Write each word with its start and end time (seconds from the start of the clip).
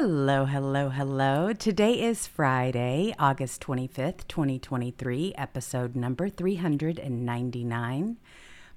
Hello, 0.00 0.44
hello, 0.44 0.90
hello. 0.90 1.52
Today 1.52 2.00
is 2.00 2.24
Friday, 2.24 3.12
August 3.18 3.60
25th, 3.62 4.28
2023, 4.28 5.34
episode 5.36 5.96
number 5.96 6.28
399. 6.28 8.16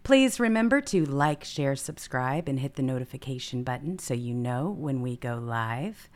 Please 0.01 0.39
remember 0.39 0.81
to 0.81 1.05
like, 1.05 1.43
share, 1.43 1.75
subscribe, 1.75 2.49
and 2.49 2.59
hit 2.59 2.73
the 2.73 2.81
notification 2.81 3.61
button 3.61 3.99
so 3.99 4.15
you 4.15 4.33
know 4.33 4.71
when 4.71 5.03
we 5.03 5.15
go 5.15 5.35
live. 5.35 6.09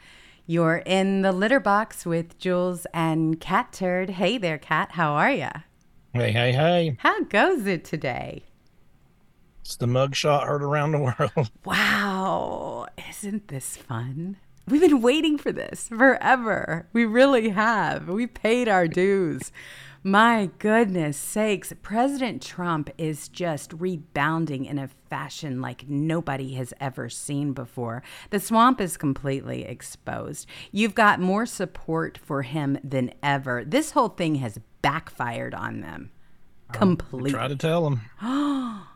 You're 0.47 0.81
in 0.87 1.21
the 1.21 1.31
litter 1.31 1.59
box 1.59 2.03
with 2.03 2.39
Jewels 2.39 2.87
and 2.91 3.39
Catturd. 3.39 4.09
Hey 4.09 4.39
there, 4.39 4.57
Cat. 4.57 4.93
How 4.93 5.13
are 5.13 5.31
ya? 5.31 5.51
Hey, 6.13 6.31
hey, 6.31 6.51
hey. 6.51 6.97
How 6.97 7.21
goes 7.25 7.67
it 7.67 7.85
today? 7.85 8.41
It's 9.61 9.75
the 9.75 9.85
mugshot 9.85 10.47
heard 10.47 10.63
around 10.63 10.93
the 10.93 10.99
world. 10.99 11.51
Wow, 11.63 12.87
isn't 13.07 13.49
this 13.49 13.77
fun? 13.77 14.37
We've 14.67 14.81
been 14.81 15.01
waiting 15.01 15.37
for 15.37 15.51
this 15.51 15.87
forever. 15.89 16.87
We 16.91 17.05
really 17.05 17.49
have. 17.49 18.07
We 18.07 18.25
paid 18.25 18.67
our 18.67 18.87
dues. 18.87 19.51
My 20.01 20.49
goodness 20.59 21.17
sakes, 21.17 21.71
President 21.83 22.41
Trump 22.41 22.89
is 22.97 23.27
just 23.27 23.73
rebounding 23.73 24.65
in 24.65 24.79
a 24.79 24.89
fashion 25.09 25.61
like 25.61 25.87
nobody 25.87 26.55
has 26.55 26.73
ever 26.79 27.09
seen 27.09 27.53
before. 27.53 28.01
The 28.31 28.39
swamp 28.39 28.81
is 28.81 28.97
completely 28.97 29.65
exposed. 29.65 30.47
You've 30.71 30.95
got 30.95 31.19
more 31.19 31.45
support 31.45 32.17
for 32.17 32.41
him 32.41 32.79
than 32.83 33.13
ever. 33.21 33.63
This 33.65 33.91
whole 33.91 34.09
thing 34.09 34.35
has 34.35 34.59
backfired 34.81 35.53
on 35.53 35.81
them 35.81 36.11
completely. 36.71 37.31
Try 37.31 37.47
to 37.47 37.55
tell 37.55 37.83
them. 37.83 38.01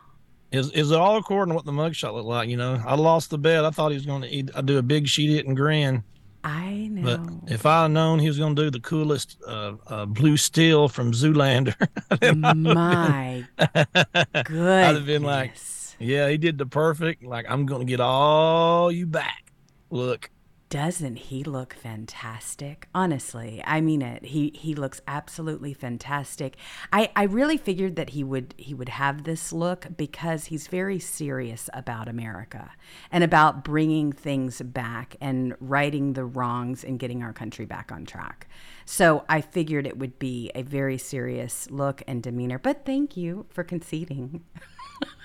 is 0.52 0.70
is 0.72 0.90
it 0.90 0.98
all 0.98 1.16
according 1.16 1.52
to 1.52 1.56
what 1.56 1.64
the 1.64 1.72
mugshot 1.72 2.14
looked 2.14 2.26
like? 2.26 2.48
You 2.48 2.56
know, 2.56 2.82
I 2.84 2.94
lost 2.94 3.30
the 3.30 3.38
bet. 3.38 3.64
I 3.64 3.70
thought 3.70 3.90
he 3.90 3.96
was 3.96 4.06
going 4.06 4.22
to 4.22 4.62
do 4.62 4.78
a 4.78 4.82
big 4.82 5.06
sheet 5.06 5.30
it 5.30 5.46
and 5.46 5.56
grin. 5.56 6.02
I 6.42 6.88
know. 6.90 7.02
But 7.02 7.52
if 7.52 7.66
I 7.66 7.82
had 7.82 7.90
known 7.90 8.18
he 8.18 8.28
was 8.28 8.38
going 8.38 8.56
to 8.56 8.62
do 8.62 8.70
the 8.70 8.80
coolest 8.80 9.36
uh, 9.46 9.74
uh, 9.86 10.06
blue 10.06 10.36
steel 10.36 10.88
from 10.88 11.12
Zoolander, 11.12 11.74
my 12.56 13.46
goodness. 14.44 14.88
I'd 14.88 14.94
have 14.94 15.06
been 15.06 15.22
like, 15.22 15.52
yeah, 15.98 16.28
he 16.28 16.38
did 16.38 16.56
the 16.56 16.66
perfect. 16.66 17.22
Like, 17.22 17.44
I'm 17.48 17.66
going 17.66 17.86
to 17.86 17.90
get 17.90 18.00
all 18.00 18.90
you 18.90 19.06
back. 19.06 19.52
Look. 19.90 20.30
Doesn't 20.70 21.16
he 21.16 21.42
look 21.42 21.74
fantastic? 21.74 22.86
Honestly, 22.94 23.60
I 23.66 23.80
mean 23.80 24.02
it. 24.02 24.26
He 24.26 24.52
he 24.54 24.76
looks 24.76 25.02
absolutely 25.08 25.74
fantastic. 25.74 26.56
I, 26.92 27.10
I 27.16 27.24
really 27.24 27.56
figured 27.56 27.96
that 27.96 28.10
he 28.10 28.22
would 28.22 28.54
he 28.56 28.72
would 28.72 28.88
have 28.88 29.24
this 29.24 29.52
look 29.52 29.88
because 29.96 30.44
he's 30.44 30.68
very 30.68 31.00
serious 31.00 31.68
about 31.72 32.06
America 32.06 32.70
and 33.10 33.24
about 33.24 33.64
bringing 33.64 34.12
things 34.12 34.62
back 34.62 35.16
and 35.20 35.56
righting 35.58 36.12
the 36.12 36.24
wrongs 36.24 36.84
and 36.84 37.00
getting 37.00 37.20
our 37.20 37.32
country 37.32 37.66
back 37.66 37.90
on 37.90 38.06
track. 38.06 38.48
So 38.84 39.24
I 39.28 39.40
figured 39.40 39.88
it 39.88 39.98
would 39.98 40.20
be 40.20 40.52
a 40.54 40.62
very 40.62 40.98
serious 40.98 41.68
look 41.72 42.00
and 42.06 42.22
demeanor. 42.22 42.60
But 42.60 42.84
thank 42.84 43.16
you 43.16 43.46
for 43.50 43.64
conceding. 43.64 44.44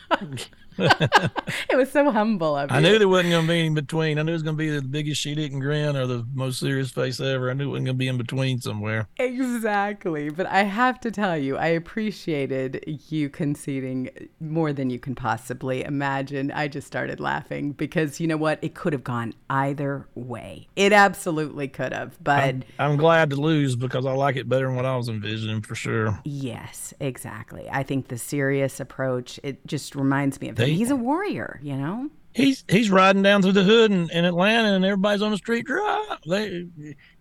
it 1.69 1.75
was 1.75 1.91
so 1.91 2.11
humble 2.11 2.55
of 2.55 2.71
I 2.71 2.79
knew 2.79 2.99
there 2.99 3.07
wasn't 3.07 3.31
going 3.31 3.45
to 3.45 3.51
be 3.51 3.65
in 3.65 3.73
between. 3.73 4.19
I 4.19 4.23
knew 4.23 4.31
it 4.31 4.33
was 4.33 4.43
going 4.43 4.55
to 4.55 4.57
be 4.57 4.69
the 4.69 4.81
biggest 4.81 5.21
sheet 5.21 5.39
eating 5.39 5.59
grin 5.59 5.95
or 5.95 6.05
the 6.05 6.25
most 6.33 6.59
serious 6.59 6.91
face 6.91 7.19
ever. 7.19 7.49
I 7.49 7.53
knew 7.53 7.65
it 7.65 7.71
wasn't 7.71 7.85
going 7.85 7.95
to 7.95 7.99
be 7.99 8.07
in 8.07 8.17
between 8.17 8.59
somewhere. 8.59 9.07
Exactly. 9.17 10.29
But 10.29 10.47
I 10.47 10.63
have 10.63 10.99
to 11.01 11.11
tell 11.11 11.37
you, 11.37 11.57
I 11.57 11.67
appreciated 11.67 12.83
you 13.09 13.29
conceding 13.29 14.09
more 14.39 14.73
than 14.73 14.89
you 14.89 14.99
can 14.99 15.15
possibly 15.15 15.83
imagine. 15.83 16.51
I 16.51 16.67
just 16.67 16.87
started 16.87 17.19
laughing 17.19 17.71
because 17.71 18.19
you 18.19 18.27
know 18.27 18.37
what? 18.37 18.59
It 18.61 18.75
could 18.75 18.93
have 18.93 19.03
gone 19.03 19.33
either 19.49 20.07
way. 20.15 20.67
It 20.75 20.91
absolutely 20.91 21.67
could 21.67 21.93
have. 21.93 22.21
But 22.23 22.43
I'm, 22.43 22.63
I'm 22.79 22.97
glad 22.97 23.29
to 23.29 23.35
lose 23.35 23.75
because 23.75 24.05
I 24.05 24.11
like 24.11 24.35
it 24.35 24.49
better 24.49 24.67
than 24.67 24.75
what 24.75 24.85
I 24.85 24.95
was 24.97 25.09
envisioning 25.09 25.61
for 25.61 25.75
sure. 25.75 26.19
Yes, 26.23 26.93
exactly. 26.99 27.67
I 27.71 27.83
think 27.83 28.07
the 28.07 28.17
serious 28.17 28.79
approach, 28.79 29.39
it 29.43 29.65
just 29.65 29.95
reminds 29.95 30.41
me 30.41 30.49
of 30.49 30.55
they, 30.65 30.73
he's 30.73 30.91
a 30.91 30.95
warrior, 30.95 31.59
you 31.63 31.75
know. 31.75 32.09
He's 32.33 32.65
he's 32.69 32.89
riding 32.89 33.21
down 33.21 33.41
through 33.41 33.53
the 33.53 33.63
hood 33.63 33.91
in, 33.91 34.09
in 34.11 34.25
Atlanta, 34.25 34.73
and 34.73 34.83
everybody's 34.83 35.21
on 35.21 35.31
the 35.31 35.37
street. 35.37 35.65
Drive. 35.65 36.19
They, 36.27 36.67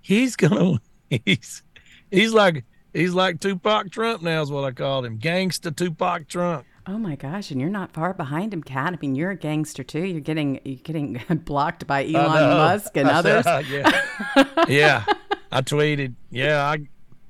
he's 0.00 0.36
gonna. 0.36 0.80
He's 1.24 1.62
he's 2.10 2.32
like 2.32 2.64
he's 2.92 3.14
like 3.14 3.38
Tupac 3.38 3.90
Trump 3.90 4.22
now 4.22 4.42
is 4.42 4.50
what 4.50 4.64
I 4.64 4.72
called 4.72 5.04
him, 5.06 5.18
gangsta 5.18 5.76
Tupac 5.76 6.26
Trump. 6.26 6.66
Oh 6.86 6.98
my 6.98 7.14
gosh! 7.14 7.50
And 7.50 7.60
you're 7.60 7.70
not 7.70 7.92
far 7.92 8.12
behind 8.12 8.52
him, 8.52 8.62
Cat. 8.62 8.92
I 8.92 8.98
mean, 9.00 9.14
you're 9.14 9.30
a 9.30 9.36
gangster 9.36 9.84
too. 9.84 10.04
You're 10.04 10.20
getting 10.20 10.60
you're 10.64 10.76
getting 10.76 11.22
blocked 11.44 11.86
by 11.86 12.04
Elon 12.04 12.58
Musk 12.58 12.96
and 12.96 13.08
others. 13.10 13.44
Oh, 13.46 13.58
yeah, 13.58 14.64
yeah. 14.68 15.04
I 15.52 15.62
tweeted. 15.62 16.14
Yeah, 16.30 16.62
I, 16.64 16.86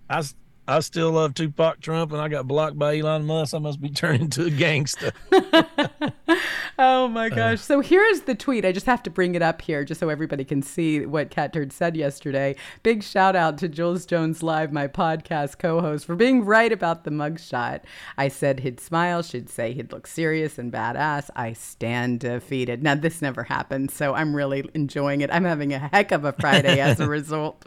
I 0.09 0.23
I 0.67 0.81
still 0.81 1.13
love 1.13 1.35
Tupac 1.35 1.81
Trump, 1.81 2.13
and 2.13 2.21
I 2.23 2.29
got 2.29 2.49
blocked 2.49 2.79
by 2.79 2.99
Elon 2.99 3.27
Musk. 3.27 3.55
I 3.55 3.59
must 3.59 3.83
be 3.83 3.89
turning 3.91 4.23
into 4.23 4.45
a 4.45 4.51
gangster. 4.51 5.13
oh 6.79 7.07
my 7.09 7.27
uh. 7.27 7.29
gosh! 7.29 7.61
So 7.61 7.81
here's 7.81 8.23
the 8.23 8.35
tweet. 8.35 8.65
I 8.65 8.73
just 8.73 8.87
have 8.87 9.03
to 9.03 9.11
bring 9.11 9.35
it 9.35 9.43
up 9.43 9.61
here, 9.61 9.85
just 9.85 10.01
so 10.01 10.09
everybody 10.09 10.43
can 10.43 10.63
see 10.63 11.05
what 11.05 11.31
Catturd 11.31 11.71
said 11.71 11.97
yesterday. 11.97 12.57
Big 12.83 13.03
shout 13.03 13.37
out 13.37 13.59
to 13.59 13.69
Jewels 13.69 14.07
Jones 14.07 14.43
Live, 14.43 14.73
my 14.73 14.89
podcast 14.89 15.59
co-host, 15.59 16.07
for 16.07 16.17
being 16.17 16.45
right 16.45 16.73
about 16.73 17.05
the 17.05 17.11
mugshot. 17.11 17.81
I 18.17 18.29
said 18.29 18.61
he'd 18.61 18.81
smile. 18.81 19.23
She'd 19.23 19.51
say 19.51 19.75
he'd 19.75 19.93
look 19.93 20.07
serious 20.07 20.59
and 20.59 20.73
badass. 20.73 21.29
I 21.37 21.53
stand 21.53 22.21
defeated. 22.21 22.83
Now 22.83 22.95
this 22.95 23.21
never 23.21 23.43
happened, 23.43 23.91
so 23.91 24.15
I'm 24.15 24.35
really 24.35 24.69
enjoying 24.73 25.21
it. 25.21 25.31
I'm 25.31 25.45
having 25.45 25.75
a 25.75 25.79
heck 25.79 26.11
of 26.11 26.25
a 26.25 26.33
Friday 26.33 26.81
as 26.81 27.01
a 27.01 27.09
result. 27.09 27.67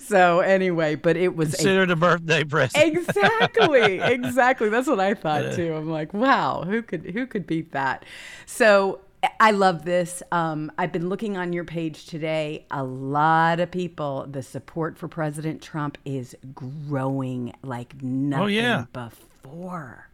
So 0.00 0.40
anyway, 0.40 0.94
but 0.94 1.18
it 1.18 1.36
was 1.36 1.54
considered 1.54 1.90
a, 1.90 1.92
a 1.92 1.96
birthday 1.96 2.37
birthday 2.44 2.90
present. 2.90 3.08
Exactly, 3.08 4.00
exactly. 4.02 4.68
That's 4.68 4.88
what 4.88 5.00
I 5.00 5.14
thought 5.14 5.54
too. 5.54 5.74
I'm 5.74 5.90
like, 5.90 6.12
wow, 6.14 6.64
who 6.64 6.82
could 6.82 7.04
who 7.04 7.26
could 7.26 7.46
beat 7.46 7.72
that? 7.72 8.04
So 8.46 9.00
I 9.40 9.50
love 9.50 9.84
this. 9.84 10.22
Um, 10.30 10.70
I've 10.78 10.92
been 10.92 11.08
looking 11.08 11.36
on 11.36 11.52
your 11.52 11.64
page 11.64 12.06
today. 12.06 12.66
A 12.70 12.84
lot 12.84 13.58
of 13.60 13.70
people, 13.70 14.26
the 14.30 14.42
support 14.42 14.96
for 14.96 15.08
President 15.08 15.60
Trump 15.60 15.98
is 16.04 16.36
growing 16.54 17.52
like 17.62 18.00
nothing 18.02 18.44
oh, 18.44 18.46
yeah. 18.46 18.84
before. 18.92 20.08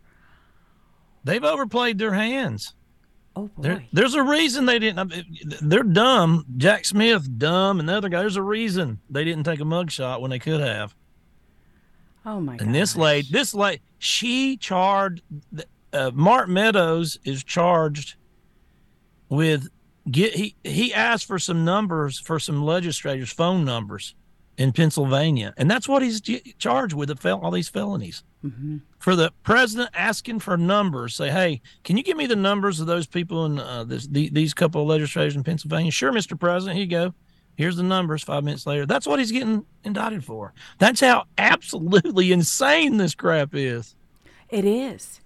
They've 1.25 1.45
overplayed 1.45 1.99
their 1.99 2.13
hands. 2.13 2.75
Oh 3.37 3.49
boy. 3.49 3.63
There, 3.63 3.85
there's 3.93 4.15
a 4.15 4.23
reason 4.23 4.67
they 4.67 4.79
didn't. 4.79 5.13
They're 5.61 5.83
dumb. 5.83 6.45
Jack 6.57 6.85
Smith, 6.85 7.39
dumb, 7.39 7.81
and 7.81 7.89
the 7.89 7.97
other 7.97 8.09
guy. 8.09 8.21
There's 8.21 8.37
a 8.37 8.43
reason 8.43 9.01
they 9.11 9.25
didn't 9.25 9.45
take 9.45 9.61
a 9.61 9.65
mugshot 9.65 10.21
when 10.21 10.31
they 10.31 10.39
could 10.39 10.61
have. 10.61 10.95
Oh 12.27 12.41
my! 12.41 12.57
God. 12.57 12.67
And 12.67 12.75
this 12.75 12.97
lady, 12.97 13.29
this 13.31 13.55
lady, 13.55 13.83
she 13.99 14.57
charged. 14.57 15.23
Uh, 15.93 16.11
Mark 16.13 16.49
Meadows 16.49 17.19
is 17.25 17.45
charged 17.45 18.17
with 19.29 19.69
get 20.11 20.35
he 20.35 20.57
he 20.65 20.93
asked 20.93 21.27
for 21.27 21.39
some 21.39 21.65
numbers 21.65 22.19
for 22.19 22.39
some 22.39 22.63
legislators' 22.63 23.33
phone 23.33 23.65
numbers 23.65 24.15
in 24.57 24.73
Pennsylvania, 24.73 25.53
and 25.57 25.71
that's 25.71 25.89
what 25.89 26.03
he's 26.03 26.21
charged 26.59 26.95
with. 26.95 27.27
All 27.27 27.51
these 27.51 27.69
felonies. 27.69 28.23
Mm-hmm. 28.45 28.79
For 28.99 29.17
the 29.17 29.33
president 29.43 29.91
asking 29.95 30.41
for 30.41 30.57
numbers, 30.57 31.15
say, 31.15 31.31
"Hey, 31.31 31.61
can 31.83 31.97
you 31.97 32.03
give 32.03 32.17
me 32.17 32.27
the 32.27 32.37
numbers 32.37 32.81
of 32.81 32.87
those 32.87 33.07
people 33.07 33.47
in 33.47 33.59
uh, 33.59 33.85
this, 33.85 34.07
the, 34.07 34.29
these 34.31 34.55
couple 34.55 34.83
of 34.83 34.89
legislators 34.89 35.37
in 35.37 35.45
Pennsylvania?" 35.45 35.91
Sure, 35.91 36.13
Mr. 36.13 36.39
President. 36.39 36.77
Here 36.77 36.85
you 36.85 36.91
go. 36.91 37.15
Here's 37.57 37.77
the 37.77 37.83
numbers 37.83 38.23
five 38.23 38.45
minutes 38.45 38.67
later. 38.67 38.87
That's 38.87 39.07
what 39.07 39.19
he's 39.19 39.33
getting 39.33 39.65
indicted 39.85 40.25
for. 40.25 40.53
That's 40.79 41.01
how 41.01 41.25
absolutely 41.39 42.33
insane 42.33 42.97
this 42.97 43.15
crap 43.15 43.55
is. 43.55 43.95
It 44.49 44.65
is. 44.65 45.21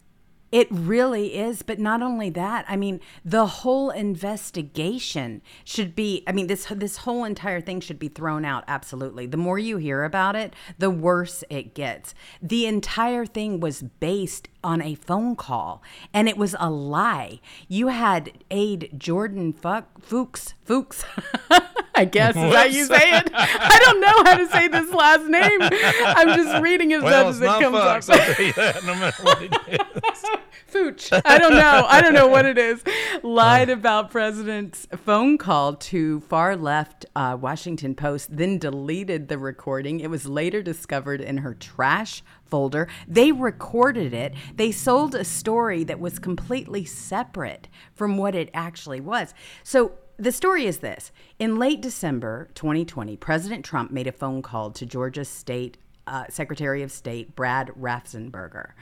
It 0.51 0.67
really 0.71 1.37
is. 1.37 1.63
But 1.63 1.79
not 1.79 2.03
only 2.03 2.31
that, 2.31 2.65
I 2.69 2.77
mean, 2.77 3.01
the 3.25 3.47
whole 3.47 3.91
investigation 3.91 5.43
should 5.65 5.95
be 5.95 6.23
I 6.27 6.33
mean, 6.33 6.47
this 6.47 6.67
this 6.67 6.99
whole 6.99 7.25
entire 7.25 7.61
thing 7.61 7.81
should 7.81 7.99
be 7.99 8.09
thrown 8.09 8.45
out 8.45 8.65
absolutely. 8.67 9.27
The 9.27 9.37
more 9.37 9.59
you 9.59 9.77
hear 9.77 10.05
about 10.05 10.37
it, 10.37 10.55
the 10.79 10.91
worse 10.91 11.45
it 11.51 11.75
gets. 11.75 12.15
The 12.41 12.67
entire 12.67 13.27
thing 13.27 13.61
was 13.61 13.83
based 13.83 14.49
on 14.65 14.81
a 14.81 14.95
phone 14.95 15.37
call 15.37 15.83
and 16.15 16.29
it 16.29 16.39
was 16.39 16.57
a 16.59 16.71
lie. 16.71 17.41
You 17.69 17.89
had 17.89 18.33
aide 18.51 18.91
Jordan 18.97 19.53
Fuck 19.53 20.01
Fuchs 20.01 20.55
Fuchs 20.65 21.05
I 21.99 22.05
guess 22.05 22.37
is 22.37 22.55
how 22.55 22.63
you 22.63 22.85
say 22.85 23.19
it. 23.19 23.31
I 23.35 23.81
don't 23.85 24.01
know 24.01 24.25
how 24.25 24.37
to 24.37 24.47
say 24.49 24.69
this 24.69 24.93
last 24.93 25.27
name. 25.27 25.59
I'm 25.61 26.37
just 26.37 26.63
reading 26.63 26.93
as 26.93 27.03
well, 27.03 27.29
as 27.29 27.41
it 27.41 27.47
comes 27.47 27.77
Fox, 27.77 28.09
up. 28.09 28.17
That, 28.17 28.85
no 28.85 28.95
matter 28.95 29.23
what 29.25 29.43
it 29.43 29.53
is. 29.67 30.25
Fooch. 30.73 31.23
I 31.25 31.39
don't 31.39 31.55
know. 31.55 31.87
I 31.89 32.01
don't 32.01 32.13
know 32.13 32.29
what 32.29 32.47
it 32.47 32.57
is. 32.57 32.85
Lied 33.25 33.69
about 33.69 34.13
president's 34.13 34.87
phone 35.05 35.39
call 35.39 35.75
to 35.75 36.21
far 36.21 36.57
left 36.57 37.07
uh, 37.17 37.37
Washington 37.41 37.97
Post, 37.97 38.37
then 38.37 38.59
deleted 38.59 39.29
the 39.29 39.39
recording. 39.39 39.99
It 39.99 40.11
was 40.11 40.27
later 40.27 40.63
discovered 40.63 41.21
in 41.21 41.39
her 41.39 41.55
trash 41.55 42.23
folder. 42.45 42.87
They 43.09 43.33
recorded 43.33 44.15
it. 44.15 44.35
They 44.55 44.71
sold 44.71 45.15
a 45.15 45.25
story 45.25 45.83
that 45.85 45.99
was 45.99 46.19
completely 46.19 46.85
separate 46.85 47.67
from 47.95 48.17
what 48.17 48.37
it 48.37 48.51
actually 48.53 49.01
was. 49.01 49.35
So 49.65 49.93
the 50.19 50.33
story 50.33 50.67
is 50.67 50.79
this 50.79 51.13
In 51.39 51.57
late 51.57 51.81
December 51.81 52.49
2020, 52.55 53.17
President 53.17 53.65
Trump 53.65 53.91
made 53.91 54.09
a 54.09 54.13
phone 54.13 54.43
call 54.43 54.71
to 54.73 54.85
Georgia 54.85 55.25
State 55.25 55.79
uh, 56.07 56.25
Secretary 56.29 56.83
of 56.83 56.91
State 56.91 57.37
Brad 57.37 57.69
Raffensperger 57.79 58.73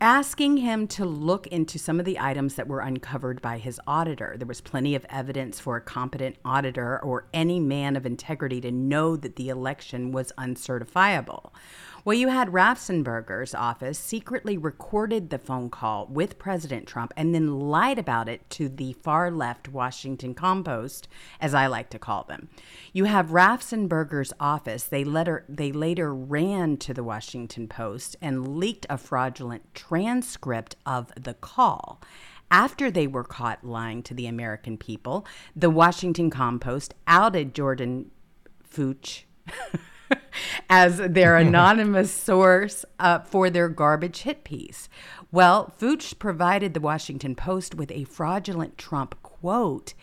asking 0.00 0.58
him 0.58 0.86
to 0.86 1.06
look 1.06 1.46
into 1.46 1.78
some 1.78 1.98
of 1.98 2.04
the 2.04 2.18
items 2.18 2.56
that 2.56 2.68
were 2.68 2.80
uncovered 2.80 3.40
by 3.40 3.56
his 3.56 3.80
auditor. 3.86 4.34
There 4.36 4.46
was 4.46 4.60
plenty 4.60 4.94
of 4.94 5.06
evidence 5.08 5.58
for 5.58 5.76
a 5.76 5.80
competent 5.80 6.36
auditor 6.44 7.02
or 7.02 7.26
any 7.32 7.60
man 7.60 7.96
of 7.96 8.04
integrity 8.04 8.60
to 8.60 8.70
know 8.70 9.16
that 9.16 9.36
the 9.36 9.48
election 9.48 10.12
was 10.12 10.32
uncertifiable. 10.36 11.54
Well, 12.06 12.14
you 12.14 12.28
had 12.28 12.52
Raffensperger's 12.52 13.52
office 13.52 13.98
secretly 13.98 14.56
recorded 14.56 15.28
the 15.28 15.40
phone 15.40 15.70
call 15.70 16.06
with 16.06 16.38
President 16.38 16.86
Trump 16.86 17.12
and 17.16 17.34
then 17.34 17.58
lied 17.58 17.98
about 17.98 18.28
it 18.28 18.48
to 18.50 18.68
the 18.68 18.92
far 18.92 19.28
left 19.28 19.70
Washington 19.70 20.32
Compost, 20.32 21.08
as 21.40 21.52
I 21.52 21.66
like 21.66 21.90
to 21.90 21.98
call 21.98 22.22
them. 22.22 22.48
You 22.92 23.06
have 23.06 23.30
Raffensperger's 23.30 24.32
office. 24.38 24.84
They 24.84 25.02
later 25.02 25.44
they 25.48 25.72
later 25.72 26.14
ran 26.14 26.76
to 26.76 26.94
the 26.94 27.02
Washington 27.02 27.66
Post 27.66 28.14
and 28.22 28.56
leaked 28.56 28.86
a 28.88 28.98
fraudulent 28.98 29.74
transcript 29.74 30.76
of 30.86 31.12
the 31.20 31.34
call. 31.34 32.00
After 32.52 32.88
they 32.88 33.08
were 33.08 33.24
caught 33.24 33.64
lying 33.64 34.04
to 34.04 34.14
the 34.14 34.28
American 34.28 34.78
people, 34.78 35.26
the 35.56 35.70
Washington 35.70 36.30
Compost 36.30 36.94
outed 37.08 37.52
Jordan 37.52 38.12
Fuchs. 38.62 39.24
as 40.70 40.98
their 40.98 41.36
anonymous 41.36 42.12
source 42.12 42.84
uh, 42.98 43.20
for 43.20 43.50
their 43.50 43.68
garbage 43.68 44.22
hit 44.22 44.44
piece. 44.44 44.88
Well, 45.32 45.72
Fuchs 45.76 46.14
provided 46.14 46.74
the 46.74 46.80
Washington 46.80 47.34
Post 47.34 47.74
with 47.74 47.90
a 47.90 48.04
fraudulent 48.04 48.78
Trump 48.78 49.20
quote 49.22 49.94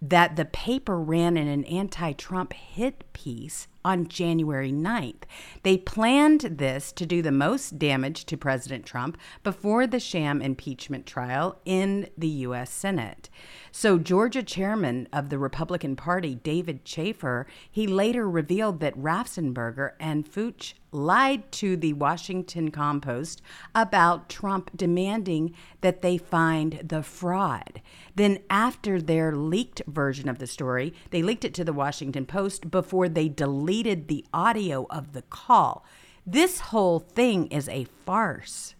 that 0.00 0.36
the 0.36 0.44
paper 0.44 1.00
ran 1.00 1.36
in 1.36 1.48
an 1.48 1.64
anti 1.64 2.12
Trump 2.12 2.52
hit 2.52 3.04
piece 3.12 3.66
on 3.84 4.08
January 4.08 4.72
9th. 4.72 5.22
They 5.62 5.78
planned 5.78 6.40
this 6.40 6.92
to 6.92 7.06
do 7.06 7.22
the 7.22 7.32
most 7.32 7.78
damage 7.78 8.24
to 8.26 8.36
President 8.36 8.84
Trump 8.84 9.16
before 9.42 9.86
the 9.86 10.00
sham 10.00 10.42
impeachment 10.42 11.06
trial 11.06 11.60
in 11.64 12.08
the 12.16 12.28
U.S. 12.28 12.70
Senate. 12.70 13.30
So, 13.70 13.98
Georgia 13.98 14.42
chairman 14.42 15.08
of 15.12 15.28
the 15.28 15.38
Republican 15.38 15.94
Party, 15.94 16.34
David 16.34 16.80
Shafer, 16.84 17.46
he 17.70 17.86
later 17.86 18.28
revealed 18.28 18.80
that 18.80 18.98
Raffensperger 18.98 19.92
and 20.00 20.26
Fuchs 20.26 20.74
lied 20.90 21.52
to 21.52 21.76
the 21.76 21.92
Washington 21.92 22.70
Compost 22.70 23.42
about 23.74 24.30
Trump 24.30 24.70
demanding 24.74 25.54
that 25.82 26.00
they 26.00 26.16
find 26.16 26.80
the 26.82 27.02
fraud. 27.02 27.82
Then, 28.14 28.38
after 28.48 29.00
their 29.00 29.36
leaked 29.36 29.82
version 29.86 30.30
of 30.30 30.38
the 30.38 30.46
story, 30.46 30.94
they 31.10 31.22
leaked 31.22 31.44
it 31.44 31.52
to 31.54 31.64
the 31.64 31.74
Washington 31.74 32.24
Post 32.24 32.70
before 32.70 33.08
they 33.08 33.28
deleted 33.28 33.67
the 33.68 34.24
audio 34.32 34.86
of 34.88 35.12
the 35.12 35.22
call. 35.22 35.84
This 36.26 36.60
whole 36.60 36.98
thing 36.98 37.46
is 37.48 37.68
a 37.68 37.84
farce. 37.84 38.74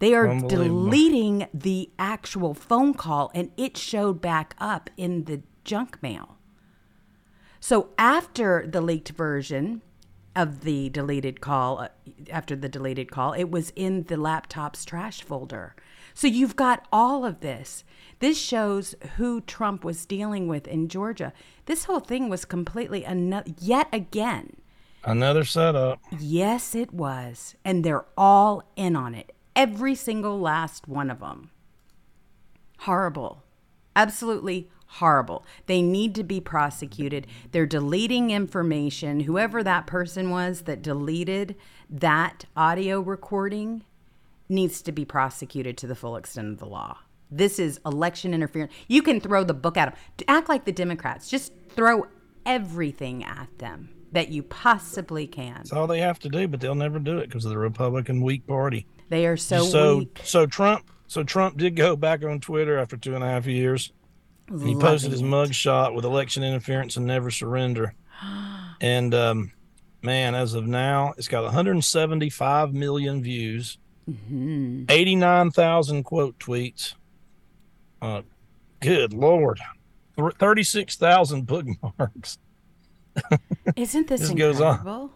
They 0.00 0.14
are 0.14 0.40
deleting 0.40 1.46
the 1.54 1.90
actual 1.98 2.54
phone 2.54 2.94
call, 2.94 3.30
and 3.34 3.52
it 3.56 3.76
showed 3.76 4.20
back 4.20 4.56
up 4.58 4.90
in 4.96 5.24
the 5.24 5.42
junk 5.64 6.02
mail. 6.02 6.36
So, 7.60 7.90
after 7.96 8.66
the 8.66 8.80
leaked 8.80 9.10
version, 9.10 9.82
of 10.34 10.62
the 10.62 10.88
deleted 10.88 11.40
call 11.40 11.78
uh, 11.78 11.88
after 12.30 12.56
the 12.56 12.68
deleted 12.68 13.10
call 13.10 13.32
it 13.32 13.50
was 13.50 13.70
in 13.76 14.04
the 14.04 14.16
laptop's 14.16 14.84
trash 14.84 15.22
folder 15.22 15.74
so 16.14 16.26
you've 16.26 16.56
got 16.56 16.86
all 16.90 17.24
of 17.24 17.40
this 17.40 17.84
this 18.20 18.38
shows 18.38 18.94
who 19.16 19.40
trump 19.42 19.84
was 19.84 20.06
dealing 20.06 20.48
with 20.48 20.66
in 20.66 20.88
georgia 20.88 21.32
this 21.66 21.84
whole 21.84 22.00
thing 22.00 22.28
was 22.28 22.44
completely 22.44 23.04
another 23.04 23.50
yet 23.60 23.88
again 23.92 24.56
another 25.04 25.44
setup 25.44 26.00
yes 26.18 26.74
it 26.74 26.92
was 26.92 27.54
and 27.64 27.84
they're 27.84 28.06
all 28.16 28.62
in 28.76 28.96
on 28.96 29.14
it 29.14 29.32
every 29.54 29.94
single 29.94 30.40
last 30.40 30.88
one 30.88 31.10
of 31.10 31.20
them 31.20 31.50
horrible 32.80 33.42
absolutely 33.96 34.68
horrible. 34.96 35.44
They 35.66 35.80
need 35.80 36.14
to 36.16 36.22
be 36.22 36.40
prosecuted. 36.40 37.26
They're 37.50 37.66
deleting 37.66 38.30
information. 38.30 39.20
Whoever 39.20 39.62
that 39.62 39.86
person 39.86 40.30
was 40.30 40.62
that 40.62 40.82
deleted 40.82 41.56
that 41.88 42.44
audio 42.56 43.00
recording 43.00 43.84
needs 44.48 44.82
to 44.82 44.92
be 44.92 45.04
prosecuted 45.04 45.78
to 45.78 45.86
the 45.86 45.94
full 45.94 46.16
extent 46.16 46.48
of 46.48 46.58
the 46.58 46.66
law. 46.66 46.98
This 47.32 47.58
is 47.58 47.80
election 47.84 48.34
interference. 48.34 48.72
You 48.88 49.02
can 49.02 49.20
throw 49.20 49.44
the 49.44 49.54
book 49.54 49.76
at 49.76 49.86
them. 49.86 50.26
Act 50.28 50.48
like 50.48 50.64
the 50.64 50.72
Democrats. 50.72 51.28
Just 51.28 51.52
throw 51.70 52.06
everything 52.46 53.24
at 53.24 53.48
them 53.58 53.88
that 54.12 54.28
you 54.28 54.42
possibly 54.42 55.26
can. 55.26 55.54
That's 55.54 55.72
all 55.72 55.86
they 55.86 56.00
have 56.00 56.18
to 56.20 56.28
do, 56.28 56.46
but 56.46 56.60
they'll 56.60 56.74
never 56.74 56.98
do 56.98 57.18
it 57.18 57.28
because 57.28 57.44
of 57.44 57.50
the 57.50 57.58
Republican 57.58 58.20
weak 58.20 58.46
party. 58.46 58.86
They 59.08 59.26
are 59.26 59.36
so 59.36 59.64
so 59.64 59.98
weak. 59.98 60.20
so 60.24 60.46
Trump 60.46 60.90
so 61.08 61.22
Trump 61.22 61.56
did 61.56 61.76
go 61.76 61.96
back 61.96 62.22
on 62.24 62.40
Twitter 62.40 62.78
after 62.78 62.96
two 62.96 63.14
and 63.14 63.24
a 63.24 63.26
half 63.26 63.46
years 63.46 63.92
he 64.60 64.74
posted 64.74 65.12
his 65.12 65.22
mugshot 65.22 65.94
with 65.94 66.04
election 66.04 66.42
interference 66.42 66.96
and 66.96 67.06
never 67.06 67.30
surrender. 67.30 67.94
and 68.80 69.14
um, 69.14 69.52
man, 70.02 70.34
as 70.34 70.54
of 70.54 70.66
now, 70.66 71.14
it's 71.16 71.28
got 71.28 71.44
175 71.44 72.74
million 72.74 73.22
views, 73.22 73.78
mm-hmm. 74.08 74.84
89,000 74.88 76.04
quote 76.04 76.38
tweets. 76.38 76.94
Uh, 78.02 78.22
good 78.80 79.14
lord, 79.14 79.60
36,000 80.18 81.46
bookmarks. 81.46 82.38
Isn't 83.76 84.08
this, 84.08 84.20
this 84.28 84.30
incredible? 84.30 85.12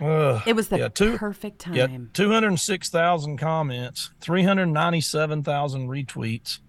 Uh, 0.00 0.40
it 0.46 0.56
was 0.56 0.68
the 0.68 0.78
yeah, 0.78 0.88
two, 0.88 1.18
perfect 1.18 1.60
time. 1.60 1.74
Yeah, 1.74 1.86
206,000 2.14 3.36
comments, 3.36 4.10
397,000 4.20 5.88
retweets. 5.88 6.60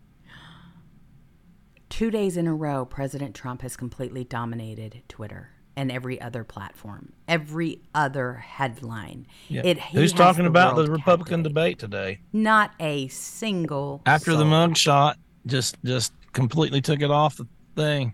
Two 1.88 2.12
days 2.12 2.36
in 2.36 2.46
a 2.46 2.54
row, 2.54 2.84
President 2.84 3.34
Trump 3.34 3.62
has 3.62 3.78
completely 3.78 4.26
dominated 4.26 5.04
Twitter 5.08 5.55
and 5.76 5.92
every 5.92 6.20
other 6.22 6.44
platform, 6.44 7.12
every 7.28 7.80
other 7.94 8.34
headline. 8.34 9.28
Yeah. 9.50 9.62
It, 9.64 9.80
Who's 9.80 10.14
talking 10.14 10.44
the 10.44 10.50
about 10.50 10.76
the 10.76 10.90
Republican 10.90 11.44
debate 11.44 11.80
today? 11.80 12.20
Not 12.34 12.72
a 12.80 13.08
single. 13.10 14.02
After 14.06 14.32
soul. 14.32 14.40
the 14.40 14.46
mugshot, 14.46 15.16
just 15.46 15.78
just 15.84 16.14
completely 16.34 16.82
took 16.82 17.02
it 17.02 17.12
off 17.12 17.38
the 17.38 17.48
thing. 17.76 18.14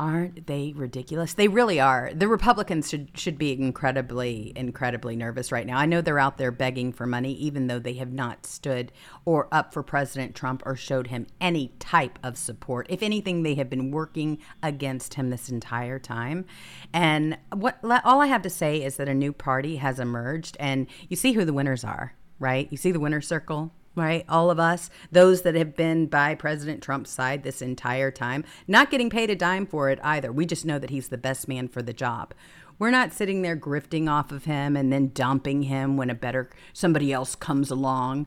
Aren't 0.00 0.46
they 0.46 0.72
ridiculous? 0.74 1.34
They 1.34 1.46
really 1.46 1.78
are. 1.78 2.10
The 2.14 2.26
Republicans 2.26 2.88
should 2.88 3.10
should 3.18 3.36
be 3.36 3.52
incredibly 3.52 4.50
incredibly 4.56 5.14
nervous 5.14 5.52
right 5.52 5.66
now. 5.66 5.76
I 5.76 5.84
know 5.84 6.00
they're 6.00 6.18
out 6.18 6.38
there 6.38 6.50
begging 6.50 6.90
for 6.90 7.04
money 7.04 7.34
even 7.34 7.66
though 7.66 7.78
they 7.78 7.92
have 7.92 8.10
not 8.10 8.46
stood 8.46 8.92
or 9.26 9.46
up 9.52 9.74
for 9.74 9.82
President 9.82 10.34
Trump 10.34 10.62
or 10.64 10.74
showed 10.74 11.08
him 11.08 11.26
any 11.38 11.74
type 11.78 12.18
of 12.22 12.38
support. 12.38 12.86
If 12.88 13.02
anything, 13.02 13.42
they 13.42 13.56
have 13.56 13.68
been 13.68 13.90
working 13.90 14.38
against 14.62 15.12
him 15.14 15.28
this 15.28 15.50
entire 15.50 15.98
time. 15.98 16.46
And 16.94 17.36
what 17.52 17.78
all 18.02 18.22
I 18.22 18.26
have 18.26 18.40
to 18.40 18.50
say 18.50 18.82
is 18.82 18.96
that 18.96 19.06
a 19.10 19.12
new 19.12 19.34
party 19.34 19.76
has 19.76 20.00
emerged 20.00 20.56
and 20.58 20.86
you 21.10 21.16
see 21.16 21.32
who 21.32 21.44
the 21.44 21.52
winners 21.52 21.84
are, 21.84 22.14
right? 22.38 22.68
You 22.70 22.78
see 22.78 22.90
the 22.90 23.00
winner 23.00 23.20
circle? 23.20 23.74
Right? 23.94 24.24
All 24.28 24.50
of 24.50 24.60
us, 24.60 24.90
those 25.10 25.42
that 25.42 25.54
have 25.54 25.76
been 25.76 26.06
by 26.06 26.34
President 26.34 26.82
Trump's 26.82 27.10
side 27.10 27.42
this 27.42 27.60
entire 27.60 28.10
time, 28.10 28.44
not 28.68 28.90
getting 28.90 29.10
paid 29.10 29.30
a 29.30 29.36
dime 29.36 29.66
for 29.66 29.90
it 29.90 29.98
either. 30.02 30.32
We 30.32 30.46
just 30.46 30.64
know 30.64 30.78
that 30.78 30.90
he's 30.90 31.08
the 31.08 31.18
best 31.18 31.48
man 31.48 31.68
for 31.68 31.82
the 31.82 31.92
job. 31.92 32.34
We're 32.78 32.90
not 32.90 33.12
sitting 33.12 33.42
there 33.42 33.56
grifting 33.56 34.08
off 34.08 34.32
of 34.32 34.44
him 34.44 34.76
and 34.76 34.92
then 34.92 35.10
dumping 35.12 35.64
him 35.64 35.96
when 35.96 36.08
a 36.08 36.14
better 36.14 36.48
somebody 36.72 37.12
else 37.12 37.34
comes 37.34 37.70
along. 37.70 38.26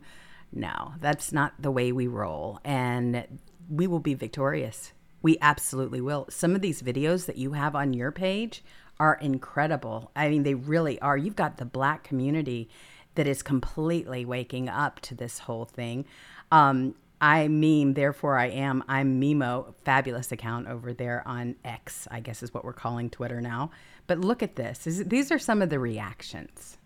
No, 0.52 0.94
that's 1.02 1.32
not 1.32 1.54
the 1.60 1.72
way 1.72 1.92
we 1.92 2.06
roll. 2.06 2.60
And 2.64 3.26
we 3.68 3.88
will 3.88 4.00
be 4.00 4.14
victorious. 4.14 4.94
We 5.24 5.38
absolutely 5.42 6.02
will. 6.02 6.28
Some 6.30 6.54
of 6.54 6.62
these 6.62 6.84
videos 6.84 7.26
that 7.26 7.38
you 7.38 7.54
have 7.54 7.76
on 7.76 7.94
your 7.94 8.12
page 8.12 8.64
are 9.00 9.16
incredible. 9.16 10.12
I 10.16 10.30
mean, 10.30 10.44
they 10.44 10.54
really 10.54 11.00
are. 11.00 11.18
You've 11.18 11.36
got 11.36 11.58
the 11.58 11.66
black 11.66 12.04
community 12.04 12.70
that 13.16 13.28
is 13.28 13.44
completely 13.44 14.26
waking 14.26 14.70
up 14.70 15.00
to 15.02 15.16
this 15.16 15.40
whole 15.40 15.66
thing. 15.66 16.06
Um, 16.52 16.96
I 17.22 17.48
meme, 17.48 17.94
therefore 17.94 18.38
I 18.38 18.48
am. 18.48 18.84
I'm 18.88 19.22
Mimo, 19.22 19.74
fabulous 19.86 20.32
account 20.32 20.68
over 20.68 20.94
there 20.94 21.24
on 21.26 21.56
X, 21.64 22.08
I 22.12 22.20
guess 22.20 22.44
is 22.44 22.54
what 22.54 22.66
we're 22.66 22.74
calling 22.74 23.10
Twitter 23.10 23.40
now. 23.40 23.72
But 24.08 24.20
look 24.20 24.44
at 24.44 24.56
this. 24.56 24.88
Is, 24.88 25.06
these 25.06 25.32
are 25.32 25.40
some 25.40 25.62
of 25.62 25.70
the 25.70 25.80
reactions. 25.80 26.78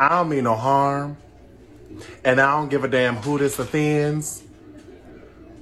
I 0.00 0.08
don't 0.08 0.28
mean 0.28 0.44
no 0.44 0.56
harm, 0.56 1.16
and 2.24 2.40
I 2.40 2.56
don't 2.56 2.68
give 2.68 2.84
a 2.84 2.88
damn 2.88 3.16
who 3.16 3.38
this 3.38 3.58
offends. 3.58 4.43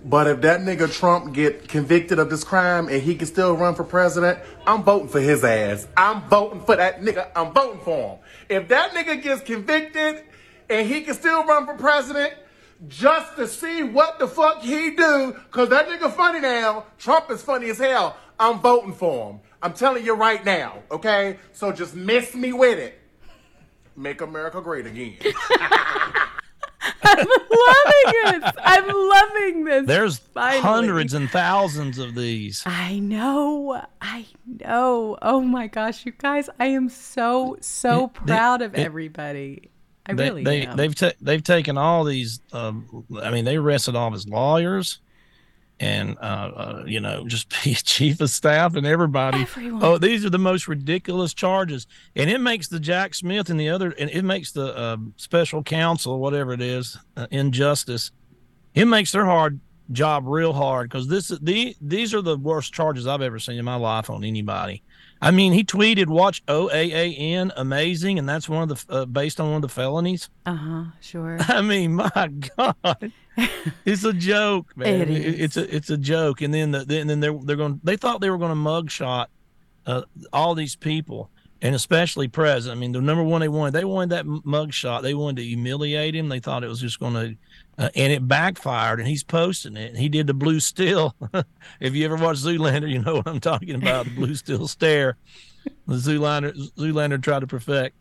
But 0.05 0.27
if 0.27 0.41
that 0.41 0.61
nigga 0.61 0.93
Trump 0.93 1.33
get 1.33 1.69
convicted 1.69 2.19
of 2.19 2.29
this 2.29 2.43
crime 2.43 2.89
and 2.89 3.01
he 3.01 3.15
can 3.15 3.27
still 3.27 3.57
run 3.57 3.75
for 3.75 3.85
president, 3.85 4.41
I'm 4.67 4.83
voting 4.83 5.09
for 5.09 5.21
his 5.21 5.45
ass. 5.45 5.87
I'm 5.97 6.23
voting 6.29 6.61
for 6.61 6.75
that 6.75 7.01
nigga. 7.01 7.31
I'm 7.37 7.53
voting 7.53 7.81
for 7.81 8.15
him. 8.15 8.19
If 8.49 8.69
that 8.69 8.93
nigga 8.93 9.23
gets 9.23 9.43
convicted 9.43 10.25
and 10.69 10.89
he 10.89 11.03
can 11.03 11.15
still 11.15 11.45
run 11.45 11.67
for 11.67 11.75
president, 11.75 12.35
just 12.89 13.37
to 13.37 13.47
see 13.47 13.85
what 13.85 14.19
the 14.19 14.27
fuck 14.27 14.61
he 14.61 14.91
do, 14.97 15.37
cause 15.53 15.69
that 15.69 15.89
nigga 15.89 16.13
funny 16.13 16.41
now. 16.41 16.87
Trump 16.99 17.31
is 17.31 17.41
funny 17.41 17.71
as 17.71 17.79
hell. 17.79 18.17
I'm 18.41 18.59
voting 18.59 18.95
for 18.95 19.31
him. 19.31 19.41
I'm 19.63 19.73
telling 19.73 20.05
you 20.05 20.15
right 20.15 20.45
now, 20.45 20.83
okay? 20.91 21.39
So 21.53 21.71
just 21.71 21.95
miss 21.95 22.35
me 22.35 22.53
with 22.53 22.81
it. 22.81 22.99
Make 23.95 24.21
America 24.21 24.61
great 24.61 24.87
again. 24.87 25.17
I'm 27.05 27.27
loving 27.27 28.41
this. 28.41 28.53
I'm 28.59 28.87
loving 28.89 29.65
this. 29.65 29.87
There's 29.87 30.19
Finally. 30.19 30.61
hundreds 30.61 31.15
and 31.15 31.31
thousands 31.31 31.99
of 31.99 32.15
these. 32.15 32.63
I 32.67 32.99
know. 32.99 33.83
I 34.01 34.27
know. 34.47 35.19
Oh 35.23 35.41
my 35.41 35.67
gosh, 35.67 36.05
you 36.07 36.13
guys, 36.13 36.49
I 36.59 36.67
am 36.67 36.89
so 36.89 37.57
so 37.61 38.07
It- 38.07 38.15
proud 38.15 38.63
of 38.63 38.75
it- 38.75 38.81
everybody. 38.81 39.69
I 40.05 40.15
They, 40.15 40.25
really 40.25 40.43
they 40.43 40.67
am. 40.67 40.77
they've 40.77 40.95
ta- 40.95 41.13
they've 41.21 41.45
taken 41.45 41.79
all 41.79 42.03
these. 42.03 42.41
Um, 42.53 43.05
I 43.23 43.31
mean, 43.31 43.45
they 43.45 43.57
arrested 43.57 43.95
all 43.95 44.09
of 44.09 44.15
his 44.15 44.29
lawyers, 44.29 44.99
and 45.83 46.17
uh, 46.19 46.21
uh, 46.23 46.85
you 46.87 47.01
know, 47.01 47.27
just 47.27 47.53
his 47.57 47.83
chief 47.83 48.21
of 48.21 48.31
staff 48.31 48.77
and 48.77 48.87
everybody. 48.87 49.43
Everyone. 49.43 49.85
Oh, 49.85 49.99
these 49.99 50.25
are 50.25 50.31
the 50.31 50.39
most 50.39 50.69
ridiculous 50.69 51.35
charges, 51.35 51.87
and 52.15 52.31
it 52.31 52.41
makes 52.41 52.69
the 52.69 52.79
Jack 52.79 53.15
Smith 53.15 53.51
and 53.51 53.59
the 53.59 53.69
other, 53.69 53.91
and 53.99 54.09
it 54.09 54.23
makes 54.23 54.53
the 54.53 54.81
um, 54.81 55.13
special 55.17 55.63
counsel, 55.63 56.21
whatever 56.21 56.53
it 56.53 56.63
is, 56.63 56.97
uh, 57.17 57.27
injustice. 57.33 58.13
It 58.75 58.87
makes 58.87 59.11
their 59.13 59.27
hard 59.27 59.61
job 59.91 60.25
real 60.27 60.53
hard 60.53 60.89
because 60.89 61.09
this 61.09 61.29
the 61.29 61.77
these 61.81 62.15
are 62.15 62.23
the 62.23 62.39
worst 62.39 62.73
charges 62.73 63.07
I've 63.07 63.21
ever 63.21 63.41
seen 63.41 63.59
in 63.59 63.65
my 63.65 63.75
life 63.75 64.09
on 64.09 64.25
anybody. 64.25 64.83
I 65.21 65.33
mean, 65.33 65.53
he 65.53 65.65
tweeted, 65.65 66.07
"Watch 66.07 66.45
OANN, 66.47 67.53
amazing," 67.57 68.19
and 68.19 68.29
that's 68.29 68.49
one 68.49 68.71
of 68.71 68.87
the 68.87 68.95
uh, 68.95 69.05
based 69.05 69.41
on 69.41 69.49
one 69.49 69.57
of 69.57 69.63
the 69.63 69.69
felonies. 69.69 70.31
uh-huh, 70.47 70.85
sure. 71.01 71.39
I 71.49 71.61
mean, 71.61 71.95
my 71.95 72.11
God, 72.57 73.13
it's 73.85 74.05
a 74.05 74.13
joke, 74.13 74.77
man. 74.77 75.03
It 75.03 75.11
is. 75.11 75.41
It's 75.41 75.57
a 75.57 75.77
it's 75.77 75.91
a 75.91 75.97
joke. 75.97 76.43
And 76.43 76.53
then 76.53 76.71
the 76.71 76.85
then 76.85 77.07
then 77.07 77.21
they're 77.21 77.39
they're 77.43 77.57
going. 77.57 77.81
They 77.83 77.97
thought 77.97 78.21
they 78.21 78.31
were 78.31 78.39
going 78.39 78.51
to 78.51 78.57
mugshot 78.57 79.27
uh, 79.87 80.03
all 80.33 80.55
these 80.55 80.77
people, 80.77 81.31
and 81.61 81.75
especially 81.75 82.29
president. 82.29 82.79
I 82.79 82.81
mean, 82.81 82.93
the 82.93 83.01
number 83.01 83.23
one 83.23 83.41
they 83.41 83.49
wanted, 83.49 83.73
they 83.73 83.85
wanted 83.85 84.11
that 84.11 84.27
mugshot. 84.27 85.03
They 85.03 85.15
wanted 85.15 85.37
to 85.37 85.45
humiliate 85.45 86.15
him. 86.15 86.29
They 86.29 86.41
thought 86.41 86.65
it 86.65 86.69
was 86.69 86.81
just 86.81 87.01
going 87.01 87.15
to. 87.15 87.37
Uh, 87.79 87.89
and 87.97 88.13
it 88.13 88.29
backfired, 88.29 88.99
and 88.99 89.09
he's 89.09 89.25
posting 89.25 89.79
it. 89.79 89.89
And 89.89 89.99
he 89.99 90.11
did 90.11 90.27
the 90.27 90.35
blue 90.35 90.61
steel. 90.61 91.17
if 91.81 91.95
you 91.95 92.05
ever 92.05 92.17
watch 92.17 92.37
Zoolander, 92.37 92.89
you 92.89 92.99
know 92.99 93.15
what 93.15 93.27
I'm 93.27 93.41
talking 93.41 93.75
about. 93.75 94.05
The 94.05 94.11
blue 94.11 94.35
steel 94.35 94.69
stare. 94.69 95.17
The 95.87 95.95
Zoolander 95.95 96.55
Zoolander 96.77 97.23
tried 97.23 97.41
to 97.41 97.47
perfect, 97.47 97.97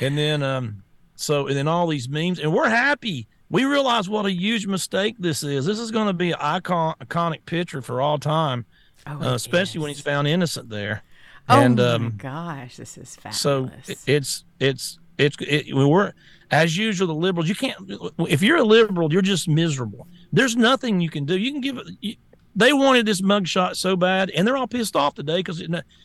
and 0.00 0.16
then 0.16 0.44
um, 0.44 0.82
so 1.16 1.48
and 1.48 1.56
then 1.56 1.66
all 1.66 1.86
these 1.88 2.08
memes, 2.08 2.38
and 2.38 2.52
we're 2.52 2.68
happy. 2.68 3.26
We 3.48 3.64
realize 3.64 4.08
what 4.08 4.26
a 4.26 4.32
huge 4.32 4.66
mistake 4.66 5.16
this 5.18 5.42
is. 5.42 5.64
This 5.66 5.78
is 5.78 5.90
going 5.90 6.08
to 6.08 6.12
be 6.12 6.32
an 6.32 6.38
icon, 6.40 6.94
iconic 7.00 7.44
picture 7.46 7.80
for 7.80 8.00
all 8.00 8.18
time, 8.18 8.64
Oh, 9.06 9.22
uh, 9.30 9.34
especially 9.34 9.80
when 9.80 9.88
he's 9.88 10.00
found 10.00 10.26
innocent 10.26 10.68
there. 10.68 11.02
Oh 11.48 11.60
and 11.60 11.76
my 11.76 11.82
um, 11.92 12.14
gosh, 12.16 12.76
this 12.76 12.98
is 12.98 13.14
fabulous. 13.14 13.40
so 13.40 13.70
it- 13.86 13.98
it's 14.06 14.44
it's 14.58 14.98
it's 15.16 15.36
it, 15.40 15.66
we're 15.74 16.12
as 16.50 16.76
usual 16.76 17.06
the 17.06 17.14
liberals. 17.14 17.48
You 17.48 17.54
can't 17.54 17.76
if 18.28 18.42
you're 18.42 18.56
a 18.56 18.64
liberal, 18.64 19.12
you're 19.12 19.22
just 19.22 19.48
miserable. 19.48 20.08
There's 20.32 20.56
nothing 20.56 21.00
you 21.00 21.08
can 21.08 21.24
do. 21.24 21.38
You 21.38 21.52
can 21.52 21.60
give 21.60 21.78
it. 21.78 22.18
They 22.56 22.72
wanted 22.72 23.06
this 23.06 23.20
mugshot 23.20 23.76
so 23.76 23.94
bad, 23.94 24.30
and 24.30 24.44
they're 24.46 24.56
all 24.56 24.66
pissed 24.66 24.96
off 24.96 25.14
today 25.14 25.38
because 25.38 25.62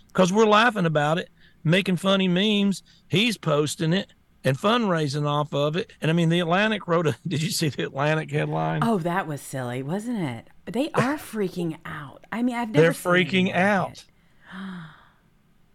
because 0.08 0.32
we're 0.32 0.46
laughing 0.46 0.86
about 0.86 1.18
it, 1.18 1.30
making 1.64 1.98
funny 1.98 2.28
memes. 2.28 2.84
He's 3.08 3.36
posting 3.38 3.94
it 3.94 4.14
and 4.44 4.58
fundraising 4.58 5.28
off 5.28 5.54
of 5.54 5.76
it. 5.76 5.94
And 6.02 6.10
I 6.10 6.14
mean, 6.14 6.30
the 6.30 6.40
Atlantic 6.40 6.88
wrote 6.88 7.08
a. 7.08 7.16
Did 7.28 7.42
you 7.42 7.52
see 7.52 7.70
the 7.70 7.84
Atlantic 7.84 8.32
headline? 8.32 8.84
Oh, 8.84 8.98
that 9.00 9.28
was 9.28 9.42
silly, 9.42 9.84
wasn't 9.84 10.20
it? 10.20 10.48
They 10.66 10.90
are 10.94 11.18
freaking 11.18 11.78
out. 11.86 12.26
I 12.32 12.42
mean, 12.42 12.56
I've 12.56 12.70
never 12.70 12.82
they're 12.82 12.92
freaking 12.92 13.54
out. 13.54 14.06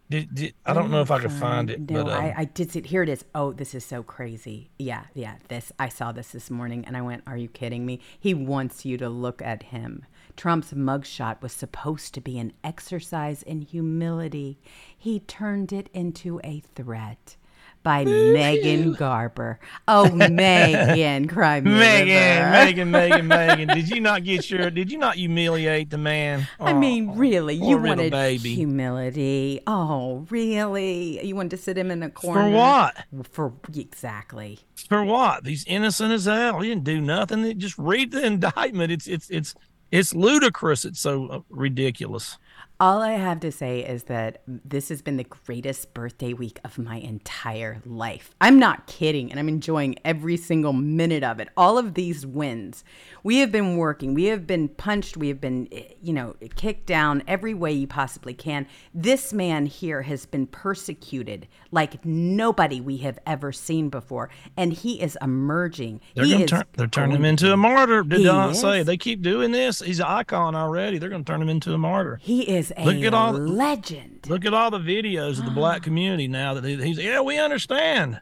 Did, 0.09 0.33
did, 0.33 0.53
I 0.65 0.71
don't 0.71 0.89
know 0.89 1.01
if 1.01 1.11
I 1.11 1.19
could 1.19 1.33
find 1.33 1.69
it, 1.69 1.81
No, 1.81 2.05
but 2.05 2.13
um, 2.13 2.23
I, 2.23 2.33
I 2.37 2.45
did 2.45 2.71
see 2.71 2.79
it. 2.79 2.85
Here 2.85 3.03
it 3.03 3.09
is. 3.09 3.25
Oh, 3.35 3.51
this 3.51 3.75
is 3.75 3.83
so 3.83 4.03
crazy. 4.03 4.69
Yeah, 4.79 5.03
yeah. 5.13 5.35
This 5.49 5.73
I 5.77 5.89
saw 5.89 6.13
this 6.13 6.29
this 6.31 6.49
morning, 6.49 6.85
and 6.85 6.95
I 6.95 7.01
went, 7.01 7.23
"Are 7.27 7.35
you 7.35 7.49
kidding 7.49 7.85
me?" 7.85 7.99
He 8.17 8.33
wants 8.33 8.85
you 8.85 8.97
to 8.99 9.09
look 9.09 9.41
at 9.41 9.63
him. 9.63 10.05
Trump's 10.37 10.71
mugshot 10.71 11.41
was 11.41 11.51
supposed 11.51 12.13
to 12.13 12.21
be 12.21 12.39
an 12.39 12.53
exercise 12.63 13.43
in 13.43 13.61
humility. 13.61 14.59
He 14.97 15.19
turned 15.19 15.73
it 15.73 15.89
into 15.93 16.39
a 16.41 16.61
threat. 16.73 17.35
By 17.83 18.03
Megan 18.03 18.93
Garber. 18.93 19.59
Oh, 19.87 20.09
Megan, 20.11 21.27
cry 21.29 21.61
Megan. 21.61 22.51
Megan, 22.51 22.91
Megan, 22.91 23.27
Megan. 23.27 23.67
Did 23.69 23.89
you 23.89 24.01
not 24.01 24.23
get 24.23 24.49
your? 24.49 24.69
Did 24.69 24.91
you 24.91 24.97
not 24.97 25.15
humiliate 25.15 25.89
the 25.89 25.97
man? 25.97 26.47
I 26.59 26.73
mean, 26.73 27.11
really, 27.15 27.55
you 27.55 27.77
wanted 27.77 28.11
baby. 28.11 28.55
humility. 28.55 29.61
Oh, 29.67 30.25
really? 30.29 31.25
You 31.25 31.35
wanted 31.35 31.51
to 31.51 31.57
sit 31.57 31.77
him 31.77 31.91
in 31.91 32.03
a 32.03 32.09
corner 32.09 32.41
For 32.41 32.49
what? 32.49 32.97
For 33.31 33.53
exactly. 33.73 34.59
For 34.89 35.03
what? 35.03 35.45
He's 35.45 35.65
innocent 35.65 36.11
as 36.11 36.25
hell. 36.25 36.59
He 36.59 36.69
didn't 36.69 36.83
do 36.83 36.99
nothing. 36.99 37.57
Just 37.59 37.77
read 37.77 38.11
the 38.11 38.25
indictment. 38.25 38.91
It's 38.91 39.07
it's 39.07 39.29
it's 39.29 39.55
it's 39.91 40.13
ludicrous. 40.13 40.85
It's 40.85 40.99
so 40.99 41.27
uh, 41.27 41.39
ridiculous. 41.49 42.37
All 42.79 43.01
I 43.01 43.13
have 43.13 43.39
to 43.39 43.51
say 43.51 43.79
is 43.79 44.03
that 44.03 44.43
this 44.45 44.89
has 44.89 45.01
been 45.01 45.17
the 45.17 45.23
greatest 45.23 45.95
birthday 45.95 46.33
week 46.33 46.59
of 46.63 46.77
my 46.77 46.97
entire 46.97 47.81
life. 47.87 48.35
I'm 48.39 48.59
not 48.59 48.85
kidding, 48.85 49.31
and 49.31 49.39
I'm 49.39 49.49
enjoying 49.49 49.95
every 50.05 50.37
single 50.37 50.73
minute 50.73 51.23
of 51.23 51.39
it. 51.39 51.49
All 51.57 51.79
of 51.79 51.95
these 51.95 52.23
wins. 52.23 52.83
We 53.23 53.37
have 53.37 53.51
been 53.51 53.77
working, 53.77 54.13
we 54.13 54.25
have 54.25 54.45
been 54.45 54.67
punched, 54.67 55.17
we 55.17 55.27
have 55.29 55.41
been, 55.41 55.67
eh, 55.71 55.93
you 56.03 56.13
know, 56.13 56.35
kicked 56.55 56.85
down 56.85 57.23
every 57.27 57.55
way 57.55 57.71
you 57.71 57.87
possibly 57.87 58.35
can. 58.35 58.67
This 58.93 59.33
man 59.33 59.65
here 59.65 60.03
has 60.03 60.27
been 60.27 60.45
persecuted 60.45 61.47
like 61.71 62.05
nobody 62.05 62.79
we 62.81 62.97
have 62.97 63.19
ever 63.25 63.51
seen 63.51 63.89
before, 63.89 64.29
and 64.55 64.73
he 64.73 65.01
is 65.01 65.17
emerging. 65.21 66.01
They're 66.15 66.25
he 66.25 66.31
gonna 66.31 66.43
is 66.45 66.49
turn. 66.49 66.63
They're 66.73 66.87
turning 66.87 67.15
him 67.17 67.25
into 67.25 67.51
a 67.51 67.57
martyr. 67.57 68.03
Did 68.03 68.21
I 68.27 68.47
not 68.47 68.55
say 68.55 68.83
they 68.83 68.97
keep 68.97 69.21
doing 69.21 69.51
this? 69.51 69.79
He's 69.79 69.99
an 69.99 70.05
icon 70.07 70.55
already. 70.55 70.97
They're 70.97 71.09
gonna 71.09 71.23
turn 71.23 71.41
him 71.41 71.49
into 71.49 71.73
a 71.73 71.77
martyr. 71.77 72.19
He 72.21 72.41
is 72.49 72.73
a 72.77 72.85
Look 72.85 73.03
at 73.03 73.13
all 73.13 73.33
legend. 73.33 74.25
Look 74.29 74.45
at 74.45 74.53
all 74.53 74.71
the 74.71 74.79
videos 74.79 75.39
of 75.39 75.45
the 75.45 75.51
black 75.55 75.81
community 75.83 76.27
now 76.27 76.53
that 76.53 76.63
he's. 76.63 76.97
Yeah, 76.97 77.21
we 77.21 77.37
understand 77.37 78.21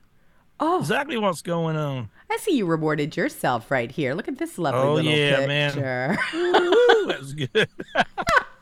Oh, 0.60 0.80
exactly 0.80 1.18
what's 1.18 1.42
going 1.42 1.76
on. 1.76 2.10
I 2.32 2.38
see 2.38 2.56
you 2.58 2.66
rewarded 2.66 3.16
yourself 3.18 3.70
right 3.70 3.92
here. 3.92 4.14
Look 4.14 4.28
at 4.30 4.38
this 4.38 4.58
lovely 4.58 4.80
Oh, 4.82 4.94
little 4.94 5.12
yeah, 5.12 5.46
man. 5.46 5.72
picture. 5.74 6.18
That 6.32 7.18
was 7.20 7.34
good. 7.34 7.70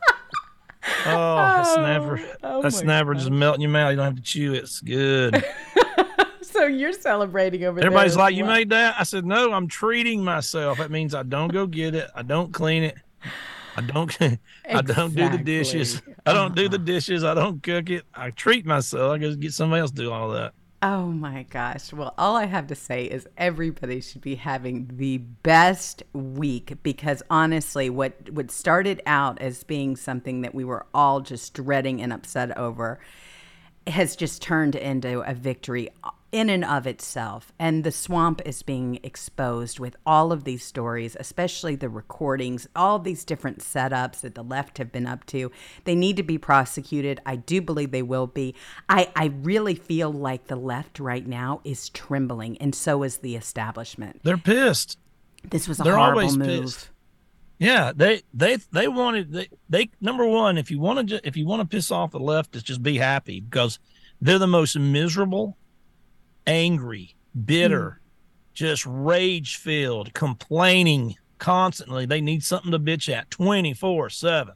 oh, 1.05 1.35
that's 1.35 1.77
oh, 1.77 1.81
never. 1.81 2.21
oh 2.43 2.61
that's 2.61 2.81
my 2.81 2.87
never 2.87 3.13
just 3.13 3.31
melting 3.31 3.61
your 3.61 3.71
mouth. 3.71 3.91
You 3.91 3.97
don't 3.97 4.05
have 4.05 4.15
to 4.15 4.21
chew 4.21 4.53
it. 4.53 4.63
It's 4.63 4.81
good. 4.81 5.43
so 6.41 6.65
you're 6.65 6.93
celebrating 6.93 7.63
over 7.65 7.79
there. 7.79 7.87
Everybody's 7.87 8.15
like, 8.15 8.35
"You 8.35 8.45
well. 8.45 8.55
made 8.55 8.69
that?" 8.69 8.95
I 8.99 9.03
said, 9.03 9.25
"No, 9.25 9.51
I'm 9.53 9.67
treating 9.67 10.23
myself. 10.23 10.77
That 10.77 10.91
means 10.91 11.15
I 11.15 11.23
don't 11.23 11.51
go 11.51 11.65
get 11.67 11.95
it. 11.95 12.09
I 12.15 12.21
don't 12.21 12.53
clean 12.53 12.83
it. 12.83 12.97
I 13.75 13.81
don't. 13.81 14.15
I 14.69 14.81
don't 14.81 15.15
do 15.15 15.29
the 15.29 15.37
dishes. 15.37 16.01
I 16.25 16.33
don't 16.33 16.55
do 16.55 16.69
the 16.69 16.77
uh-huh. 16.77 16.85
dishes. 16.85 17.23
I 17.23 17.33
don't 17.33 17.61
cook 17.61 17.89
it. 17.89 18.03
I 18.13 18.31
treat 18.31 18.65
myself. 18.65 19.13
I 19.13 19.17
just 19.17 19.39
get 19.39 19.53
somebody 19.53 19.81
else 19.81 19.91
to 19.91 19.97
do 19.97 20.11
all 20.11 20.29
that." 20.31 20.53
Oh 20.85 21.05
my 21.05 21.43
gosh. 21.43 21.93
Well, 21.93 22.13
all 22.17 22.35
I 22.35 22.45
have 22.45 22.67
to 22.67 22.75
say 22.75 23.05
is 23.05 23.25
everybody 23.37 24.01
should 24.01 24.19
be 24.19 24.35
having 24.35 24.89
the 24.97 25.19
best 25.19 26.03
week 26.11 26.73
because 26.83 27.23
honestly, 27.29 27.89
what 27.89 28.29
what 28.31 28.51
started 28.51 29.01
out 29.05 29.41
as 29.41 29.63
being 29.63 29.95
something 29.95 30.41
that 30.41 30.53
we 30.53 30.65
were 30.65 30.85
all 30.93 31.21
just 31.21 31.53
dreading 31.53 32.01
and 32.01 32.11
upset 32.11 32.57
over 32.57 32.99
has 33.87 34.17
just 34.17 34.41
turned 34.41 34.75
into 34.75 35.21
a 35.21 35.33
victory 35.33 35.87
in 36.33 36.49
and 36.49 36.65
of 36.65 36.85
itself. 36.85 37.53
And 37.57 37.85
the 37.85 37.91
swamp 37.91 38.41
is 38.43 38.63
being 38.63 38.99
exposed 39.03 39.79
with 39.79 39.95
all 40.05 40.33
of 40.33 40.43
these 40.43 40.65
stories, 40.65 41.15
especially 41.17 41.75
the 41.75 41.87
recordings, 41.87 42.67
all 42.75 42.99
these 42.99 43.23
different 43.23 43.59
setups 43.59 44.21
that 44.21 44.35
the 44.35 44.43
left 44.43 44.79
have 44.79 44.91
been 44.91 45.07
up 45.07 45.25
to. 45.27 45.51
They 45.85 45.95
need 45.95 46.17
to 46.17 46.23
be 46.23 46.37
prosecuted. 46.37 47.21
I 47.25 47.37
do 47.37 47.61
believe 47.61 47.91
they 47.91 48.01
will 48.01 48.27
be. 48.27 48.55
I, 48.89 49.09
I 49.15 49.25
really 49.43 49.75
feel 49.75 50.11
like 50.11 50.47
the 50.47 50.55
left 50.57 50.99
right 50.99 51.25
now 51.25 51.61
is 51.63 51.87
trembling, 51.89 52.57
and 52.57 52.73
so 52.75 53.03
is 53.03 53.19
the 53.19 53.35
establishment. 53.35 54.19
They're 54.23 54.37
pissed. 54.37 54.97
This 55.49 55.67
was 55.67 55.79
a 55.79 55.83
They're 55.83 55.95
horrible 55.95 56.21
always 56.21 56.37
move. 56.37 56.63
pissed. 56.63 56.89
Yeah, 57.59 57.93
they 57.95 58.23
they 58.33 58.57
they 58.71 58.87
wanted 58.87 59.31
they, 59.31 59.47
they 59.69 59.89
number 60.01 60.25
one. 60.25 60.57
If 60.57 60.71
you 60.71 60.79
want 60.79 61.07
to 61.09 61.21
if 61.25 61.37
you 61.37 61.45
want 61.45 61.61
to 61.61 61.67
piss 61.67 61.91
off 61.91 62.11
the 62.11 62.19
leftists, 62.19 62.63
just 62.63 62.81
be 62.81 62.97
happy 62.97 63.39
because 63.39 63.79
they're 64.19 64.39
the 64.39 64.47
most 64.47 64.77
miserable, 64.77 65.55
angry, 66.47 67.15
bitter, 67.45 67.99
hmm. 68.01 68.53
just 68.53 68.85
rage 68.85 69.57
filled, 69.57 70.13
complaining 70.13 71.15
constantly. 71.37 72.05
They 72.05 72.21
need 72.21 72.43
something 72.43 72.71
to 72.71 72.79
bitch 72.79 73.13
at 73.13 73.29
twenty 73.29 73.73
four 73.73 74.09
seven. 74.09 74.55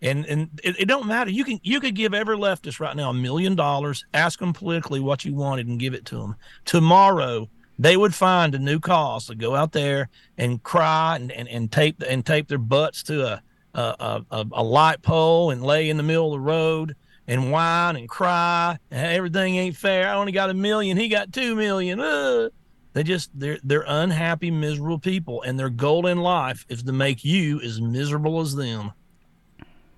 And 0.00 0.26
and 0.26 0.60
it, 0.62 0.80
it 0.80 0.84
don't 0.86 1.06
matter. 1.06 1.30
You 1.30 1.44
can 1.44 1.58
you 1.62 1.80
could 1.80 1.94
give 1.94 2.14
every 2.14 2.36
leftist 2.36 2.78
right 2.78 2.94
now 2.94 3.10
a 3.10 3.14
million 3.14 3.56
dollars, 3.56 4.04
ask 4.14 4.38
them 4.38 4.52
politically 4.52 5.00
what 5.00 5.24
you 5.24 5.34
wanted, 5.34 5.66
and 5.66 5.80
give 5.80 5.94
it 5.94 6.04
to 6.06 6.16
them. 6.16 6.36
Tomorrow, 6.64 7.48
they 7.80 7.96
would 7.96 8.14
find 8.14 8.54
a 8.54 8.58
new 8.58 8.78
cause 8.78 9.26
to 9.26 9.34
go 9.34 9.56
out 9.56 9.72
there 9.72 10.08
and 10.36 10.62
cry 10.62 11.16
and, 11.16 11.32
and, 11.32 11.48
and 11.48 11.72
tape 11.72 12.00
and 12.08 12.24
tape 12.24 12.46
their 12.48 12.58
butts 12.58 13.02
to 13.04 13.26
a 13.26 13.42
a, 13.74 14.24
a 14.30 14.46
a 14.52 14.62
light 14.62 15.02
pole 15.02 15.50
and 15.50 15.62
lay 15.62 15.90
in 15.90 15.96
the 15.96 16.02
middle 16.02 16.32
of 16.32 16.40
the 16.40 16.46
road 16.46 16.96
and 17.28 17.52
whine 17.52 17.94
and 17.94 18.08
cry. 18.08 18.78
Everything 18.90 19.54
ain't 19.56 19.76
fair. 19.76 20.08
I 20.08 20.14
only 20.14 20.32
got 20.32 20.50
a 20.50 20.54
million. 20.54 20.96
He 20.96 21.08
got 21.08 21.32
two 21.32 21.54
million. 21.54 22.00
Uh. 22.00 22.48
They 22.94 23.04
just 23.04 23.30
they're 23.38 23.58
they're 23.62 23.84
unhappy, 23.86 24.50
miserable 24.50 24.98
people, 24.98 25.42
and 25.42 25.56
their 25.56 25.70
goal 25.70 26.06
in 26.06 26.18
life 26.18 26.66
is 26.68 26.82
to 26.82 26.92
make 26.92 27.24
you 27.24 27.60
as 27.60 27.80
miserable 27.80 28.40
as 28.40 28.56
them. 28.56 28.92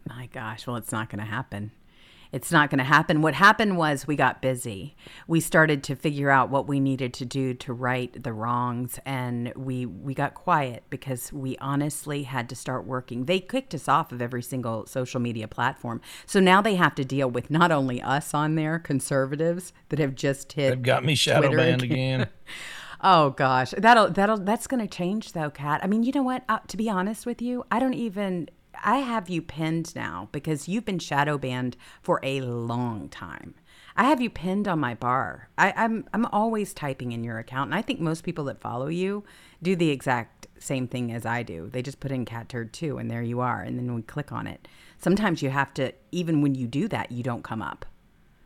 My 0.06 0.26
gosh, 0.26 0.66
well, 0.66 0.76
it's 0.76 0.92
not 0.92 1.08
going 1.08 1.20
to 1.20 1.30
happen. 1.30 1.70
It's 2.32 2.52
not 2.52 2.70
going 2.70 2.78
to 2.78 2.84
happen. 2.84 3.22
What 3.22 3.34
happened 3.34 3.76
was 3.76 4.06
we 4.06 4.16
got 4.16 4.40
busy. 4.40 4.96
We 5.26 5.40
started 5.40 5.82
to 5.84 5.96
figure 5.96 6.30
out 6.30 6.50
what 6.50 6.68
we 6.68 6.78
needed 6.78 7.12
to 7.14 7.24
do 7.24 7.54
to 7.54 7.72
right 7.72 8.22
the 8.22 8.32
wrongs 8.32 8.98
and 9.04 9.52
we 9.56 9.86
we 9.86 10.14
got 10.14 10.34
quiet 10.34 10.84
because 10.90 11.32
we 11.32 11.56
honestly 11.58 12.22
had 12.24 12.48
to 12.50 12.54
start 12.54 12.86
working. 12.86 13.24
They 13.24 13.40
kicked 13.40 13.74
us 13.74 13.88
off 13.88 14.12
of 14.12 14.22
every 14.22 14.42
single 14.42 14.86
social 14.86 15.20
media 15.20 15.48
platform. 15.48 16.00
So 16.26 16.40
now 16.40 16.62
they 16.62 16.76
have 16.76 16.94
to 16.96 17.04
deal 17.04 17.30
with 17.30 17.50
not 17.50 17.72
only 17.72 18.00
us 18.00 18.32
on 18.32 18.54
there, 18.54 18.78
conservatives 18.78 19.72
that 19.88 19.98
have 19.98 20.14
just 20.14 20.52
hit 20.52 20.70
They've 20.70 20.82
got 20.82 21.04
me 21.04 21.14
shadow 21.14 21.48
Twitter 21.48 21.56
banned 21.56 21.82
again. 21.82 22.28
Oh 23.02 23.30
gosh, 23.30 23.72
that'll 23.78 24.10
that'll 24.10 24.38
that's 24.38 24.66
going 24.66 24.86
to 24.86 24.86
change 24.86 25.32
though, 25.32 25.48
Cat. 25.48 25.80
I 25.82 25.86
mean, 25.86 26.02
you 26.02 26.12
know 26.12 26.22
what? 26.22 26.44
Uh, 26.48 26.58
to 26.68 26.76
be 26.76 26.90
honest 26.90 27.24
with 27.24 27.40
you, 27.40 27.64
I 27.70 27.78
don't 27.78 27.94
even 27.94 28.50
I 28.82 28.98
have 28.98 29.28
you 29.28 29.42
pinned 29.42 29.94
now 29.94 30.28
because 30.32 30.68
you've 30.68 30.84
been 30.84 30.98
shadow 30.98 31.38
banned 31.38 31.76
for 32.02 32.20
a 32.22 32.40
long 32.40 33.08
time. 33.08 33.54
I 33.96 34.04
have 34.04 34.20
you 34.20 34.30
pinned 34.30 34.68
on 34.68 34.78
my 34.78 34.94
bar. 34.94 35.50
I, 35.58 35.72
I'm 35.76 36.06
I'm 36.14 36.24
always 36.26 36.72
typing 36.72 37.12
in 37.12 37.24
your 37.24 37.38
account, 37.38 37.68
and 37.68 37.74
I 37.74 37.82
think 37.82 38.00
most 38.00 38.24
people 38.24 38.44
that 38.44 38.60
follow 38.60 38.86
you 38.86 39.24
do 39.62 39.76
the 39.76 39.90
exact 39.90 40.46
same 40.58 40.88
thing 40.88 41.12
as 41.12 41.26
I 41.26 41.42
do. 41.42 41.68
They 41.70 41.82
just 41.82 42.00
put 42.00 42.12
in 42.12 42.24
catturd 42.24 42.72
two, 42.72 42.98
and 42.98 43.10
there 43.10 43.22
you 43.22 43.40
are, 43.40 43.60
and 43.60 43.78
then 43.78 43.94
we 43.94 44.02
click 44.02 44.32
on 44.32 44.46
it. 44.46 44.68
Sometimes 44.98 45.42
you 45.42 45.50
have 45.50 45.74
to, 45.74 45.92
even 46.12 46.40
when 46.40 46.54
you 46.54 46.66
do 46.66 46.88
that, 46.88 47.10
you 47.12 47.22
don't 47.22 47.44
come 47.44 47.62
up. 47.62 47.84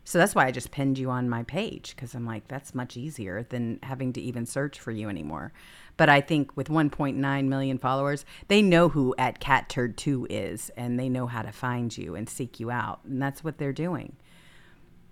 So 0.04 0.18
that's 0.18 0.34
why 0.34 0.46
I 0.46 0.50
just 0.50 0.70
pinned 0.70 0.98
you 0.98 1.10
on 1.10 1.30
my 1.30 1.42
page 1.44 1.94
because 1.96 2.14
I'm 2.14 2.26
like, 2.26 2.46
that's 2.46 2.74
much 2.74 2.96
easier 2.96 3.42
than 3.42 3.78
having 3.82 4.12
to 4.12 4.20
even 4.20 4.44
search 4.44 4.78
for 4.78 4.90
you 4.90 5.08
anymore. 5.08 5.52
But 5.96 6.10
I 6.10 6.20
think 6.20 6.54
with 6.56 6.68
1.9 6.68 7.48
million 7.48 7.78
followers, 7.78 8.26
they 8.48 8.60
know 8.60 8.90
who 8.90 9.14
at 9.16 9.40
Catturd 9.40 9.96
2 9.96 10.26
is 10.28 10.70
and 10.76 11.00
they 11.00 11.08
know 11.08 11.26
how 11.26 11.40
to 11.42 11.52
find 11.52 11.96
you 11.96 12.14
and 12.14 12.28
seek 12.28 12.60
you 12.60 12.70
out. 12.70 13.00
And 13.04 13.20
that's 13.20 13.42
what 13.42 13.56
they're 13.56 13.72
doing. 13.72 14.16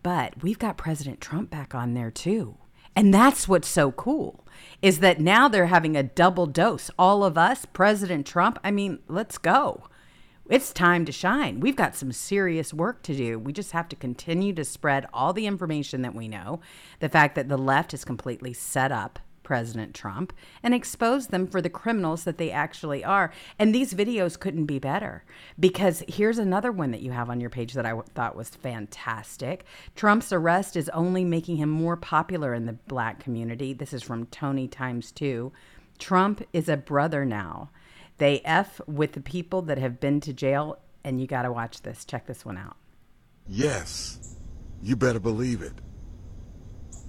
But 0.03 0.43
we've 0.43 0.59
got 0.59 0.77
President 0.77 1.21
Trump 1.21 1.51
back 1.51 1.75
on 1.75 1.95
there 1.95 2.11
too. 2.11 2.59
And 2.95 3.15
that's 3.15 3.49
what's 3.49 3.69
so 3.69 3.93
cool 3.93 4.47
is 4.83 4.99
that 4.99 5.19
now 5.19 5.49
they're 5.49 5.67
having 5.67 5.97
a 5.97 6.03
double 6.03 6.47
dose. 6.47 6.91
All 6.99 7.25
of 7.25 7.39
us, 7.39 7.65
President 7.65 8.27
Trump, 8.27 8.59
I 8.63 8.71
mean, 8.71 8.99
let's 9.09 9.39
go. 9.39 9.85
It's 10.53 10.71
time 10.71 11.07
to 11.07 11.13
shine. 11.13 11.61
We've 11.61 11.77
got 11.77 11.97
some 11.97 12.13
serious 12.13 12.75
work 12.75 13.03
to 13.05 13.17
do. 13.17 13.39
We 13.39 13.55
just 13.55 13.73
have 13.73 13.89
to 13.89 13.97
continue 13.97 14.53
to 14.53 14.67
spread 14.67 15.07
all 15.11 15.33
the 15.33 15.47
information 15.47 16.03
that 16.03 16.15
we 16.15 16.29
know. 16.29 16.61
The 17.01 17.09
fact 17.09 17.37
that 17.37 17.49
the 17.49 17.57
left 17.57 17.93
has 17.93 18.05
completely 18.05 18.53
set 18.53 18.93
up 18.93 19.19
President 19.45 19.95
Trump 19.95 20.31
and 20.63 20.75
expose 20.75 21.29
them 21.29 21.47
for 21.47 21.63
the 21.63 21.71
criminals 21.71 22.25
that 22.25 22.37
they 22.37 22.51
actually 22.51 23.03
are. 23.03 23.33
And 23.59 23.75
these 23.75 23.95
videos 23.95 24.39
couldn't 24.39 24.67
be 24.67 24.79
better 24.79 25.25
because 25.59 26.05
here's 26.07 26.37
another 26.37 26.71
one 26.71 26.91
that 26.91 27.01
you 27.01 27.13
have 27.13 27.31
on 27.31 27.41
your 27.41 27.49
page 27.49 27.73
that 27.73 27.87
I 27.87 27.93
w- 27.93 28.07
thought 28.15 28.37
was 28.37 28.51
fantastic. 28.51 29.65
Trump's 29.97 30.35
arrest 30.35 30.77
is 30.77 30.91
only 30.91 31.25
making 31.25 31.57
him 31.57 31.71
more 31.71 31.97
popular 31.97 32.53
in 32.53 32.67
the 32.67 32.75
black 32.75 33.21
community. 33.21 33.73
This 33.73 33.95
is 33.95 34.03
from 34.03 34.27
Tony 34.27 34.69
Times 34.69 35.13
2. 35.13 35.51
Trump 35.99 36.47
is 36.53 36.69
a 36.69 36.77
brother 36.77 37.25
now. 37.25 37.71
They 38.19 38.41
F 38.45 38.81
with 38.87 39.13
the 39.13 39.21
people 39.21 39.63
that 39.63 39.79
have 39.79 40.01
been 40.01 40.21
to 40.21 40.33
jail, 40.33 40.79
and 41.05 41.21
you 41.21 41.27
got 41.27 41.43
to 41.43 41.53
watch 41.53 41.83
this. 41.83 42.05
Check 42.05 42.27
this 42.27 42.45
one 42.45 42.59
out. 42.59 42.77
Yes, 43.49 44.37
you 44.83 44.97
better 44.97 45.21
believe 45.21 45.63
it. 45.63 45.75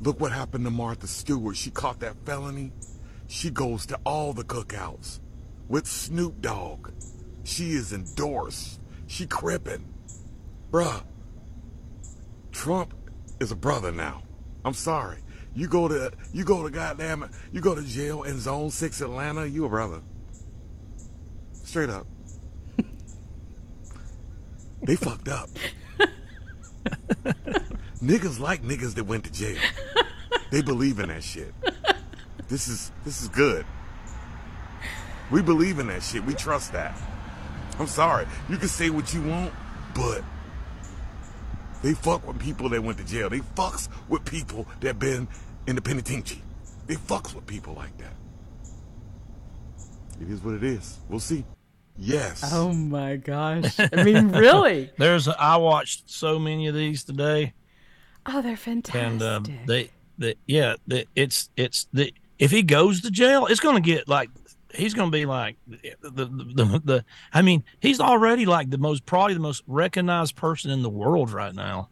Look 0.01 0.19
what 0.19 0.31
happened 0.31 0.65
to 0.65 0.71
Martha 0.71 1.07
Stewart. 1.07 1.55
She 1.55 1.71
caught 1.71 1.99
that 1.99 2.15
felony. 2.25 2.71
She 3.27 3.49
goes 3.49 3.85
to 3.87 3.99
all 4.05 4.33
the 4.33 4.43
cookouts 4.43 5.19
with 5.67 5.87
Snoop 5.87 6.41
Dogg. 6.41 6.91
She 7.43 7.71
is 7.71 7.93
endorsed. 7.93 8.79
She 9.07 9.25
crippin'. 9.25 9.85
Bruh, 10.71 11.03
Trump 12.51 12.93
is 13.39 13.51
a 13.51 13.55
brother 13.55 13.91
now. 13.91 14.23
I'm 14.65 14.73
sorry. 14.73 15.19
You 15.55 15.67
go 15.67 15.87
to 15.87 16.11
you 16.33 16.43
go 16.43 16.63
to 16.63 16.69
goddamn 16.71 17.29
you 17.51 17.61
go 17.61 17.75
to 17.75 17.83
jail 17.83 18.23
in 18.23 18.39
Zone 18.39 18.71
Six 18.71 19.01
Atlanta. 19.01 19.45
You 19.45 19.65
a 19.65 19.69
brother. 19.69 20.01
Straight 21.63 21.89
up. 21.89 22.05
they 24.83 24.95
fucked 24.95 25.27
up. 25.27 25.49
niggas 28.03 28.39
like 28.39 28.63
niggas 28.63 28.95
that 28.95 29.05
went 29.05 29.23
to 29.23 29.31
jail. 29.31 29.59
They 30.51 30.61
believe 30.61 30.99
in 30.99 31.09
that 31.09 31.23
shit. 31.23 31.53
This 32.47 32.67
is 32.67 32.91
this 33.05 33.21
is 33.21 33.27
good. 33.29 33.65
We 35.31 35.41
believe 35.41 35.79
in 35.79 35.87
that 35.87 36.03
shit. 36.03 36.23
We 36.23 36.35
trust 36.35 36.73
that. 36.73 36.95
I'm 37.79 37.87
sorry. 37.87 38.27
You 38.49 38.57
can 38.57 38.67
say 38.67 38.91
what 38.91 39.13
you 39.13 39.23
want, 39.23 39.53
but 39.95 40.23
they 41.81 41.93
fuck 41.93 42.27
with 42.27 42.39
people 42.39 42.69
that 42.69 42.83
went 42.83 42.97
to 42.99 43.03
jail. 43.03 43.29
They 43.29 43.39
fucks 43.39 43.89
with 44.09 44.25
people 44.25 44.67
that 44.81 44.99
been 44.99 45.27
in 45.65 45.75
the 45.75 45.81
penitentiary. 45.81 46.43
They 46.85 46.95
fucks 46.95 47.33
with 47.33 47.47
people 47.47 47.73
like 47.73 47.97
that. 47.97 48.13
It 50.21 50.29
is 50.29 50.41
what 50.43 50.55
it 50.55 50.63
is. 50.63 50.97
We'll 51.09 51.19
see. 51.19 51.43
Yes. 51.97 52.49
Oh 52.53 52.73
my 52.73 53.17
gosh. 53.17 53.79
I 53.79 54.03
mean, 54.03 54.29
really? 54.31 54.91
There's 54.97 55.27
I 55.27 55.57
watched 55.57 56.09
so 56.09 56.39
many 56.39 56.67
of 56.67 56.75
these 56.75 57.03
today, 57.03 57.53
Oh, 58.25 58.41
they're 58.41 58.55
fantastic. 58.57 59.01
and 59.03 59.21
um, 59.21 59.45
they 59.67 59.91
the 60.17 60.35
yeah 60.47 60.75
the, 60.87 61.05
it's 61.15 61.49
it's 61.57 61.87
the 61.93 62.13
if 62.39 62.51
he 62.51 62.63
goes 62.63 63.01
to 63.01 63.11
jail, 63.11 63.45
it's 63.47 63.59
gonna 63.59 63.79
get 63.81 64.07
like 64.07 64.29
he's 64.73 64.93
gonna 64.95 65.11
be 65.11 65.25
like 65.25 65.57
the 65.67 65.95
the, 66.01 66.25
the, 66.25 66.81
the 66.83 67.05
I 67.31 67.41
mean 67.43 67.63
he's 67.79 67.99
already 67.99 68.45
like 68.45 68.69
the 68.71 68.77
most 68.79 69.05
probably 69.05 69.33
the 69.35 69.39
most 69.39 69.61
recognized 69.67 70.35
person 70.35 70.71
in 70.71 70.81
the 70.83 70.89
world 70.89 71.31
right 71.31 71.53
now. 71.53 71.89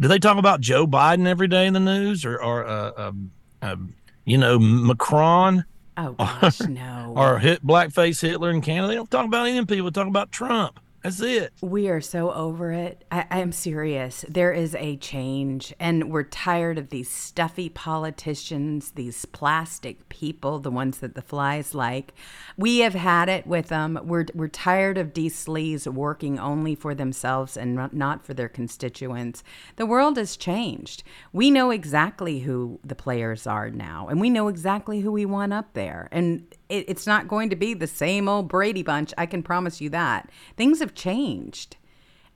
Do 0.00 0.08
they 0.08 0.18
talk 0.18 0.36
about 0.36 0.60
Joe 0.60 0.86
Biden 0.86 1.26
every 1.28 1.48
day 1.48 1.66
in 1.66 1.74
the 1.74 1.80
news 1.80 2.24
or 2.24 2.42
or 2.42 2.66
uh, 2.66 2.92
um, 2.96 3.30
um, 3.62 3.94
you 4.24 4.36
know 4.38 4.58
Macron? 4.58 5.64
Oh 5.96 6.12
gosh, 6.12 6.60
no. 6.60 7.14
or 7.16 7.38
hit 7.38 7.64
blackface 7.66 8.20
Hitler 8.20 8.50
in 8.50 8.60
Canada. 8.60 8.88
They 8.88 8.94
don't 8.94 9.10
talk 9.10 9.26
about 9.26 9.46
any 9.46 9.58
of 9.58 9.66
them 9.66 9.76
people. 9.76 9.90
They 9.90 10.00
talk 10.00 10.08
about 10.08 10.32
Trump. 10.32 10.80
That's 11.06 11.20
it. 11.20 11.52
We 11.60 11.88
are 11.88 12.00
so 12.00 12.32
over 12.32 12.72
it. 12.72 13.04
I, 13.12 13.38
am 13.38 13.52
serious. 13.52 14.24
There 14.28 14.52
is 14.52 14.74
a 14.74 14.96
change, 14.96 15.72
and 15.78 16.10
we're 16.10 16.24
tired 16.24 16.78
of 16.78 16.88
these 16.88 17.08
stuffy 17.08 17.68
politicians, 17.68 18.90
these 18.90 19.24
plastic 19.24 20.08
people, 20.08 20.58
the 20.58 20.72
ones 20.72 20.98
that 20.98 21.14
the 21.14 21.22
flies 21.22 21.76
like. 21.76 22.12
We 22.56 22.78
have 22.80 22.94
had 22.94 23.28
it 23.28 23.46
with 23.46 23.68
them. 23.68 24.00
We're 24.02 24.26
we're 24.34 24.48
tired 24.48 24.98
of 24.98 25.14
these 25.14 25.36
sleaze 25.36 25.86
working 25.86 26.40
only 26.40 26.74
for 26.74 26.92
themselves 26.92 27.56
and 27.56 27.88
not 27.92 28.26
for 28.26 28.34
their 28.34 28.48
constituents. 28.48 29.44
The 29.76 29.86
world 29.86 30.16
has 30.16 30.36
changed. 30.36 31.04
We 31.32 31.52
know 31.52 31.70
exactly 31.70 32.40
who 32.40 32.80
the 32.82 32.96
players 32.96 33.46
are 33.46 33.70
now, 33.70 34.08
and 34.08 34.20
we 34.20 34.28
know 34.28 34.48
exactly 34.48 35.02
who 35.02 35.12
we 35.12 35.24
want 35.24 35.52
up 35.52 35.72
there. 35.74 36.08
And 36.10 36.52
it, 36.68 36.84
it's 36.88 37.06
not 37.06 37.28
going 37.28 37.50
to 37.50 37.56
be 37.56 37.74
the 37.74 37.86
same 37.86 38.28
old 38.28 38.48
Brady 38.48 38.82
bunch. 38.82 39.12
I 39.16 39.26
can 39.26 39.42
promise 39.42 39.80
you 39.80 39.90
that. 39.90 40.30
Things 40.56 40.80
have 40.80 40.94
changed. 40.94 41.76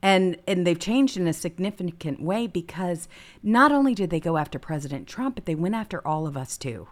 And 0.02 0.38
and 0.46 0.66
they've 0.66 0.78
changed 0.78 1.16
in 1.18 1.28
a 1.28 1.32
significant 1.32 2.22
way 2.22 2.46
because 2.46 3.06
not 3.42 3.70
only 3.70 3.94
did 3.94 4.10
they 4.10 4.20
go 4.20 4.38
after 4.38 4.58
President 4.58 5.06
Trump, 5.06 5.34
but 5.34 5.44
they 5.44 5.54
went 5.54 5.74
after 5.74 6.06
all 6.06 6.26
of 6.26 6.36
us 6.36 6.56
too. 6.56 6.88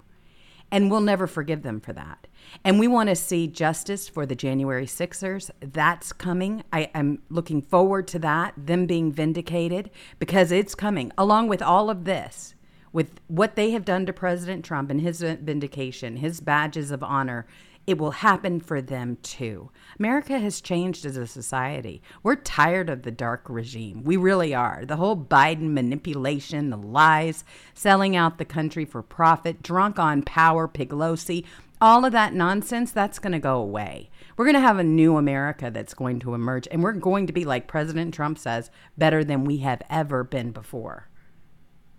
And 0.70 0.90
we'll 0.90 1.00
never 1.00 1.26
forgive 1.26 1.62
them 1.62 1.80
for 1.80 1.94
that. 1.94 2.26
And 2.62 2.78
we 2.78 2.86
want 2.86 3.08
to 3.08 3.16
see 3.16 3.46
justice 3.46 4.06
for 4.06 4.26
the 4.26 4.34
January 4.34 4.86
Sixers. 4.86 5.50
That's 5.60 6.12
coming. 6.12 6.62
I 6.70 6.90
am 6.94 7.22
looking 7.30 7.62
forward 7.62 8.06
to 8.08 8.18
that, 8.18 8.52
them 8.58 8.84
being 8.84 9.10
vindicated, 9.10 9.90
because 10.18 10.52
it's 10.52 10.74
coming. 10.74 11.10
Along 11.16 11.48
with 11.48 11.62
all 11.62 11.88
of 11.88 12.04
this, 12.04 12.54
with 12.92 13.20
what 13.28 13.56
they 13.56 13.70
have 13.72 13.84
done 13.84 14.06
to 14.06 14.12
President 14.12 14.64
Trump 14.64 14.90
and 14.90 15.00
his 15.00 15.20
vindication, 15.20 16.16
his 16.16 16.40
badges 16.40 16.90
of 16.90 17.02
honor, 17.02 17.46
it 17.88 17.96
will 17.96 18.10
happen 18.10 18.60
for 18.60 18.82
them 18.82 19.16
too. 19.22 19.70
America 19.98 20.38
has 20.38 20.60
changed 20.60 21.06
as 21.06 21.16
a 21.16 21.26
society. 21.26 22.02
We're 22.22 22.36
tired 22.36 22.90
of 22.90 23.00
the 23.00 23.10
dark 23.10 23.46
regime. 23.48 24.04
We 24.04 24.18
really 24.18 24.54
are. 24.54 24.84
The 24.84 24.96
whole 24.96 25.16
Biden 25.16 25.72
manipulation, 25.72 26.68
the 26.68 26.76
lies, 26.76 27.44
selling 27.72 28.14
out 28.14 28.36
the 28.36 28.44
country 28.44 28.84
for 28.84 29.02
profit, 29.02 29.62
drunk 29.62 29.98
on 29.98 30.20
power, 30.20 30.68
Piglosi, 30.68 31.44
all 31.80 32.04
of 32.04 32.12
that 32.12 32.34
nonsense, 32.34 32.92
that's 32.92 33.18
going 33.18 33.32
to 33.32 33.38
go 33.38 33.56
away. 33.56 34.10
We're 34.36 34.44
going 34.44 34.54
to 34.54 34.60
have 34.60 34.78
a 34.78 34.84
new 34.84 35.16
America 35.16 35.70
that's 35.70 35.94
going 35.94 36.18
to 36.20 36.34
emerge, 36.34 36.68
and 36.70 36.82
we're 36.82 36.92
going 36.92 37.26
to 37.26 37.32
be, 37.32 37.46
like 37.46 37.68
President 37.68 38.12
Trump 38.12 38.36
says, 38.36 38.70
better 38.98 39.24
than 39.24 39.44
we 39.44 39.58
have 39.58 39.80
ever 39.88 40.24
been 40.24 40.50
before 40.50 41.08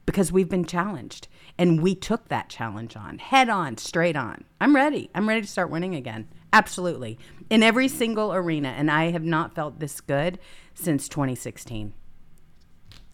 because 0.10 0.32
we've 0.32 0.50
been 0.50 0.66
challenged 0.66 1.28
and 1.56 1.84
we 1.84 1.94
took 1.94 2.30
that 2.30 2.50
challenge 2.50 2.96
on 2.96 3.20
head 3.20 3.48
on, 3.48 3.78
straight 3.78 4.16
on. 4.16 4.44
I'm 4.60 4.76
ready. 4.76 5.12
I'm 5.14 5.30
ready 5.30 5.42
to 5.42 5.48
start 5.48 5.70
winning 5.70 5.94
again. 5.94 6.28
Absolutely. 6.52 7.20
In 7.52 7.62
every 7.62 7.88
single 7.88 8.34
arena. 8.34 8.70
And 8.70 8.90
I 8.90 9.12
have 9.12 9.24
not 9.24 9.54
felt 9.54 9.80
this 9.80 10.02
good 10.02 10.40
since 10.74 11.08
2016. 11.10 11.94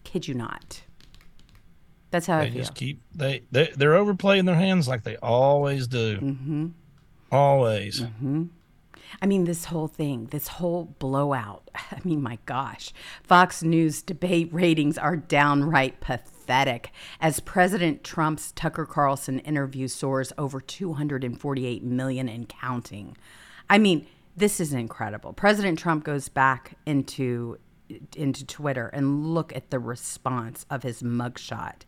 Kid 0.04 0.26
you 0.26 0.32
not. 0.32 0.84
That's 2.12 2.28
how 2.28 2.38
They 2.38 2.46
I 2.46 2.50
feel. 2.50 2.60
just 2.62 2.74
keep 2.74 3.02
they 3.14 3.42
they 3.52 3.70
they're 3.76 3.94
overplaying 3.94 4.46
their 4.46 4.54
hands 4.54 4.88
like 4.88 5.04
they 5.04 5.16
always 5.16 5.86
do. 5.86 6.16
Mm-hmm. 6.18 6.66
Always. 7.30 8.04
I 9.20 9.26
mean, 9.26 9.44
this 9.44 9.66
whole 9.66 9.88
thing, 9.88 10.28
this 10.30 10.48
whole 10.48 10.94
blowout. 10.98 11.68
I 11.74 11.98
mean, 12.04 12.22
my 12.22 12.38
gosh. 12.46 12.94
Fox 13.22 13.62
News 13.62 14.00
debate 14.00 14.48
ratings 14.50 14.96
are 14.96 15.14
downright 15.14 16.00
pathetic 16.00 16.32
as 17.20 17.40
President 17.40 18.04
Trump's 18.04 18.52
Tucker 18.52 18.86
Carlson 18.86 19.38
interview 19.40 19.88
soars 19.88 20.32
over 20.38 20.60
248 20.60 21.82
million 21.82 22.28
and 22.28 22.48
counting. 22.48 23.16
I 23.68 23.78
mean, 23.78 24.06
this 24.36 24.60
is 24.60 24.72
incredible. 24.72 25.32
President 25.32 25.78
Trump 25.78 26.04
goes 26.04 26.28
back 26.28 26.76
into 26.84 27.58
into 28.16 28.44
Twitter 28.44 28.88
and 28.88 29.26
look 29.32 29.54
at 29.54 29.70
the 29.70 29.78
response 29.78 30.66
of 30.70 30.82
his 30.82 31.02
mugshot. 31.02 31.82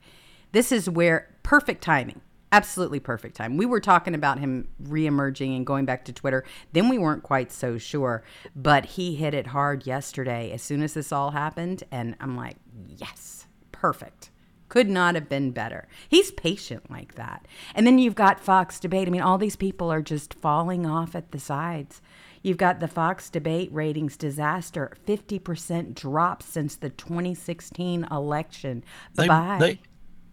This 0.53 0.73
is 0.73 0.89
where 0.89 1.35
perfect 1.43 1.83
timing. 1.83 2.21
Absolutely 2.51 3.01
perfect 3.01 3.37
time. 3.37 3.59
We 3.59 3.67
were 3.67 3.81
talking 3.81 4.15
about 4.15 4.39
him 4.39 4.69
reemerging 4.83 5.55
and 5.55 5.67
going 5.67 5.85
back 5.85 6.07
to 6.07 6.13
Twitter. 6.13 6.45
Then 6.73 6.89
we 6.89 6.97
weren't 6.97 7.23
quite 7.23 7.53
so 7.53 7.77
sure, 7.77 8.23
but 8.57 8.87
he 8.87 9.17
hit 9.17 9.35
it 9.35 9.49
hard 9.49 9.87
yesterday 9.87 10.51
as 10.53 10.63
soon 10.63 10.83
as 10.83 10.95
this 10.95 11.13
all 11.13 11.33
happened. 11.33 11.83
And 11.91 12.17
I'm 12.21 12.37
like, 12.37 12.57
yes, 12.87 13.47
perfect. 13.71 14.31
Could 14.69 14.89
not 14.89 15.15
have 15.15 15.29
been 15.29 15.51
better. 15.51 15.89
He's 16.09 16.31
patient 16.31 16.91
like 16.91 17.15
that. 17.15 17.47
And 17.75 17.87
then 17.87 17.99
you've 17.99 18.15
got 18.15 18.41
Fox 18.41 18.79
debate. 18.79 19.09
I 19.09 19.11
mean, 19.11 19.23
all 19.23 19.39
these 19.39 19.57
people 19.57 19.91
are 19.91 20.03
just 20.03 20.35
falling 20.35 20.85
off 20.85 21.15
at 21.15 21.33
the 21.33 21.39
sides. 21.39 22.03
You've 22.43 22.57
got 22.57 22.81
the 22.81 22.89
Fox 22.89 23.31
debate 23.31 23.71
ratings 23.73 24.17
disaster, 24.17 24.97
50% 25.07 25.95
drop 25.95 26.43
since 26.43 26.77
the 26.77 26.91
2016 26.91 28.07
election. 28.11 28.85
They, 29.15 29.27
Bye. 29.27 29.57
they 29.59 29.81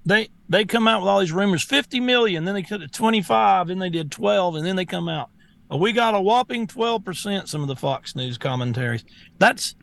they 0.06 0.30
they 0.48 0.66
come 0.66 0.88
out 0.88 1.02
with 1.02 1.10
all 1.10 1.20
these 1.20 1.32
rumors 1.32 1.64
50 1.64 2.00
million 2.00 2.46
then 2.46 2.54
they 2.54 2.62
cut 2.62 2.80
to 2.80 2.88
25 2.88 3.68
then 3.68 3.80
they 3.80 3.90
did 3.90 4.12
12 4.12 4.56
and 4.56 4.66
then 4.66 4.76
they 4.76 4.86
come 4.86 5.10
out 5.10 5.32
"Oh, 5.70 5.78
we 5.78 5.92
got 5.92 6.14
a 6.14 6.22
whopping 6.22 6.68
12% 6.68 7.48
some 7.48 7.62
of 7.62 7.68
the 7.68 7.76
fox 7.76 8.16
news 8.16 8.38
commentaries 8.38 9.04
that's 9.40 9.76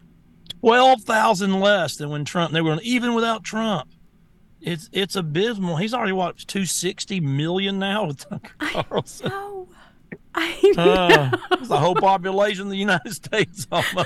12,000 0.60 1.58
less 1.60 1.96
than 1.96 2.08
when 2.10 2.24
trump 2.24 2.52
they 2.52 2.60
were 2.60 2.78
even 2.82 3.14
without 3.14 3.42
trump 3.42 3.88
it's 4.62 4.88
it's 4.92 5.16
abysmal 5.16 5.76
he's 5.76 5.92
already 5.94 6.12
watched 6.12 6.48
260 6.48 7.20
million 7.20 7.78
now 7.78 8.06
with 8.06 8.28
tucker 8.28 8.54
carlson 8.58 9.30
Oh, 9.32 9.68
I 10.34 10.72
uh, 10.78 11.56
it's 11.58 11.68
the 11.68 11.78
whole 11.78 11.94
population 11.94 12.62
of 12.64 12.70
the 12.70 12.76
united 12.76 13.12
states 13.12 13.66
almost 13.72 14.00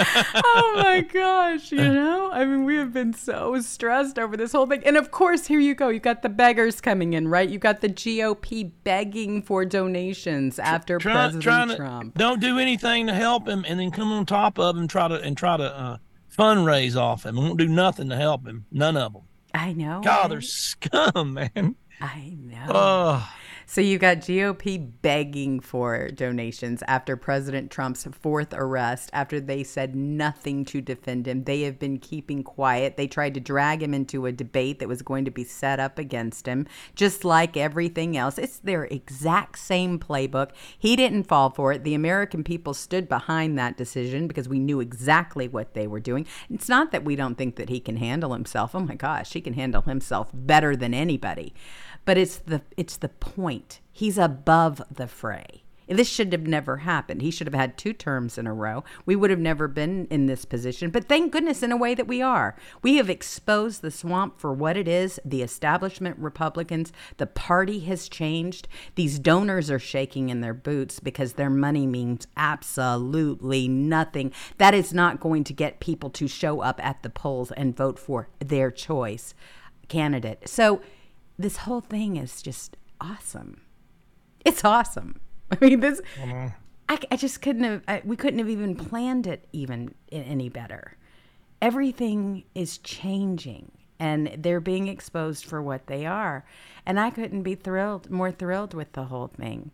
oh 0.00 0.74
my 0.76 1.00
gosh, 1.00 1.72
you 1.72 1.78
know? 1.78 2.30
I 2.32 2.44
mean, 2.44 2.64
we 2.64 2.76
have 2.76 2.92
been 2.92 3.12
so 3.12 3.60
stressed 3.60 4.18
over 4.18 4.36
this 4.36 4.52
whole 4.52 4.66
thing. 4.66 4.82
And 4.84 4.96
of 4.96 5.10
course, 5.10 5.46
here 5.46 5.58
you 5.58 5.74
go. 5.74 5.88
You 5.88 5.98
got 5.98 6.22
the 6.22 6.28
beggars 6.28 6.80
coming 6.80 7.14
in, 7.14 7.26
right? 7.26 7.48
You 7.48 7.58
got 7.58 7.80
the 7.80 7.88
GOP 7.88 8.70
begging 8.84 9.42
for 9.42 9.64
donations 9.64 10.58
after 10.60 10.98
Try- 10.98 11.12
President 11.12 11.42
trying 11.42 11.68
to- 11.70 11.76
Trump. 11.76 12.14
don't 12.16 12.40
do 12.40 12.58
anything 12.58 13.08
to 13.08 13.12
help 13.12 13.48
him, 13.48 13.64
and 13.66 13.80
then 13.80 13.90
come 13.90 14.12
on 14.12 14.24
top 14.24 14.58
of 14.58 14.76
him, 14.76 14.86
try 14.86 15.08
to 15.08 15.20
and 15.20 15.36
try 15.36 15.56
to 15.56 15.64
uh, 15.64 15.96
fundraise 16.36 16.94
off 16.96 17.26
him. 17.26 17.34
Won't 17.36 17.58
do 17.58 17.66
nothing 17.66 18.08
to 18.10 18.16
help 18.16 18.46
him. 18.46 18.66
None 18.70 18.96
of 18.96 19.12
them. 19.14 19.22
I 19.54 19.72
know. 19.72 20.00
God, 20.02 20.30
they're 20.30 20.40
scum, 20.40 21.34
man. 21.34 21.76
I 22.00 22.36
know. 22.38 22.66
Oh, 22.68 23.32
So 23.70 23.82
you 23.82 23.98
got 23.98 24.20
GOP 24.20 24.92
begging 25.02 25.60
for 25.60 26.08
donations 26.08 26.82
after 26.88 27.18
President 27.18 27.70
Trump's 27.70 28.08
fourth 28.18 28.54
arrest, 28.54 29.10
after 29.12 29.40
they 29.40 29.62
said 29.62 29.94
nothing 29.94 30.64
to 30.64 30.80
defend 30.80 31.28
him. 31.28 31.44
They 31.44 31.60
have 31.62 31.78
been 31.78 31.98
keeping 31.98 32.42
quiet. 32.42 32.96
They 32.96 33.06
tried 33.06 33.34
to 33.34 33.40
drag 33.40 33.82
him 33.82 33.92
into 33.92 34.24
a 34.24 34.32
debate 34.32 34.78
that 34.78 34.88
was 34.88 35.02
going 35.02 35.26
to 35.26 35.30
be 35.30 35.44
set 35.44 35.80
up 35.80 35.98
against 35.98 36.46
him, 36.46 36.66
just 36.94 37.26
like 37.26 37.58
everything 37.58 38.16
else. 38.16 38.38
It's 38.38 38.58
their 38.58 38.84
exact 38.84 39.58
same 39.58 39.98
playbook. 39.98 40.52
He 40.78 40.96
didn't 40.96 41.24
fall 41.24 41.50
for 41.50 41.70
it. 41.74 41.84
The 41.84 41.92
American 41.92 42.44
people 42.44 42.72
stood 42.72 43.06
behind 43.06 43.58
that 43.58 43.76
decision 43.76 44.28
because 44.28 44.48
we 44.48 44.58
knew 44.58 44.80
exactly 44.80 45.46
what 45.46 45.74
they 45.74 45.86
were 45.86 46.00
doing. 46.00 46.26
It's 46.48 46.70
not 46.70 46.90
that 46.92 47.04
we 47.04 47.16
don't 47.16 47.36
think 47.36 47.56
that 47.56 47.68
he 47.68 47.80
can 47.80 47.98
handle 47.98 48.32
himself. 48.32 48.74
Oh 48.74 48.80
my 48.80 48.94
gosh, 48.94 49.34
he 49.34 49.42
can 49.42 49.52
handle 49.52 49.82
himself 49.82 50.30
better 50.32 50.74
than 50.74 50.94
anybody 50.94 51.52
but 52.08 52.16
it's 52.16 52.38
the 52.38 52.62
it's 52.78 52.96
the 52.96 53.10
point. 53.10 53.80
He's 53.92 54.16
above 54.16 54.80
the 54.90 55.06
fray. 55.06 55.62
This 55.86 56.08
should 56.08 56.32
have 56.32 56.46
never 56.46 56.78
happened. 56.78 57.20
He 57.20 57.30
should 57.30 57.46
have 57.46 57.52
had 57.52 57.76
two 57.76 57.92
terms 57.92 58.38
in 58.38 58.46
a 58.46 58.54
row. 58.54 58.82
We 59.04 59.14
would 59.14 59.28
have 59.28 59.38
never 59.38 59.68
been 59.68 60.06
in 60.06 60.24
this 60.24 60.46
position. 60.46 60.88
But 60.88 61.06
thank 61.06 61.32
goodness, 61.32 61.62
in 61.62 61.70
a 61.70 61.76
way, 61.76 61.94
that 61.94 62.08
we 62.08 62.22
are. 62.22 62.56
We 62.80 62.96
have 62.96 63.10
exposed 63.10 63.82
the 63.82 63.90
swamp 63.90 64.40
for 64.40 64.54
what 64.54 64.78
it 64.78 64.88
is. 64.88 65.20
The 65.22 65.42
establishment 65.42 66.18
Republicans, 66.18 66.94
the 67.18 67.26
party 67.26 67.80
has 67.80 68.08
changed. 68.08 68.68
These 68.94 69.18
donors 69.18 69.70
are 69.70 69.78
shaking 69.78 70.30
in 70.30 70.40
their 70.40 70.54
boots 70.54 71.00
because 71.00 71.34
their 71.34 71.50
money 71.50 71.86
means 71.86 72.26
absolutely 72.38 73.68
nothing. 73.68 74.32
That 74.56 74.72
is 74.72 74.94
not 74.94 75.20
going 75.20 75.44
to 75.44 75.52
get 75.52 75.78
people 75.78 76.08
to 76.10 76.26
show 76.26 76.62
up 76.62 76.82
at 76.82 77.02
the 77.02 77.10
polls 77.10 77.52
and 77.52 77.76
vote 77.76 77.98
for 77.98 78.30
their 78.38 78.70
choice 78.70 79.34
candidate. 79.88 80.48
So, 80.48 80.80
this 81.38 81.58
whole 81.58 81.80
thing 81.80 82.16
is 82.16 82.42
just 82.42 82.76
awesome. 83.00 83.62
It's 84.44 84.64
awesome. 84.64 85.20
I 85.50 85.64
mean, 85.64 85.80
this. 85.80 86.00
Mm-hmm. 86.16 86.48
I, 86.88 86.98
I 87.10 87.16
just 87.16 87.42
couldn't 87.42 87.64
have. 87.64 87.82
I, 87.86 88.02
we 88.04 88.16
couldn't 88.16 88.38
have 88.38 88.48
even 88.48 88.74
planned 88.74 89.26
it 89.26 89.46
even 89.52 89.94
any 90.10 90.48
better. 90.48 90.96
Everything 91.60 92.44
is 92.54 92.78
changing, 92.78 93.72
and 93.98 94.36
they're 94.38 94.60
being 94.60 94.88
exposed 94.88 95.44
for 95.44 95.62
what 95.62 95.86
they 95.86 96.06
are, 96.06 96.44
and 96.86 96.98
I 96.98 97.10
couldn't 97.10 97.42
be 97.42 97.54
thrilled 97.54 98.10
more 98.10 98.32
thrilled 98.32 98.74
with 98.74 98.92
the 98.92 99.04
whole 99.04 99.28
thing. 99.28 99.70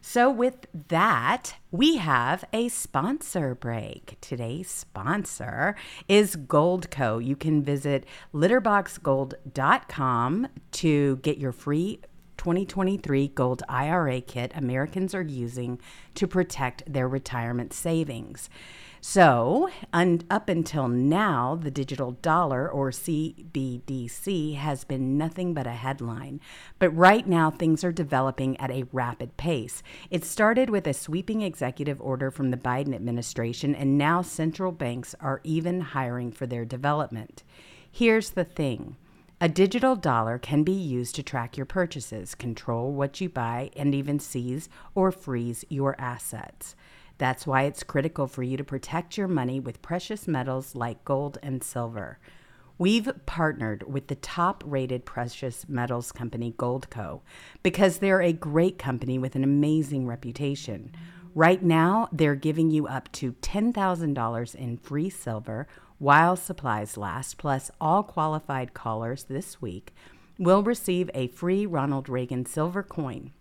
So, 0.00 0.30
with 0.30 0.66
that, 0.88 1.56
we 1.70 1.96
have 1.96 2.44
a 2.52 2.68
sponsor 2.68 3.54
break. 3.54 4.16
Today's 4.20 4.70
sponsor 4.70 5.76
is 6.08 6.36
Goldco. 6.36 7.24
You 7.24 7.36
can 7.36 7.62
visit 7.62 8.04
litterboxgold.com 8.32 10.48
to 10.72 11.16
get 11.16 11.38
your 11.38 11.52
free 11.52 12.00
2023 12.38 13.28
Gold 13.28 13.62
IRA 13.68 14.20
kit 14.20 14.52
Americans 14.54 15.14
are 15.14 15.22
using 15.22 15.80
to 16.14 16.26
protect 16.26 16.90
their 16.90 17.08
retirement 17.08 17.72
savings. 17.72 18.48
So, 19.00 19.70
un- 19.92 20.22
up 20.28 20.48
until 20.48 20.88
now, 20.88 21.54
the 21.54 21.70
digital 21.70 22.12
dollar 22.12 22.68
or 22.68 22.90
CBDC 22.90 24.56
has 24.56 24.82
been 24.82 25.16
nothing 25.16 25.54
but 25.54 25.68
a 25.68 25.72
headline. 25.72 26.40
But 26.80 26.90
right 26.90 27.26
now, 27.26 27.50
things 27.50 27.84
are 27.84 27.92
developing 27.92 28.56
at 28.58 28.72
a 28.72 28.86
rapid 28.92 29.36
pace. 29.36 29.84
It 30.10 30.24
started 30.24 30.68
with 30.68 30.86
a 30.86 30.92
sweeping 30.92 31.42
executive 31.42 32.00
order 32.00 32.32
from 32.32 32.50
the 32.50 32.56
Biden 32.56 32.94
administration, 32.94 33.74
and 33.74 33.96
now 33.96 34.20
central 34.20 34.72
banks 34.72 35.14
are 35.20 35.40
even 35.44 35.80
hiring 35.80 36.32
for 36.32 36.46
their 36.46 36.64
development. 36.64 37.44
Here's 37.90 38.30
the 38.30 38.44
thing. 38.44 38.96
A 39.40 39.48
digital 39.48 39.94
dollar 39.94 40.36
can 40.36 40.64
be 40.64 40.72
used 40.72 41.14
to 41.14 41.22
track 41.22 41.56
your 41.56 41.66
purchases, 41.66 42.34
control 42.34 42.92
what 42.92 43.20
you 43.20 43.28
buy, 43.28 43.70
and 43.76 43.94
even 43.94 44.18
seize 44.18 44.68
or 44.96 45.12
freeze 45.12 45.64
your 45.68 45.94
assets. 46.00 46.74
That's 47.18 47.46
why 47.46 47.64
it's 47.64 47.82
critical 47.82 48.26
for 48.26 48.42
you 48.42 48.56
to 48.56 48.64
protect 48.64 49.18
your 49.18 49.28
money 49.28 49.60
with 49.60 49.82
precious 49.82 50.26
metals 50.28 50.74
like 50.74 51.04
gold 51.04 51.38
and 51.42 51.62
silver. 51.62 52.18
We've 52.78 53.10
partnered 53.26 53.92
with 53.92 54.06
the 54.06 54.14
top 54.14 54.62
rated 54.64 55.04
precious 55.04 55.68
metals 55.68 56.12
company, 56.12 56.54
Goldco, 56.56 57.22
because 57.64 57.98
they're 57.98 58.22
a 58.22 58.32
great 58.32 58.78
company 58.78 59.18
with 59.18 59.34
an 59.34 59.42
amazing 59.42 60.06
reputation. 60.06 60.92
Right 61.34 61.60
now, 61.60 62.08
they're 62.12 62.36
giving 62.36 62.70
you 62.70 62.86
up 62.86 63.10
to 63.12 63.32
$10,000 63.32 64.54
in 64.54 64.76
free 64.76 65.10
silver 65.10 65.66
while 65.98 66.36
supplies 66.36 66.96
last, 66.96 67.36
plus 67.36 67.72
all 67.80 68.04
qualified 68.04 68.74
callers 68.74 69.24
this 69.24 69.60
week 69.60 69.92
will 70.38 70.62
receive 70.62 71.10
a 71.14 71.26
free 71.26 71.66
Ronald 71.66 72.08
Reagan 72.08 72.46
silver 72.46 72.84
coin. 72.84 73.32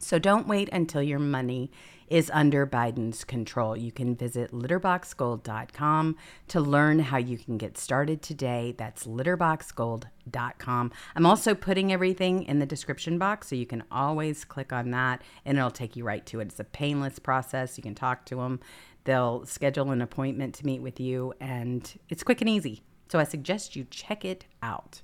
So 0.00 0.18
don't 0.18 0.48
wait 0.48 0.68
until 0.72 1.02
your 1.02 1.20
money 1.20 1.70
is 2.08 2.30
under 2.32 2.66
Biden's 2.66 3.24
control. 3.24 3.76
You 3.76 3.92
can 3.92 4.14
visit 4.14 4.52
litterboxgold.com 4.52 6.16
to 6.48 6.60
learn 6.60 6.98
how 6.98 7.18
you 7.18 7.38
can 7.38 7.58
get 7.58 7.78
started 7.78 8.22
today. 8.22 8.74
That's 8.76 9.04
litterboxgold.com. 9.06 10.92
I'm 11.16 11.26
also 11.26 11.54
putting 11.54 11.92
everything 11.92 12.44
in 12.44 12.58
the 12.58 12.66
description 12.66 13.18
box 13.18 13.48
so 13.48 13.56
you 13.56 13.66
can 13.66 13.84
always 13.90 14.44
click 14.44 14.72
on 14.72 14.90
that 14.90 15.22
and 15.44 15.58
it'll 15.58 15.70
take 15.70 15.96
you 15.96 16.04
right 16.04 16.24
to 16.26 16.40
it. 16.40 16.48
It's 16.48 16.60
a 16.60 16.64
painless 16.64 17.18
process. 17.18 17.76
You 17.76 17.82
can 17.82 17.94
talk 17.94 18.26
to 18.26 18.36
them. 18.36 18.60
They'll 19.04 19.44
schedule 19.44 19.90
an 19.90 20.00
appointment 20.00 20.54
to 20.56 20.66
meet 20.66 20.80
with 20.80 20.98
you 21.00 21.34
and 21.40 21.92
it's 22.08 22.22
quick 22.22 22.40
and 22.40 22.50
easy. 22.50 22.82
So 23.08 23.18
I 23.18 23.24
suggest 23.24 23.76
you 23.76 23.84
check 23.90 24.24
it 24.24 24.46
out. 24.62 25.02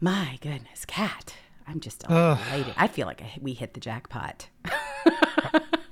My 0.00 0.38
goodness, 0.40 0.84
cat. 0.84 1.34
I'm 1.66 1.80
just 1.80 2.04
elated. 2.08 2.74
I 2.76 2.88
feel 2.88 3.06
like 3.06 3.22
I, 3.22 3.38
we 3.40 3.54
hit 3.54 3.74
the 3.74 3.80
jackpot. 3.80 4.48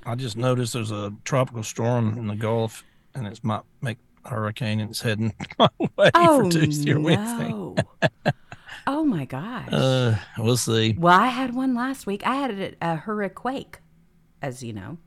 I 0.05 0.15
just 0.17 0.37
noticed 0.37 0.73
there's 0.73 0.91
a 0.91 1.13
tropical 1.25 1.63
storm 1.63 2.19
in 2.19 2.27
the 2.27 2.35
Gulf, 2.35 2.85
and 3.15 3.27
it's 3.27 3.43
might 3.45 3.63
make 3.81 3.99
a 4.25 4.31
hurricane, 4.31 4.81
and 4.81 4.91
it's 4.91 5.01
heading 5.01 5.33
my 5.59 5.69
way 5.97 6.11
oh 6.15 6.45
for 6.45 6.51
Tuesday 6.51 6.93
or 6.93 7.01
Wednesday. 7.01 7.49
no! 7.49 7.77
oh 8.87 9.05
my 9.05 9.25
gosh. 9.25 9.69
Uh, 9.73 10.17
we'll 10.39 10.57
see. 10.57 10.95
well, 10.99 11.19
I 11.19 11.29
had 11.29 11.55
one 11.55 11.75
last 11.75 12.07
week. 12.07 12.27
I 12.27 12.35
had 12.37 12.51
a, 12.51 12.75
a 12.81 12.97
hurricane, 12.97 13.67
as 14.41 14.63
you 14.63 14.73
know, 14.73 14.99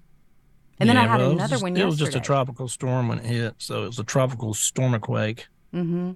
and 0.79 0.89
then 0.89 0.97
I 0.97 1.07
had 1.07 1.19
well, 1.19 1.31
another 1.31 1.51
just- 1.51 1.63
one 1.63 1.75
It 1.75 1.85
was 1.85 1.97
just 1.97 2.15
a 2.15 2.19
tropical 2.21 2.67
storm 2.67 3.07
when 3.09 3.19
it 3.19 3.25
hit, 3.25 3.55
so 3.57 3.83
it 3.83 3.87
was 3.87 3.99
a 3.99 4.03
tropical 4.03 4.53
stormaquake. 4.53 5.41
Mm-hmm. 5.73 6.11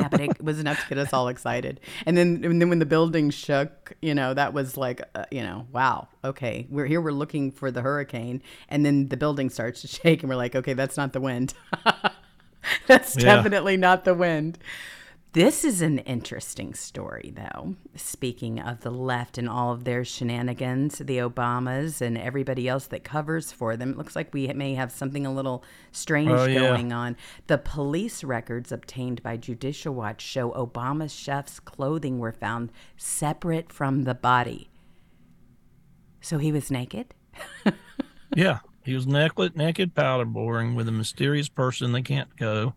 Yeah, 0.00 0.08
but 0.08 0.20
it 0.20 0.42
was 0.42 0.58
enough 0.60 0.80
to 0.82 0.88
get 0.88 0.98
us 0.98 1.12
all 1.12 1.28
excited. 1.28 1.80
And 2.06 2.16
then, 2.16 2.40
and 2.44 2.60
then 2.60 2.68
when 2.68 2.78
the 2.78 2.86
building 2.86 3.30
shook, 3.30 3.92
you 4.02 4.14
know, 4.14 4.34
that 4.34 4.52
was 4.52 4.76
like, 4.76 5.02
uh, 5.14 5.24
you 5.30 5.42
know, 5.42 5.66
wow, 5.72 6.08
okay, 6.24 6.66
we're 6.70 6.86
here, 6.86 7.00
we're 7.00 7.12
looking 7.12 7.50
for 7.52 7.70
the 7.70 7.82
hurricane, 7.82 8.42
and 8.68 8.84
then 8.84 9.08
the 9.08 9.16
building 9.16 9.50
starts 9.50 9.82
to 9.82 9.88
shake, 9.96 10.22
and 10.22 10.30
we're 10.30 10.36
like, 10.36 10.54
okay, 10.56 10.72
that's 10.72 10.96
not 10.96 11.12
the 11.12 11.20
wind. 11.20 11.54
that's 12.86 13.16
Yeah. 13.16 13.36
definitely 13.36 13.76
not 13.76 14.04
the 14.04 14.14
wind. 14.14 14.58
This 15.32 15.64
is 15.64 15.80
an 15.80 16.00
interesting 16.00 16.74
story, 16.74 17.32
though. 17.36 17.76
Speaking 17.94 18.58
of 18.58 18.80
the 18.80 18.90
left 18.90 19.38
and 19.38 19.48
all 19.48 19.72
of 19.72 19.84
their 19.84 20.04
shenanigans, 20.04 20.98
the 20.98 21.18
Obamas 21.18 22.00
and 22.00 22.18
everybody 22.18 22.66
else 22.66 22.88
that 22.88 23.04
covers 23.04 23.52
for 23.52 23.76
them, 23.76 23.90
it 23.92 23.96
looks 23.96 24.16
like 24.16 24.34
we 24.34 24.48
may 24.48 24.74
have 24.74 24.90
something 24.90 25.24
a 25.24 25.32
little 25.32 25.62
strange 25.92 26.32
Oh, 26.32 26.46
yeah. 26.46 26.58
going 26.58 26.92
on. 26.92 27.16
The 27.46 27.58
police 27.58 28.24
records 28.24 28.72
obtained 28.72 29.22
by 29.22 29.36
Judicial 29.36 29.94
Watch 29.94 30.20
show 30.20 30.50
Obama 30.50 31.08
chef's 31.08 31.60
clothing 31.60 32.18
were 32.18 32.32
found 32.32 32.72
separate 32.96 33.72
from 33.72 34.02
the 34.02 34.14
body. 34.14 34.68
So 36.20 36.38
he 36.38 36.50
was 36.52 36.70
naked? 36.70 37.14
Yeah, 38.36 38.60
he 38.84 38.94
was 38.94 39.08
naked, 39.08 39.56
naked 39.56 39.92
paddleboarding 39.92 40.76
with 40.76 40.86
a 40.86 40.92
mysterious 40.92 41.48
person 41.48 41.90
they 41.90 42.02
can't 42.02 42.36
go. 42.36 42.74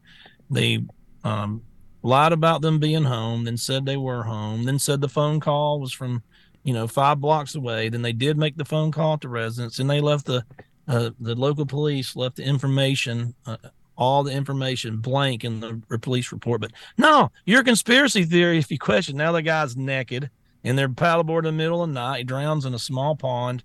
They 0.50 0.80
um, 1.24 1.62
lied 2.04 2.32
about 2.34 2.62
them 2.62 2.80
being 2.80 3.04
home, 3.06 3.46
then 3.46 3.58
said 3.58 3.86
they 3.86 3.98
were 3.98 4.24
home, 4.24 4.66
then 4.66 4.78
said 4.78 5.02
the 5.02 5.10
phone 5.10 5.40
call 5.40 5.80
was 5.80 5.92
from, 5.94 6.22
you 6.64 6.74
know, 6.74 6.88
five 6.88 7.20
blocks 7.20 7.56
away. 7.56 7.90
Then 7.90 8.02
they 8.04 8.14
did 8.14 8.38
make 8.38 8.58
the 8.58 8.66
phone 8.66 8.92
call 8.92 9.18
to 9.20 9.30
residents, 9.30 9.80
and 9.80 9.90
they 9.90 10.02
left 10.02 10.26
the 10.26 10.44
uh, 10.88 11.12
the 11.20 11.34
local 11.34 11.66
police 11.66 12.16
left 12.16 12.36
the 12.36 12.44
information. 12.44 13.34
Uh, 13.46 13.58
all 13.96 14.24
the 14.24 14.32
information 14.32 14.98
blank 14.98 15.44
in 15.44 15.60
the 15.60 15.80
police 16.00 16.32
report, 16.32 16.60
but 16.60 16.72
no, 16.98 17.32
your 17.46 17.64
conspiracy 17.64 18.24
theory. 18.26 18.58
If 18.58 18.72
you 18.72 18.80
question, 18.80 19.16
now 19.18 19.32
the 19.32 19.44
guy's 19.44 19.78
naked 19.78 20.32
and 20.64 20.76
they're 20.78 20.90
paddleboard 20.90 21.40
in 21.40 21.46
the 21.46 21.52
middle 21.52 21.84
of 21.84 21.90
the 21.90 21.94
night. 21.94 22.18
He 22.18 22.24
drowns 22.24 22.66
in 22.66 22.74
a 22.74 22.80
small 22.80 23.16
pond. 23.16 23.64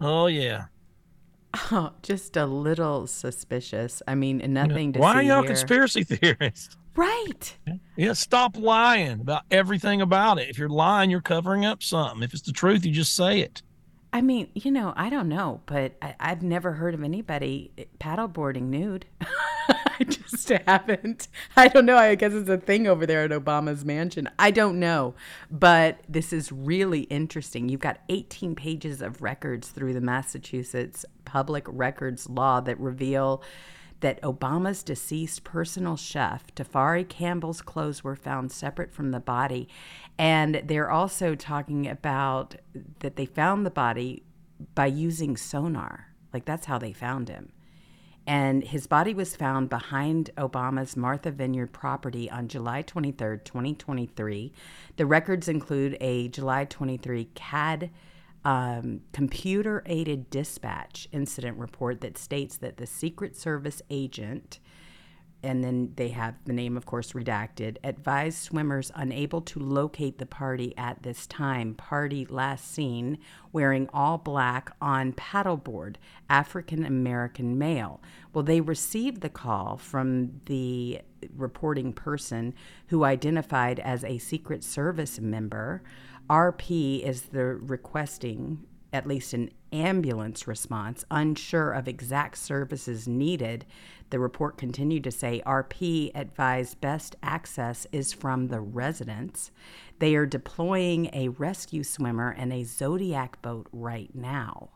Oh 0.00 0.26
yeah, 0.26 0.64
Oh, 1.70 1.92
just 2.02 2.36
a 2.36 2.44
little 2.44 3.06
suspicious. 3.06 4.02
I 4.08 4.16
mean, 4.16 4.38
nothing 4.52 4.94
to 4.94 4.98
Why 4.98 5.14
are 5.14 5.22
y'all 5.22 5.42
here. 5.42 5.50
conspiracy 5.50 6.02
theorists? 6.04 6.76
Right. 6.94 7.56
Yeah, 7.96 8.12
stop 8.12 8.56
lying 8.56 9.20
about 9.20 9.44
everything 9.50 10.00
about 10.00 10.38
it. 10.38 10.48
If 10.48 10.58
you're 10.58 10.68
lying, 10.68 11.10
you're 11.10 11.20
covering 11.20 11.64
up 11.64 11.82
something. 11.82 12.22
If 12.22 12.34
it's 12.34 12.42
the 12.42 12.52
truth, 12.52 12.84
you 12.84 12.92
just 12.92 13.14
say 13.14 13.40
it. 13.40 13.62
I 14.14 14.20
mean, 14.20 14.50
you 14.54 14.70
know, 14.70 14.92
I 14.94 15.08
don't 15.08 15.28
know, 15.28 15.62
but 15.64 15.94
I, 16.02 16.14
I've 16.20 16.42
never 16.42 16.72
heard 16.72 16.92
of 16.92 17.02
anybody 17.02 17.72
eh, 17.78 17.84
paddleboarding 17.98 18.64
nude. 18.64 19.06
I 19.68 20.04
just 20.04 20.48
haven't. 20.48 21.28
I 21.56 21.68
don't 21.68 21.86
know. 21.86 21.96
I 21.96 22.14
guess 22.14 22.32
it's 22.32 22.48
a 22.48 22.58
thing 22.58 22.86
over 22.86 23.06
there 23.06 23.24
at 23.24 23.30
Obama's 23.30 23.84
mansion. 23.86 24.28
I 24.38 24.50
don't 24.50 24.78
know. 24.78 25.14
But 25.50 26.00
this 26.08 26.32
is 26.32 26.52
really 26.52 27.02
interesting. 27.02 27.70
You've 27.70 27.80
got 27.80 28.00
18 28.10 28.54
pages 28.54 29.00
of 29.00 29.22
records 29.22 29.68
through 29.68 29.94
the 29.94 30.00
Massachusetts 30.02 31.06
public 31.24 31.64
records 31.68 32.28
law 32.28 32.60
that 32.60 32.78
reveal 32.78 33.42
that 34.02 34.20
Obama's 34.22 34.82
deceased 34.82 35.42
personal 35.42 35.96
chef, 35.96 36.54
Tafari 36.54 37.08
Campbell's 37.08 37.62
clothes 37.62 38.04
were 38.04 38.14
found 38.14 38.52
separate 38.52 38.92
from 38.92 39.10
the 39.10 39.20
body. 39.20 39.68
And 40.18 40.62
they're 40.66 40.90
also 40.90 41.34
talking 41.34 41.88
about 41.88 42.56
that 43.00 43.16
they 43.16 43.26
found 43.26 43.64
the 43.64 43.70
body 43.70 44.24
by 44.74 44.86
using 44.86 45.36
sonar. 45.36 46.08
Like 46.32 46.44
that's 46.44 46.66
how 46.66 46.78
they 46.78 46.92
found 46.92 47.28
him. 47.28 47.52
And 48.26 48.62
his 48.62 48.86
body 48.86 49.14
was 49.14 49.34
found 49.34 49.68
behind 49.68 50.30
Obama's 50.36 50.96
Martha 50.96 51.30
Vineyard 51.30 51.72
property 51.72 52.30
on 52.30 52.46
July 52.46 52.82
23rd, 52.82 53.44
2023. 53.44 54.52
The 54.96 55.06
records 55.06 55.48
include 55.48 55.96
a 56.00 56.28
July 56.28 56.64
23 56.64 57.30
CAD 57.34 57.90
um, 58.44 59.00
computer 59.12 59.82
aided 59.86 60.30
dispatch 60.30 61.08
incident 61.12 61.58
report 61.58 62.00
that 62.00 62.18
states 62.18 62.56
that 62.58 62.76
the 62.76 62.86
Secret 62.86 63.36
Service 63.36 63.82
agent, 63.88 64.58
and 65.44 65.62
then 65.62 65.92
they 65.96 66.08
have 66.08 66.36
the 66.44 66.52
name, 66.52 66.76
of 66.76 66.86
course, 66.86 67.12
redacted, 67.12 67.76
advised 67.82 68.38
swimmers 68.38 68.92
unable 68.94 69.40
to 69.40 69.58
locate 69.58 70.18
the 70.18 70.26
party 70.26 70.72
at 70.76 71.02
this 71.02 71.26
time. 71.26 71.74
Party 71.74 72.24
last 72.26 72.72
seen 72.72 73.18
wearing 73.52 73.88
all 73.92 74.18
black 74.18 74.72
on 74.80 75.12
paddleboard, 75.12 75.96
African 76.28 76.84
American 76.84 77.58
male. 77.58 78.00
Well, 78.32 78.44
they 78.44 78.60
received 78.60 79.20
the 79.20 79.28
call 79.28 79.76
from 79.76 80.40
the 80.46 81.00
reporting 81.36 81.92
person 81.92 82.54
who 82.88 83.04
identified 83.04 83.80
as 83.80 84.04
a 84.04 84.18
Secret 84.18 84.62
Service 84.64 85.20
member. 85.20 85.82
RP 86.28 87.02
is 87.02 87.22
the 87.22 87.44
requesting 87.44 88.66
at 88.92 89.06
least 89.06 89.32
an 89.32 89.50
ambulance 89.72 90.46
response, 90.46 91.04
unsure 91.10 91.72
of 91.72 91.88
exact 91.88 92.36
services 92.36 93.08
needed. 93.08 93.64
The 94.10 94.18
report 94.18 94.58
continued 94.58 95.04
to 95.04 95.10
say 95.10 95.42
RP 95.46 96.10
advised 96.14 96.80
best 96.80 97.16
access 97.22 97.86
is 97.90 98.12
from 98.12 98.48
the 98.48 98.60
residents. 98.60 99.50
They 99.98 100.14
are 100.14 100.26
deploying 100.26 101.08
a 101.14 101.28
rescue 101.28 101.82
swimmer 101.82 102.30
and 102.30 102.52
a 102.52 102.64
Zodiac 102.64 103.40
boat 103.40 103.68
right 103.72 104.14
now. 104.14 104.70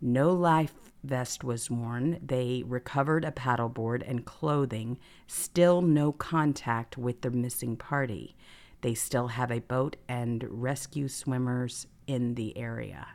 No 0.00 0.34
life 0.34 0.92
vest 1.02 1.42
was 1.42 1.70
worn. 1.70 2.18
They 2.22 2.62
recovered 2.66 3.24
a 3.24 3.32
paddleboard 3.32 4.06
and 4.06 4.26
clothing. 4.26 4.98
Still 5.26 5.80
no 5.80 6.12
contact 6.12 6.98
with 6.98 7.22
the 7.22 7.30
missing 7.30 7.76
party. 7.76 8.36
They 8.84 8.92
still 8.92 9.28
have 9.28 9.50
a 9.50 9.60
boat 9.60 9.96
and 10.10 10.44
rescue 10.46 11.08
swimmers 11.08 11.86
in 12.06 12.34
the 12.34 12.54
area. 12.58 13.06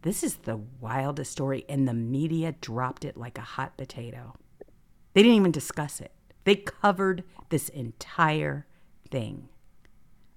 This 0.00 0.24
is 0.24 0.36
the 0.36 0.56
wildest 0.80 1.30
story, 1.30 1.66
and 1.68 1.86
the 1.86 1.92
media 1.92 2.52
dropped 2.58 3.04
it 3.04 3.18
like 3.18 3.36
a 3.36 3.42
hot 3.42 3.76
potato. 3.76 4.34
They 5.12 5.22
didn't 5.22 5.36
even 5.36 5.52
discuss 5.52 6.00
it, 6.00 6.12
they 6.44 6.56
covered 6.56 7.24
this 7.50 7.68
entire 7.68 8.66
thing. 9.10 9.50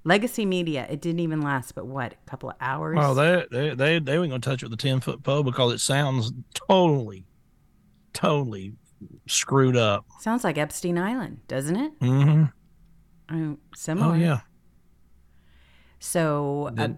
Legacy 0.03 0.45
media, 0.45 0.85
it 0.89 0.99
didn't 0.99 1.21
even 1.21 1.39
last, 1.39 1.73
but 1.73 1.87
what, 1.87 2.15
a 2.15 2.29
couple 2.29 2.49
of 2.49 2.57
hours? 2.59 2.97
Well, 2.97 3.15
they 3.15 3.45
they 3.49 3.75
they 3.75 3.99
they 3.99 4.19
weren't 4.19 4.31
gonna 4.31 4.41
touch 4.41 4.61
it 4.61 4.65
with 4.65 4.73
a 4.73 4.75
ten 4.75 4.99
foot 4.99 5.23
pole 5.23 5.41
because 5.41 5.71
it 5.71 5.79
sounds 5.79 6.33
totally, 6.53 7.25
totally 8.11 8.73
screwed 9.25 9.77
up. 9.77 10.05
Sounds 10.19 10.43
like 10.43 10.57
Epstein 10.57 10.97
Island, 10.97 11.47
doesn't 11.47 11.77
it? 11.77 11.99
Mm-hmm. 12.01 12.43
Oh, 13.31 13.57
similar. 13.75 14.15
Oh 14.15 14.17
yeah. 14.17 14.39
So 15.99 16.71
uh, 16.77 16.89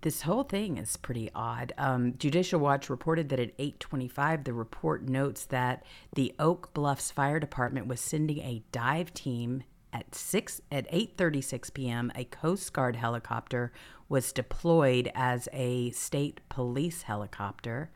this 0.00 0.22
whole 0.22 0.42
thing 0.42 0.78
is 0.78 0.96
pretty 0.96 1.30
odd. 1.34 1.72
Um, 1.78 2.14
Judicial 2.18 2.60
Watch 2.60 2.88
reported 2.90 3.28
that 3.28 3.40
at 3.40 3.56
8:25, 3.58 4.44
the 4.44 4.52
report 4.52 5.08
notes 5.08 5.44
that 5.46 5.84
the 6.14 6.34
Oak 6.38 6.72
Bluffs 6.74 7.10
Fire 7.10 7.40
Department 7.40 7.86
was 7.86 8.00
sending 8.00 8.38
a 8.38 8.62
dive 8.72 9.12
team 9.14 9.62
at 9.92 10.14
six 10.14 10.60
at 10.70 10.90
8:36 10.90 11.72
p.m. 11.74 12.12
A 12.14 12.24
Coast 12.24 12.72
Guard 12.72 12.96
helicopter 12.96 13.72
was 14.08 14.32
deployed 14.32 15.10
as 15.14 15.48
a 15.52 15.90
state 15.90 16.40
police 16.48 17.02
helicopter. 17.02 17.90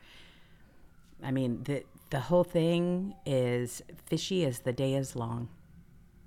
I 1.23 1.31
mean, 1.31 1.63
the 1.65 1.85
the 2.11 2.21
whole 2.21 2.45
thing 2.45 3.15
is 3.25 3.83
fishy 4.07 4.45
as 4.45 4.61
the 4.61 4.73
day 4.73 4.95
is 4.95 5.17
long. 5.17 5.49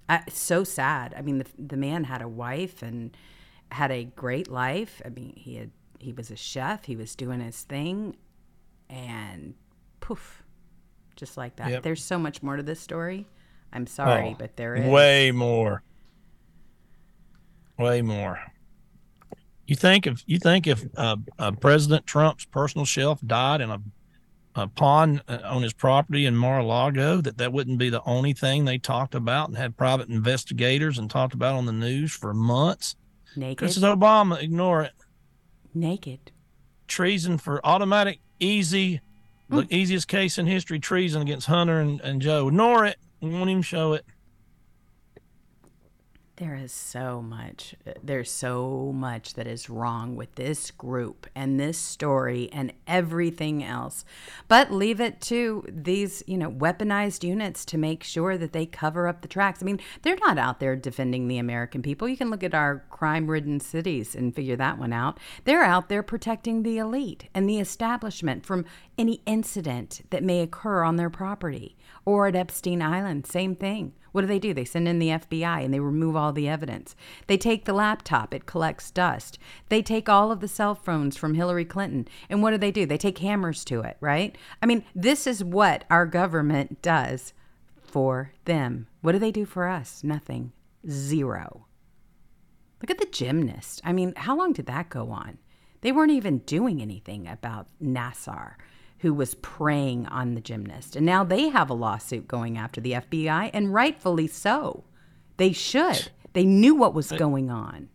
I, 0.07 0.21
so 0.29 0.63
sad. 0.63 1.13
I 1.17 1.21
mean, 1.21 1.39
the, 1.39 1.45
the 1.57 1.77
man 1.77 2.03
had 2.03 2.21
a 2.21 2.27
wife 2.27 2.81
and 2.83 3.15
had 3.71 3.91
a 3.91 4.03
great 4.03 4.49
life. 4.49 5.01
I 5.05 5.09
mean, 5.09 5.33
he 5.35 5.55
had 5.55 5.71
he 5.99 6.13
was 6.13 6.29
a 6.29 6.35
chef. 6.35 6.85
He 6.85 6.95
was 6.95 7.15
doing 7.15 7.39
his 7.39 7.63
thing, 7.63 8.15
and 8.89 9.55
poof, 10.01 10.43
just 11.15 11.37
like 11.37 11.55
that. 11.55 11.69
Yep. 11.71 11.83
There's 11.83 12.03
so 12.03 12.19
much 12.19 12.43
more 12.43 12.55
to 12.55 12.63
this 12.63 12.79
story. 12.79 13.25
I'm 13.73 13.87
sorry, 13.87 14.29
Oh, 14.29 14.35
but 14.37 14.55
there 14.55 14.75
is. 14.75 14.85
Way 14.85 15.31
more. 15.31 15.81
Way 17.77 18.01
more. 18.01 18.39
You 19.67 19.75
think 19.75 20.05
if 20.05 20.23
you 20.27 20.37
think 20.37 20.67
if 20.67 20.85
uh, 20.95 21.17
uh, 21.39 21.51
President 21.53 22.05
Trump's 22.05 22.45
personal 22.45 22.85
chef 22.85 23.19
died 23.25 23.61
in 23.61 23.71
a 23.71 23.81
a 24.55 24.67
pond 24.67 25.21
uh, 25.27 25.39
on 25.43 25.61
his 25.61 25.73
property 25.73 26.25
in 26.25 26.35
Mar-a-Lago, 26.35 27.21
that 27.21 27.37
that 27.37 27.51
wouldn't 27.51 27.77
be 27.77 27.89
the 27.89 28.01
only 28.05 28.33
thing 28.33 28.63
they 28.65 28.77
talked 28.77 29.13
about 29.13 29.49
and 29.49 29.57
had 29.57 29.75
private 29.77 30.07
investigators 30.09 30.97
and 30.97 31.09
talked 31.09 31.33
about 31.33 31.55
on 31.55 31.65
the 31.65 31.73
news 31.73 32.13
for 32.13 32.33
months. 32.33 32.95
Naked. 33.35 33.67
This 33.67 33.75
is 33.77 33.83
Obama. 33.83 34.41
Ignore 34.41 34.83
it. 34.83 34.93
Naked. 35.73 36.31
Treason 36.87 37.37
for 37.37 37.59
automatic, 37.65 38.19
easy, 38.39 39.01
the 39.49 39.63
Hmm. 39.63 39.67
easiest 39.73 40.07
case 40.07 40.37
in 40.37 40.47
history. 40.47 40.79
Treason 40.79 41.21
against 41.21 41.47
Hunter 41.47 41.79
and, 41.81 41.99
and 42.01 42.21
Joe. 42.21 42.47
Ignore 42.47 42.85
it. 42.85 42.97
We 43.21 43.29
won't 43.31 43.49
even 43.49 43.61
show 43.61 43.93
it. 43.93 44.05
There 46.37 46.55
is 46.55 46.73
so 46.73 47.21
much, 47.21 47.75
uh, 47.87 47.93
there's 48.03 48.29
so 48.29 48.91
much 48.93 49.35
that 49.35 49.47
is 49.47 49.69
wrong 49.69 50.17
with 50.17 50.35
this 50.35 50.69
group 50.69 51.27
and 51.33 51.57
this 51.57 51.77
story 51.77 52.49
and 52.51 52.73
everything 52.85 53.63
else. 53.63 54.03
But 54.49 54.69
leave 54.69 54.99
it 54.99 55.21
to 55.21 55.65
these, 55.69 56.23
you 56.27 56.37
know, 56.37 56.51
weaponized 56.51 57.23
units 57.23 57.63
to 57.65 57.77
make 57.77 58.03
sure 58.03 58.37
that 58.37 58.51
they 58.51 58.65
cover 58.65 59.07
up 59.07 59.21
the 59.21 59.29
tracks. 59.29 59.63
I 59.63 59.65
mean, 59.65 59.79
they're 60.01 60.17
not 60.17 60.37
out 60.37 60.59
there 60.59 60.75
defending 60.75 61.29
the 61.29 61.37
American 61.37 61.81
people. 61.81 62.09
You 62.09 62.17
can 62.17 62.29
look 62.29 62.43
at 62.43 62.53
our 62.53 62.83
crime 62.89 63.27
ridden 63.27 63.61
cities 63.61 64.13
and 64.13 64.35
figure 64.35 64.57
that 64.57 64.77
one 64.77 64.91
out. 64.91 65.17
They're 65.45 65.63
out 65.63 65.87
there 65.87 66.03
protecting 66.03 66.63
the 66.63 66.79
elite 66.79 67.29
and 67.33 67.47
the 67.47 67.59
establishment 67.59 68.45
from 68.45 68.65
any 68.97 69.21
incident 69.25 70.01
that 70.09 70.21
may 70.21 70.41
occur 70.41 70.83
on 70.83 70.97
their 70.97 71.09
property 71.09 71.77
or 72.03 72.27
at 72.27 72.35
Epstein 72.35 72.81
Island. 72.81 73.25
Same 73.25 73.55
thing. 73.55 73.93
What 74.15 74.21
do 74.21 74.27
they 74.27 74.39
do? 74.39 74.53
They 74.53 74.63
send 74.63 74.87
in 74.87 74.99
the 74.99 75.09
FBI 75.09 75.65
and 75.65 75.73
they 75.73 75.81
remove 75.81 76.15
all 76.15 76.31
the 76.31 76.47
evidence. 76.47 76.95
They 77.27 77.35
take 77.35 77.65
the 77.65 77.73
laptop, 77.73 78.33
it 78.33 78.45
collects 78.45 78.89
dust. 78.89 79.37
They 79.67 79.81
take 79.81 80.07
all 80.07 80.31
of 80.31 80.39
the 80.39 80.47
cell 80.47 80.73
phones 80.73 81.17
from 81.17 81.33
Hillary 81.33 81.65
Clinton. 81.65 82.07
And 82.29 82.41
what 82.41 82.51
do 82.51 82.57
they 82.57 82.71
do? 82.71 82.85
They 82.85 82.97
take 82.97 83.17
hammers 83.17 83.65
to 83.65 83.81
it, 83.81 83.97
right? 83.99 84.37
I 84.63 84.67
mean, 84.67 84.85
this 84.95 85.27
is 85.27 85.43
what 85.43 85.83
our 85.89 86.05
government 86.05 86.81
does 86.81 87.33
for 87.83 88.31
them. 88.45 88.87
What 89.01 89.11
do 89.11 89.19
they 89.19 89.33
do 89.33 89.43
for 89.43 89.67
us? 89.67 90.01
Nothing. 90.01 90.53
Zero. 90.89 91.65
Look 92.81 92.91
at 92.91 92.99
the 92.99 93.11
gymnast. 93.11 93.81
I 93.83 93.91
mean, 93.91 94.13
how 94.15 94.37
long 94.37 94.53
did 94.53 94.67
that 94.67 94.89
go 94.89 95.11
on? 95.11 95.39
They 95.81 95.91
weren't 95.91 96.11
even 96.11 96.37
doing 96.37 96.81
anything 96.81 97.27
about 97.27 97.67
Nassar, 97.83 98.53
who 99.05 99.13
was 99.13 99.35
preying 99.35 100.07
on 100.07 100.33
the 100.33 100.41
gymnast. 100.41 100.95
And 100.95 101.05
now 101.05 101.23
they 101.23 101.49
have 101.49 101.69
a 101.69 101.75
lawsuit 101.75 102.27
going 102.27 102.57
after 102.57 102.81
the 102.81 102.93
FBI, 102.93 103.51
and 103.53 103.71
rightfully 103.71 104.25
so. 104.25 104.83
They 105.37 105.51
should. 105.51 106.09
They 106.33 106.43
knew 106.43 106.73
what 106.73 106.95
was 106.95 107.11
going 107.11 107.51
on. 107.51 107.89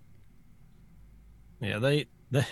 Yeah, 1.60 1.80
they, 1.80 2.06
they 2.30 2.46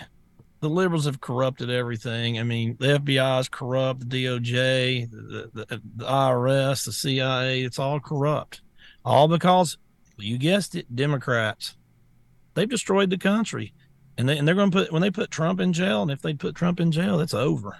the 0.59 0.69
liberals 0.69 1.05
have 1.05 1.21
corrupted 1.21 1.69
everything. 1.69 2.37
I 2.37 2.43
mean, 2.43 2.75
the 2.81 2.99
FBI 2.99 3.39
is 3.39 3.47
corrupt, 3.47 4.09
the 4.09 4.25
DOJ, 4.25 5.09
the, 5.09 5.49
the, 5.53 5.81
the 5.95 6.05
IRS, 6.05 6.83
the 6.83 6.91
CIA, 6.91 7.61
it's 7.61 7.79
all 7.79 8.01
corrupt. 8.01 8.61
All 9.05 9.29
because 9.29 9.77
you 10.17 10.37
guessed 10.37 10.75
it, 10.75 10.93
Democrats. 10.93 11.77
They've 12.55 12.69
destroyed 12.69 13.09
the 13.09 13.17
country. 13.17 13.73
And 14.17 14.27
they 14.27 14.37
and 14.37 14.45
they're 14.45 14.55
going 14.55 14.69
to 14.69 14.77
put 14.77 14.91
when 14.91 15.01
they 15.01 15.11
put 15.11 15.31
Trump 15.31 15.61
in 15.61 15.71
jail, 15.71 16.01
and 16.01 16.11
if 16.11 16.21
they 16.21 16.33
put 16.33 16.53
Trump 16.53 16.81
in 16.81 16.91
jail, 16.91 17.21
it's 17.21 17.33
over. 17.33 17.77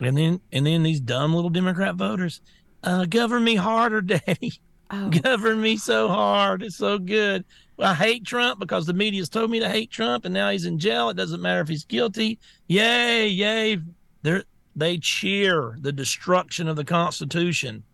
And 0.00 0.16
then 0.16 0.40
and 0.52 0.66
then 0.66 0.82
these 0.82 1.00
dumb 1.00 1.34
little 1.34 1.50
Democrat 1.50 1.94
voters, 1.94 2.40
uh, 2.82 3.04
govern 3.04 3.44
me 3.44 3.54
harder, 3.56 4.00
Daddy. 4.02 4.60
Oh, 4.92 5.08
Govern 5.08 5.60
me 5.60 5.76
so 5.76 6.08
hard. 6.08 6.62
It's 6.62 6.76
so 6.76 6.98
good. 6.98 7.44
I 7.78 7.94
hate 7.94 8.24
Trump 8.24 8.58
because 8.58 8.86
the 8.86 8.92
media's 8.92 9.28
told 9.28 9.50
me 9.50 9.60
to 9.60 9.68
hate 9.68 9.90
Trump, 9.90 10.24
and 10.24 10.34
now 10.34 10.50
he's 10.50 10.64
in 10.64 10.78
jail. 10.78 11.08
It 11.10 11.16
doesn't 11.16 11.40
matter 11.40 11.60
if 11.60 11.68
he's 11.68 11.84
guilty. 11.84 12.38
Yay, 12.66 13.28
yay! 13.28 13.78
They're 14.22 14.44
they 14.76 14.98
cheer 14.98 15.76
the 15.80 15.92
destruction 15.92 16.68
of 16.68 16.76
the 16.76 16.84
Constitution, 16.84 17.84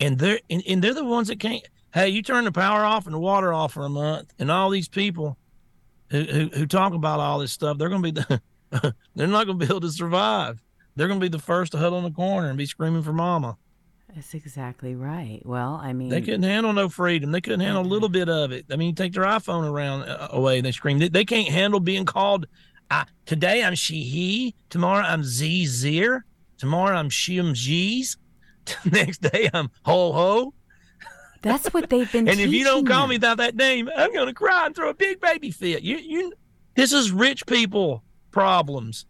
and 0.00 0.18
they're 0.18 0.40
and, 0.50 0.62
and 0.68 0.82
they're 0.82 0.94
the 0.94 1.04
ones 1.04 1.28
that 1.28 1.40
can't. 1.40 1.66
Hey, 1.94 2.08
you 2.08 2.22
turn 2.22 2.44
the 2.44 2.52
power 2.52 2.84
off 2.84 3.06
and 3.06 3.14
the 3.14 3.18
water 3.18 3.52
off 3.52 3.72
for 3.72 3.84
a 3.84 3.88
month, 3.88 4.34
and 4.38 4.50
all 4.50 4.70
these 4.70 4.88
people 4.88 5.38
who 6.10 6.24
who, 6.24 6.48
who 6.48 6.66
talk 6.66 6.92
about 6.92 7.20
all 7.20 7.38
this 7.38 7.52
stuff, 7.52 7.78
they're 7.78 7.88
going 7.88 8.02
to 8.02 8.12
be 8.12 8.20
the, 8.20 8.94
they're 9.14 9.26
not 9.26 9.46
going 9.46 9.58
to 9.58 9.66
be 9.66 9.70
able 9.70 9.80
to 9.80 9.90
survive. 9.90 10.60
They're 10.96 11.08
going 11.08 11.20
to 11.20 11.24
be 11.24 11.28
the 11.34 11.42
first 11.42 11.72
to 11.72 11.78
huddle 11.78 11.98
in 11.98 12.04
the 12.04 12.10
corner 12.10 12.48
and 12.48 12.58
be 12.58 12.66
screaming 12.66 13.02
for 13.02 13.12
mama. 13.12 13.56
that's 14.14 14.34
exactly 14.34 14.94
right. 14.94 15.40
Well, 15.44 15.80
I 15.82 15.92
mean, 15.92 16.08
They 16.08 16.20
couldn't 16.20 16.42
handle 16.42 16.72
no 16.72 16.88
freedom. 16.88 17.30
They 17.30 17.40
couldn't 17.40 17.60
handle 17.60 17.82
a 17.82 17.86
little 17.86 18.08
bit 18.08 18.28
of 18.28 18.52
it. 18.52 18.66
I 18.70 18.76
mean, 18.76 18.88
you 18.88 18.94
take 18.94 19.12
their 19.12 19.24
iPhone 19.24 19.70
around 19.70 20.02
uh, 20.02 20.28
away 20.32 20.58
and 20.58 20.66
they 20.66 20.72
scream. 20.72 20.98
They, 20.98 21.08
they 21.08 21.24
can't 21.24 21.48
handle 21.48 21.80
being 21.80 22.04
called. 22.04 22.46
Uh, 22.90 23.04
today 23.24 23.62
I'm 23.62 23.74
she 23.76 24.02
he. 24.02 24.54
Tomorrow 24.68 25.04
I'm 25.04 25.22
z 25.22 25.64
zir. 25.66 26.24
Tomorrow 26.58 26.96
I'm 26.96 27.08
shim 27.08 27.52
jeez. 27.52 28.16
Next 28.92 29.18
day 29.22 29.48
I'm 29.54 29.70
ho 29.84 30.12
ho. 30.12 30.54
that's 31.40 31.72
what 31.72 31.88
they've 31.88 32.10
been 32.10 32.28
And 32.28 32.40
if 32.40 32.50
you 32.50 32.64
don't 32.64 32.86
call 32.86 33.06
me 33.06 33.16
by 33.18 33.34
that 33.36 33.54
name, 33.54 33.88
I'm 33.96 34.12
gonna 34.12 34.34
cry 34.34 34.66
and 34.66 34.74
throw 34.74 34.90
a 34.90 34.94
big 34.94 35.20
baby 35.20 35.50
fit. 35.52 35.82
You 35.82 35.96
you. 35.98 36.32
This 36.74 36.92
is 36.92 37.12
rich 37.12 37.46
people 37.46 38.02
problems. 38.32 39.06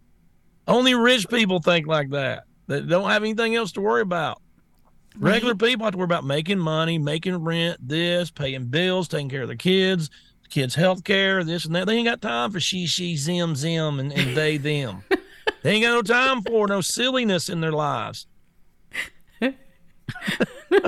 Only 0.71 0.95
rich 0.95 1.29
people 1.29 1.59
think 1.59 1.89
like 1.89 2.11
that. 2.11 2.45
They 2.69 2.81
don't 2.81 3.11
have 3.11 3.25
anything 3.25 3.57
else 3.57 3.73
to 3.73 3.81
worry 3.81 4.03
about. 4.03 4.41
Regular 5.19 5.57
people 5.57 5.85
have 5.85 5.93
to 5.93 5.99
worry 5.99 6.05
about 6.05 6.25
making 6.25 6.61
money, 6.61 6.97
making 6.97 7.43
rent, 7.43 7.79
this, 7.87 8.31
paying 8.31 8.67
bills, 8.67 9.09
taking 9.09 9.29
care 9.29 9.43
of 9.43 9.49
their 9.49 9.57
kids, 9.57 10.11
kids' 10.49 10.77
health 10.77 11.03
care, 11.03 11.43
this 11.43 11.65
and 11.65 11.75
that. 11.75 11.89
They 11.89 11.97
ain't 11.97 12.07
got 12.07 12.23
time 12.23 12.53
for 12.53 12.61
she, 12.61 12.87
she, 12.87 13.17
zim, 13.17 13.57
zim, 13.57 13.99
and, 13.99 14.13
and 14.13 14.37
they, 14.37 14.59
them. 14.59 15.03
they 15.63 15.73
ain't 15.73 15.85
got 15.85 15.91
no 15.91 16.03
time 16.03 16.43
for 16.43 16.69
no 16.69 16.81
silliness 16.81 17.49
in 17.49 17.61
their 17.61 17.73
lives. 17.73 18.29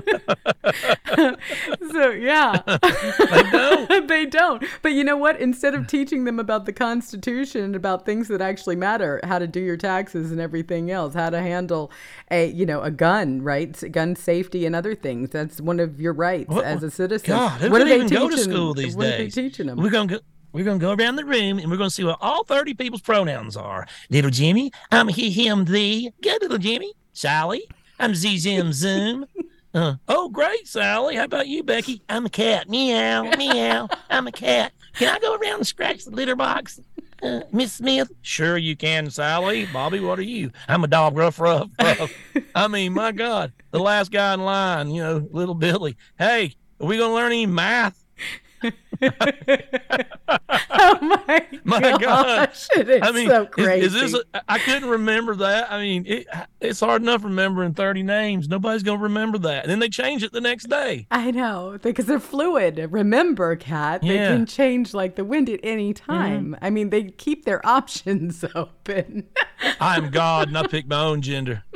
So 1.93 2.11
yeah, 2.11 2.63
They 2.67 3.43
don't. 3.51 4.09
they 4.09 4.27
don't. 4.27 4.65
But 4.81 4.93
you 4.93 5.05
know 5.05 5.17
what? 5.17 5.39
Instead 5.41 5.75
of 5.75 5.87
teaching 5.87 6.25
them 6.25 6.39
about 6.41 6.65
the 6.65 6.73
Constitution 6.73 7.63
and 7.63 7.77
about 7.77 8.07
things 8.07 8.29
that 8.29 8.41
actually 8.41 8.77
matter, 8.77 9.21
how 9.25 9.39
to 9.39 9.47
do 9.47 9.61
your 9.61 9.77
taxes 9.77 10.31
and 10.33 10.41
everything 10.41 10.91
else, 10.91 11.13
how 11.15 11.29
to 11.31 11.41
handle 11.41 11.91
a 12.31 12.47
you 12.49 12.65
know 12.65 12.81
a 12.81 12.91
gun, 12.91 13.43
right? 13.43 13.77
Gun 13.93 14.17
safety 14.17 14.65
and 14.65 14.75
other 14.75 14.95
things. 14.95 15.31
That's 15.31 15.61
one 15.61 15.81
of 15.81 16.01
your 16.01 16.13
rights 16.15 16.49
What- 16.49 16.65
as 16.65 16.83
a 16.83 16.91
citizen. 16.91 17.29
God, 17.29 17.61
who 17.61 17.71
what 17.71 17.81
are 17.83 17.85
they 17.85 17.97
even 17.97 18.09
go 18.09 18.29
to 18.31 18.37
teaching- 18.37 18.51
school 18.53 18.75
these 18.75 18.97
what 18.97 19.05
days? 19.05 19.15
are 19.15 19.19
they 19.43 19.49
teaching 19.49 19.67
them? 19.67 19.79
We're 19.79 19.91
gonna 19.91 20.09
go. 20.15 20.19
We're 20.53 20.65
gonna 20.65 20.79
go 20.79 20.93
around 20.93 21.17
the 21.17 21.25
room 21.25 21.59
and 21.59 21.71
we're 21.71 21.77
gonna 21.79 21.91
see 21.91 22.05
what 22.05 22.19
all 22.21 22.45
thirty 22.45 22.75
people's 22.75 23.01
pronouns 23.03 23.57
are. 23.57 23.87
Little 24.11 24.31
Jimmy, 24.31 24.71
I'm 24.91 25.09
he, 25.09 25.31
him, 25.31 25.65
thee. 25.65 26.13
Good 26.23 26.43
little 26.43 26.59
Jimmy. 26.59 26.93
Sally, 27.15 27.69
I'm 28.03 28.17
Z, 28.17 28.37
Zim, 28.39 28.73
Zoom. 28.73 29.27
Uh, 29.73 29.95
oh, 30.09 30.29
great, 30.29 30.67
Sally. 30.67 31.15
How 31.15 31.23
about 31.23 31.47
you, 31.47 31.63
Becky? 31.63 32.03
I'm 32.09 32.27
a 32.27 32.29
cat. 32.29 32.69
Meow, 32.69 33.23
meow. 33.39 33.89
I'm 34.11 34.27
a 34.27 34.33
cat. 34.33 34.73
Can 34.95 35.15
I 35.15 35.21
go 35.21 35.37
around 35.37 35.59
and 35.59 35.67
scratch 35.67 36.05
the 36.05 36.11
litter 36.11 36.35
box, 36.35 36.81
uh, 37.23 37.43
Miss 37.53 37.75
Smith? 37.75 38.11
Sure, 38.23 38.59
you 38.59 38.75
can, 38.75 39.09
Sally. 39.09 39.67
Bobby, 39.67 40.01
what 40.01 40.19
are 40.19 40.23
you? 40.23 40.51
I'm 40.67 40.83
a 40.83 40.89
dog. 40.89 41.17
Ruff, 41.17 41.39
ruff, 41.39 41.71
ruff. 41.81 42.13
I 42.57 42.67
mean, 42.67 42.93
my 42.93 43.13
God, 43.13 43.53
the 43.71 43.79
last 43.79 44.11
guy 44.11 44.35
in 44.35 44.41
line. 44.41 44.91
You 44.91 45.03
know, 45.05 45.29
little 45.31 45.55
Billy. 45.55 45.97
Hey, 46.19 46.57
are 46.81 46.87
we 46.89 46.99
gonna 46.99 47.15
learn 47.15 47.31
any 47.31 47.47
math? 47.47 48.05
oh 50.71 50.99
my, 51.01 51.47
My 51.65 51.81
gosh, 51.99 52.69
God. 52.75 52.91
I 53.03 53.13
mean, 53.13 53.29
so 53.29 53.43
is- 53.43 53.49
crazy. 53.51 53.87
Is, 53.87 53.93
this? 53.93 54.15
A, 54.35 54.43
I 54.49 54.59
couldn't 54.59 54.89
remember 54.89 55.35
that. 55.37 55.71
I 55.73 55.81
mean, 55.81 56.05
it, 56.07 56.27
it's 56.61 56.81
hard 56.81 57.03
enough 57.03 57.25
remembering 57.25 57.75
thirty 57.75 58.03
names. 58.03 58.49
Nobody's 58.49 58.83
gonna 58.83 59.03
remember 59.03 59.39
that. 59.39 59.65
And 59.65 59.71
then 59.71 59.79
they 59.79 59.89
change 59.89 60.23
it 60.23 60.33
the 60.33 60.41
next 60.41 60.69
day. 60.69 61.07
I 61.11 61.31
know 61.31 61.79
because 61.83 62.07
they're 62.07 62.21
fluid. 62.21 62.89
Remember, 62.91 63.57
Cat, 63.57 64.03
they 64.03 64.15
Yeah. 64.15 64.29
Mm-hmm. 64.29 64.37
can 64.37 64.47
change 64.47 64.95
like 64.95 65.17
the 65.17 65.25
wind 65.25 65.49
at 65.49 65.61
any 65.63 65.93
time. 65.95 66.57
I 66.63 66.71
mean, 66.71 66.91
they 66.91 67.05
keep 67.05 67.45
their 67.45 67.65
options 67.67 68.45
open. 68.55 69.27
I 69.81 69.97
am 69.97 70.11
God, 70.11 70.49
and 70.49 70.59
I 70.59 70.67
pick 70.67 70.87
my 70.87 71.01
own 71.03 71.23
gender. 71.23 71.65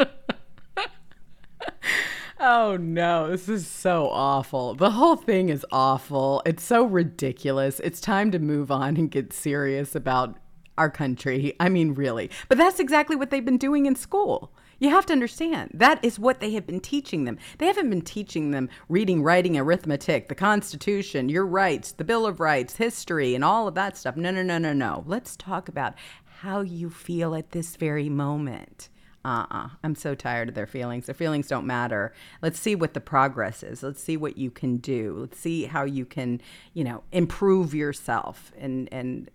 oh 2.39 2.77
no, 2.77 3.31
this 3.31 3.49
is 3.49 3.67
so 3.67 4.09
awful. 4.11 4.75
The 4.75 4.91
whole 4.91 5.17
thing 5.17 5.49
is 5.49 5.67
awful. 5.71 6.43
It's 6.47 6.63
so 6.63 6.85
ridiculous. 6.85 7.81
It's 7.81 8.01
time 8.01 8.31
to 8.33 8.39
move 8.39 8.71
on 8.71 8.97
and 8.97 9.11
get 9.11 9.33
serious 9.33 9.95
about 9.95 10.39
our 10.79 10.91
country. 10.91 11.55
I 11.61 11.69
mean, 11.69 11.95
really. 11.95 12.31
But 12.49 12.59
that's 12.59 12.81
exactly 12.81 13.17
what 13.17 13.31
they've 13.31 13.45
been 13.45 13.59
doing 13.59 13.87
in 13.87 13.97
school. 13.97 14.53
You 14.79 14.91
have 14.91 15.07
to 15.07 15.15
understand 15.15 15.71
that 15.73 16.05
is 16.05 16.19
what 16.19 16.41
they 16.41 16.51
have 16.53 16.67
been 16.67 16.81
teaching 16.81 17.25
them. 17.25 17.39
They 17.57 17.67
haven't 17.67 17.89
been 17.89 18.03
teaching 18.03 18.51
them 18.51 18.69
reading, 18.91 19.23
writing, 19.23 19.57
arithmetic, 19.57 20.29
the 20.29 20.35
Constitution, 20.35 21.31
your 21.31 21.47
rights, 21.47 21.93
the 21.93 22.05
Bill 22.05 22.27
of 22.27 22.41
Rights, 22.41 22.77
history, 22.77 23.35
and 23.35 23.43
all 23.43 23.69
of 23.69 23.75
that 23.75 23.97
stuff. 23.97 24.17
No, 24.17 24.31
no, 24.31 24.43
no, 24.43 24.59
no, 24.59 24.75
no. 24.75 25.03
Let's 25.07 25.35
talk 25.35 25.71
about 25.71 25.95
how 26.41 26.61
you 26.61 26.91
feel 26.91 27.35
at 27.35 27.53
this 27.53 27.77
very 27.77 28.11
moment. 28.11 28.91
Uh 29.27 29.29
uh-uh. 29.29 29.57
uh. 29.57 29.69
i 29.83 29.87
am 29.87 29.95
so 29.95 30.15
tired 30.15 30.49
of 30.49 30.55
their 30.55 30.67
feelings. 30.67 31.07
Their 31.07 31.15
feelings 31.15 31.49
don't 31.49 31.67
matter. 31.67 32.15
Let's 32.43 32.61
see 32.61 32.75
what 32.75 32.95
the 32.95 33.01
progress 33.01 33.63
is. 33.63 33.83
Let's 33.83 34.03
see 34.03 34.17
what 34.17 34.39
you 34.39 34.51
can 34.51 34.77
do. 34.77 35.17
Let's 35.21 35.39
see 35.39 35.65
how 35.65 35.85
you 35.85 36.07
can, 36.07 36.41
you 36.75 36.85
know, 36.85 37.03
improve 37.11 37.75
yourself. 37.75 38.53
And, 38.59 38.89
and, 38.93 39.31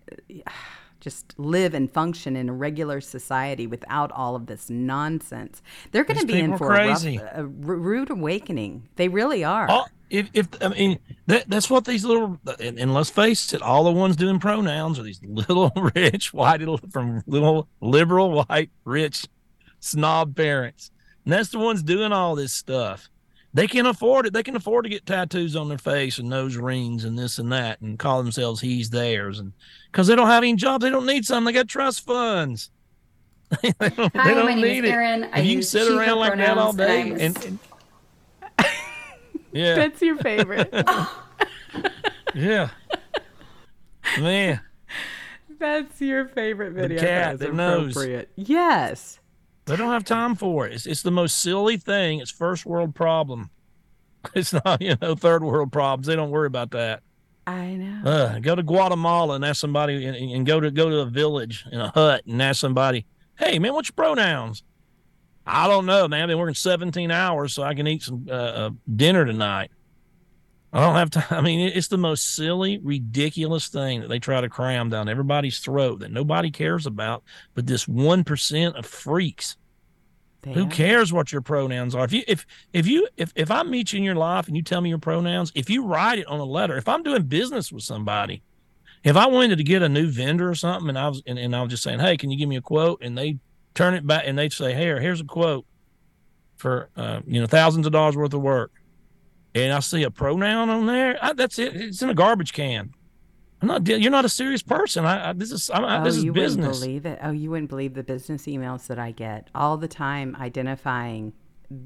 uh, 0.47 0.51
just 1.01 1.33
live 1.37 1.73
and 1.73 1.91
function 1.91 2.35
in 2.35 2.47
a 2.47 2.53
regular 2.53 3.01
society 3.01 3.65
without 3.65 4.11
all 4.11 4.35
of 4.35 4.45
this 4.45 4.69
nonsense. 4.69 5.61
They're 5.91 6.03
going 6.03 6.19
to 6.19 6.27
be 6.27 6.39
in 6.39 6.57
for 6.57 6.71
are 6.71 6.75
a, 6.75 6.87
rough, 6.87 7.01
crazy. 7.01 7.17
a 7.17 7.39
r- 7.39 7.45
rude 7.45 8.11
awakening. 8.11 8.87
They 8.97 9.07
really 9.07 9.43
are. 9.43 9.67
All, 9.67 9.89
if, 10.11 10.29
if 10.33 10.47
I 10.61 10.67
mean 10.67 10.99
that, 11.25 11.49
that's 11.49 11.69
what 11.71 11.85
these 11.85 12.05
little 12.05 12.39
and, 12.59 12.77
and 12.77 12.93
let's 12.93 13.09
face 13.09 13.51
it, 13.51 13.63
all 13.63 13.83
the 13.83 13.91
ones 13.91 14.15
doing 14.15 14.39
pronouns 14.39 14.99
are 14.99 15.03
these 15.03 15.21
little 15.27 15.71
rich 15.95 16.33
white 16.33 16.59
little 16.59 16.79
from 16.91 17.23
little 17.25 17.67
liberal 17.81 18.43
white 18.45 18.69
rich 18.85 19.25
snob 19.81 20.35
parents, 20.37 20.91
and 21.25 21.33
that's 21.33 21.49
the 21.49 21.59
ones 21.59 21.83
doing 21.83 22.13
all 22.13 22.35
this 22.35 22.53
stuff. 22.53 23.09
They 23.53 23.67
can 23.67 23.85
afford 23.85 24.25
it. 24.25 24.31
They 24.33 24.43
can 24.43 24.55
afford 24.55 24.85
to 24.85 24.89
get 24.89 25.05
tattoos 25.05 25.57
on 25.57 25.67
their 25.67 25.77
face 25.77 26.17
and 26.19 26.29
nose 26.29 26.55
rings 26.55 27.03
and 27.03 27.19
this 27.19 27.37
and 27.37 27.51
that, 27.51 27.81
and 27.81 27.99
call 27.99 28.23
themselves 28.23 28.61
he's 28.61 28.89
theirs, 28.89 29.39
and 29.39 29.51
because 29.91 30.07
they 30.07 30.15
don't 30.15 30.27
have 30.27 30.43
any 30.43 30.55
jobs, 30.55 30.83
they 30.83 30.89
don't 30.89 31.05
need 31.05 31.25
some. 31.25 31.43
They 31.43 31.51
got 31.51 31.67
trust 31.67 32.05
funds. 32.05 32.69
they 33.61 33.73
don't, 33.79 34.15
Hi, 34.15 34.29
they 34.29 34.33
don't 34.33 34.45
my 34.45 34.53
name 34.53 34.63
is 34.63 34.81
need. 34.83 34.85
Erin. 34.85 35.29
I 35.33 35.41
you 35.41 35.61
sit 35.61 35.91
around 35.91 36.19
like 36.19 36.37
that 36.37 36.57
all 36.57 36.71
day 36.71 37.01
and 37.11 37.21
and, 37.21 37.43
and 37.43 37.59
yeah. 39.51 39.75
That's 39.75 40.01
your 40.01 40.17
favorite. 40.17 40.73
Oh. 40.87 41.23
Yeah. 42.33 42.69
Man, 44.19 44.59
That's 45.59 46.01
your 46.01 46.27
favorite 46.27 46.73
video. 46.73 46.99
The 46.99 47.05
cat 47.05 47.39
That's 47.39 47.51
that 47.51 47.53
knows. 47.55 47.91
appropriate. 47.91 48.29
Yes. 48.35 49.19
They 49.71 49.77
don't 49.77 49.91
have 49.91 50.03
time 50.03 50.35
for 50.35 50.67
it. 50.67 50.73
It's, 50.73 50.85
it's 50.85 51.01
the 51.01 51.11
most 51.11 51.39
silly 51.39 51.77
thing. 51.77 52.19
It's 52.19 52.29
first 52.29 52.65
world 52.65 52.93
problem. 52.93 53.49
It's 54.35 54.53
not, 54.53 54.81
you 54.83 54.95
know, 55.01 55.15
third 55.15 55.43
world 55.43 55.71
problems. 55.71 56.05
They 56.05 56.15
don't 56.15 56.29
worry 56.29 56.45
about 56.45 56.71
that. 56.71 57.01
I 57.47 57.71
know. 57.73 58.07
Uh, 58.07 58.39
go 58.39 58.53
to 58.53 58.61
Guatemala 58.61 59.33
and 59.33 59.43
ask 59.43 59.59
somebody, 59.59 60.05
and, 60.05 60.15
and 60.15 60.45
go 60.45 60.59
to 60.59 60.69
go 60.69 60.91
to 60.91 60.99
a 60.99 61.05
village 61.07 61.65
in 61.71 61.81
a 61.81 61.89
hut 61.89 62.23
and 62.27 62.39
ask 62.39 62.59
somebody, 62.59 63.07
"Hey, 63.39 63.57
man, 63.57 63.73
what's 63.73 63.89
your 63.89 63.95
pronouns?" 63.95 64.61
I 65.45 65.67
don't 65.67 65.87
know, 65.87 66.07
man. 66.07 66.21
I've 66.21 66.27
been 66.27 66.37
working 66.37 66.53
17 66.53 67.09
hours 67.09 67.53
so 67.53 67.63
I 67.63 67.73
can 67.73 67.87
eat 67.87 68.03
some 68.03 68.27
uh, 68.29 68.33
uh, 68.33 68.69
dinner 68.95 69.25
tonight. 69.25 69.71
I 70.71 70.81
don't 70.81 70.95
have 70.95 71.09
time. 71.09 71.25
I 71.31 71.41
mean, 71.41 71.71
it's 71.73 71.87
the 71.87 71.97
most 71.97 72.35
silly, 72.35 72.77
ridiculous 72.77 73.67
thing 73.67 74.01
that 74.01 74.07
they 74.07 74.19
try 74.19 74.39
to 74.39 74.49
cram 74.49 74.89
down 74.89 75.09
everybody's 75.09 75.59
throat 75.59 75.99
that 75.99 76.11
nobody 76.11 76.51
cares 76.51 76.85
about, 76.85 77.23
but 77.53 77.67
this 77.67 77.87
one 77.87 78.23
percent 78.23 78.75
of 78.75 78.85
freaks. 78.85 79.57
They 80.43 80.53
Who 80.53 80.65
are. 80.65 80.69
cares 80.69 81.13
what 81.13 81.31
your 81.31 81.41
pronouns 81.41 81.93
are? 81.93 82.03
If 82.03 82.13
you 82.13 82.23
if 82.27 82.45
if 82.73 82.87
you 82.87 83.07
if 83.17 83.31
if 83.35 83.51
I 83.51 83.63
meet 83.63 83.93
you 83.93 83.97
in 83.97 84.03
your 84.03 84.15
life 84.15 84.47
and 84.47 84.57
you 84.57 84.63
tell 84.63 84.81
me 84.81 84.89
your 84.89 84.97
pronouns, 84.97 85.51
if 85.53 85.69
you 85.69 85.85
write 85.85 86.19
it 86.19 86.27
on 86.27 86.39
a 86.39 86.43
letter, 86.45 86.77
if 86.77 86.87
I'm 86.87 87.03
doing 87.03 87.23
business 87.23 87.71
with 87.71 87.83
somebody, 87.83 88.41
if 89.03 89.15
I 89.15 89.27
wanted 89.27 89.57
to 89.57 89.63
get 89.63 89.83
a 89.83 89.89
new 89.89 90.07
vendor 90.09 90.49
or 90.49 90.55
something 90.55 90.89
and 90.89 90.97
I 90.97 91.09
was 91.09 91.21
and, 91.27 91.37
and 91.37 91.55
I 91.55 91.61
was 91.61 91.69
just 91.69 91.83
saying, 91.83 91.99
Hey, 91.99 92.17
can 92.17 92.31
you 92.31 92.37
give 92.37 92.49
me 92.49 92.55
a 92.55 92.61
quote? 92.61 93.03
And 93.03 93.15
they 93.17 93.37
turn 93.75 93.93
it 93.93 94.05
back 94.05 94.23
and 94.25 94.37
they'd 94.37 94.51
say, 94.51 94.73
Here, 94.73 94.99
here's 94.99 95.21
a 95.21 95.25
quote 95.25 95.65
for 96.57 96.89
uh, 96.95 97.21
you 97.25 97.39
know, 97.39 97.47
thousands 97.47 97.85
of 97.85 97.91
dollars 97.91 98.15
worth 98.15 98.33
of 98.33 98.41
work. 98.41 98.71
And 99.53 99.73
I 99.73 99.79
see 99.79 100.03
a 100.03 100.11
pronoun 100.11 100.69
on 100.69 100.85
there. 100.85 101.17
I, 101.21 101.33
that's 101.33 101.59
it. 101.59 101.75
It's 101.75 102.01
in 102.01 102.09
a 102.09 102.13
garbage 102.13 102.53
can. 102.53 102.93
I'm 103.61 103.67
not. 103.67 103.87
You're 103.87 104.11
not 104.11 104.25
a 104.25 104.29
serious 104.29 104.63
person. 104.63 105.05
I, 105.05 105.29
I 105.29 105.33
this 105.33 105.51
is. 105.51 105.69
I'm, 105.71 105.85
I, 105.85 106.01
Oh, 106.01 106.03
this 106.03 106.17
is 106.17 106.23
you 106.23 106.33
business. 106.33 106.79
wouldn't 106.79 106.81
believe 106.81 107.05
it. 107.05 107.19
Oh, 107.21 107.31
you 107.31 107.51
wouldn't 107.51 107.69
believe 107.69 107.93
the 107.93 108.03
business 108.03 108.45
emails 108.47 108.87
that 108.87 108.97
I 108.99 109.11
get 109.11 109.49
all 109.53 109.77
the 109.77 109.87
time 109.87 110.35
identifying 110.39 111.33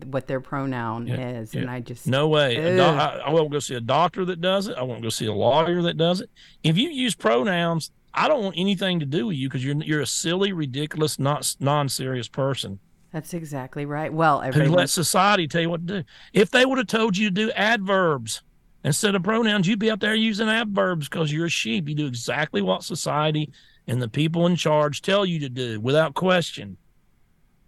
what 0.06 0.26
their 0.28 0.40
pronoun 0.42 1.08
is, 1.08 1.54
and 1.54 1.70
I 1.70 1.80
just 1.80 2.08
No 2.08 2.28
way. 2.28 2.58
Ugh. 2.58 2.80
I, 2.80 3.24
I 3.28 3.30
won't 3.30 3.52
go 3.52 3.60
see 3.60 3.76
a 3.76 3.82
doctor 3.82 4.26
that 4.26 4.42
does 4.42 4.68
it. 4.68 4.78
I 4.78 4.84
won't 4.84 5.04
go 5.04 5.10
see 5.10 5.28
a 5.28 5.34
lawyer 5.34 5.82
that 5.84 5.98
does 5.98 6.22
it. 6.22 6.30
If 6.64 6.78
you 6.78 6.90
use 6.90 7.14
pronouns, 7.14 7.92
I 8.14 8.28
don't 8.28 8.44
want 8.44 8.56
anything 8.58 9.00
to 9.02 9.06
do 9.06 9.28
with 9.28 9.36
you 9.38 9.48
because 9.50 9.64
you're 9.64 9.76
you're 9.84 10.02
a 10.02 10.08
silly, 10.08 10.54
ridiculous, 10.54 11.20
not 11.20 11.56
non-serious 11.60 12.28
person 12.30 12.80
That's 13.12 13.34
exactly 13.34 13.86
right. 13.86 14.12
Well, 14.12 14.42
who 14.42 14.48
everyone, 14.48 14.78
lets 14.80 14.94
society 14.94 15.48
tell 15.48 15.62
you 15.62 15.70
what 15.70 15.86
to 15.88 16.02
do. 16.02 16.08
If 16.34 16.50
they 16.52 16.66
would 16.66 16.78
have 16.80 16.88
told 16.88 17.18
you 17.18 17.30
to 17.30 17.34
do 17.34 17.52
adverbs 17.52 18.42
instead 18.86 19.16
of 19.16 19.24
pronouns, 19.24 19.68
you'd 19.68 19.80
be 19.80 19.92
out 19.92 20.00
there 20.00 20.16
using 20.16 20.48
adverbs 20.48 21.10
because 21.10 21.34
you're 21.34 21.48
a 21.48 21.50
sheep. 21.50 21.90
You 21.90 21.96
do 21.96 22.08
exactly 22.08 22.62
what 22.62 22.84
society 22.84 23.52
and 23.88 24.02
the 24.02 24.08
people 24.08 24.46
in 24.48 24.56
charge 24.56 25.02
tell 25.02 25.26
you 25.26 25.40
to 25.40 25.50
do 25.50 25.80
without 25.82 26.14
question. 26.14 26.78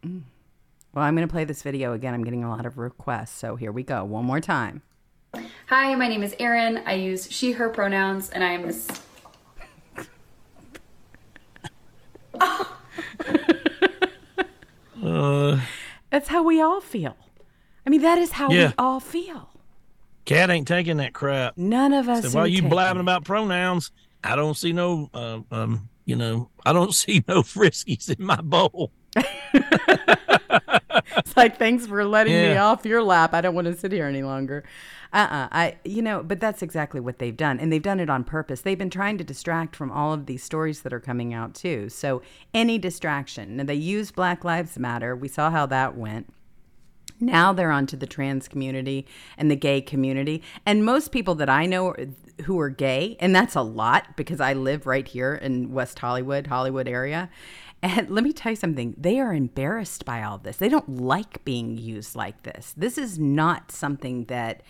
well, 0.03 0.13
I'm 0.95 1.15
going 1.15 1.27
to 1.27 1.31
play 1.31 1.43
this 1.43 1.61
video 1.63 1.91
again. 1.93 2.13
I'm 2.13 2.23
getting 2.23 2.43
a 2.45 2.49
lot 2.49 2.65
of 2.65 2.77
requests, 2.77 3.31
so 3.37 3.55
here 3.57 3.71
we 3.73 3.83
go. 3.83 4.05
One 4.05 4.23
more 4.25 4.39
time. 4.39 4.81
Hi, 5.67 5.93
my 5.95 6.07
name 6.07 6.23
is 6.23 6.33
Erin. 6.39 6.81
I 6.85 6.93
use 6.93 7.29
she, 7.29 7.51
her 7.51 7.67
pronouns, 7.69 8.29
and 8.29 8.43
I 8.43 8.51
am 8.53 8.63
a 8.63 8.67
s- 8.69 8.87
Uh, 15.03 15.59
That's 16.09 16.27
how 16.29 16.43
we 16.43 16.59
all 16.61 16.81
feel. 16.81 17.15
I 17.85 17.89
mean, 17.89 18.01
that 18.01 18.17
is 18.17 18.31
how 18.33 18.49
Yeah. 18.51 18.69
we 18.69 18.73
all 18.77 18.99
feel. 18.99 19.49
Cat 20.27 20.51
ain't 20.51 20.67
taking 20.67 20.97
that 20.97 21.13
crap. 21.13 21.57
None 21.57 21.93
of 21.93 22.07
us. 22.07 22.31
So 22.31 22.37
while 22.37 22.47
you 22.47 22.61
blabbing 22.61 22.99
it. 22.99 23.01
about 23.01 23.25
pronouns, 23.25 23.91
I 24.23 24.35
don't 24.35 24.55
see 24.55 24.73
no, 24.73 25.09
uh, 25.13 25.39
um, 25.51 25.89
you 26.05 26.15
know, 26.15 26.49
I 26.65 26.73
don't 26.73 26.93
see 26.93 27.23
no 27.27 27.41
friskies 27.41 28.15
in 28.15 28.23
my 28.23 28.41
bowl. 28.41 28.91
It's 31.17 31.35
like 31.37 31.57
thanks 31.57 31.87
for 31.87 32.03
letting 32.05 32.33
me 32.33 32.57
off 32.57 32.85
your 32.85 33.01
lap. 33.01 33.33
I 33.33 33.41
don't 33.41 33.55
want 33.55 33.65
to 33.65 33.75
sit 33.75 33.91
here 33.91 34.05
any 34.05 34.23
longer. 34.23 34.63
Uh-uh. 35.13 35.47
I 35.51 35.77
you 35.83 36.01
know, 36.01 36.21
but 36.21 36.39
that's 36.39 36.61
exactly 36.61 36.99
what 36.99 37.17
they've 37.19 37.35
done 37.35 37.59
and 37.59 37.71
they've 37.71 37.81
done 37.81 37.99
it 37.99 38.09
on 38.09 38.23
purpose. 38.23 38.61
They've 38.61 38.77
been 38.77 38.89
trying 38.89 39.17
to 39.17 39.23
distract 39.23 39.75
from 39.75 39.91
all 39.91 40.13
of 40.13 40.25
these 40.25 40.43
stories 40.43 40.81
that 40.81 40.93
are 40.93 40.99
coming 40.99 41.33
out 41.33 41.55
too. 41.55 41.89
So 41.89 42.21
any 42.53 42.77
distraction. 42.77 43.59
And 43.59 43.69
they 43.69 43.75
use 43.75 44.11
Black 44.11 44.43
Lives 44.43 44.77
Matter. 44.77 45.15
We 45.15 45.27
saw 45.27 45.49
how 45.49 45.65
that 45.67 45.95
went. 45.95 46.33
Now 47.19 47.53
they're 47.53 47.71
onto 47.71 47.97
the 47.97 48.07
trans 48.07 48.47
community 48.47 49.07
and 49.37 49.49
the 49.49 49.55
gay 49.55 49.81
community. 49.81 50.43
And 50.65 50.85
most 50.85 51.11
people 51.11 51.35
that 51.35 51.49
I 51.49 51.65
know 51.65 51.95
who 52.43 52.59
are 52.59 52.69
gay, 52.69 53.17
and 53.19 53.35
that's 53.35 53.55
a 53.55 53.61
lot 53.61 54.15
because 54.15 54.39
I 54.39 54.53
live 54.53 54.85
right 54.85 55.07
here 55.07 55.35
in 55.35 55.71
West 55.71 55.99
Hollywood, 55.99 56.47
Hollywood 56.47 56.87
area. 56.87 57.29
And 57.81 58.09
let 58.09 58.23
me 58.23 58.33
tell 58.33 58.51
you 58.51 58.55
something, 58.55 58.95
they 58.97 59.19
are 59.19 59.33
embarrassed 59.33 60.05
by 60.05 60.23
all 60.23 60.37
this. 60.37 60.57
They 60.57 60.69
don't 60.69 60.97
like 60.97 61.43
being 61.45 61.77
used 61.77 62.15
like 62.15 62.43
this. 62.43 62.73
This 62.75 62.97
is 62.97 63.19
not 63.19 63.71
something 63.71 64.25
that 64.25 64.61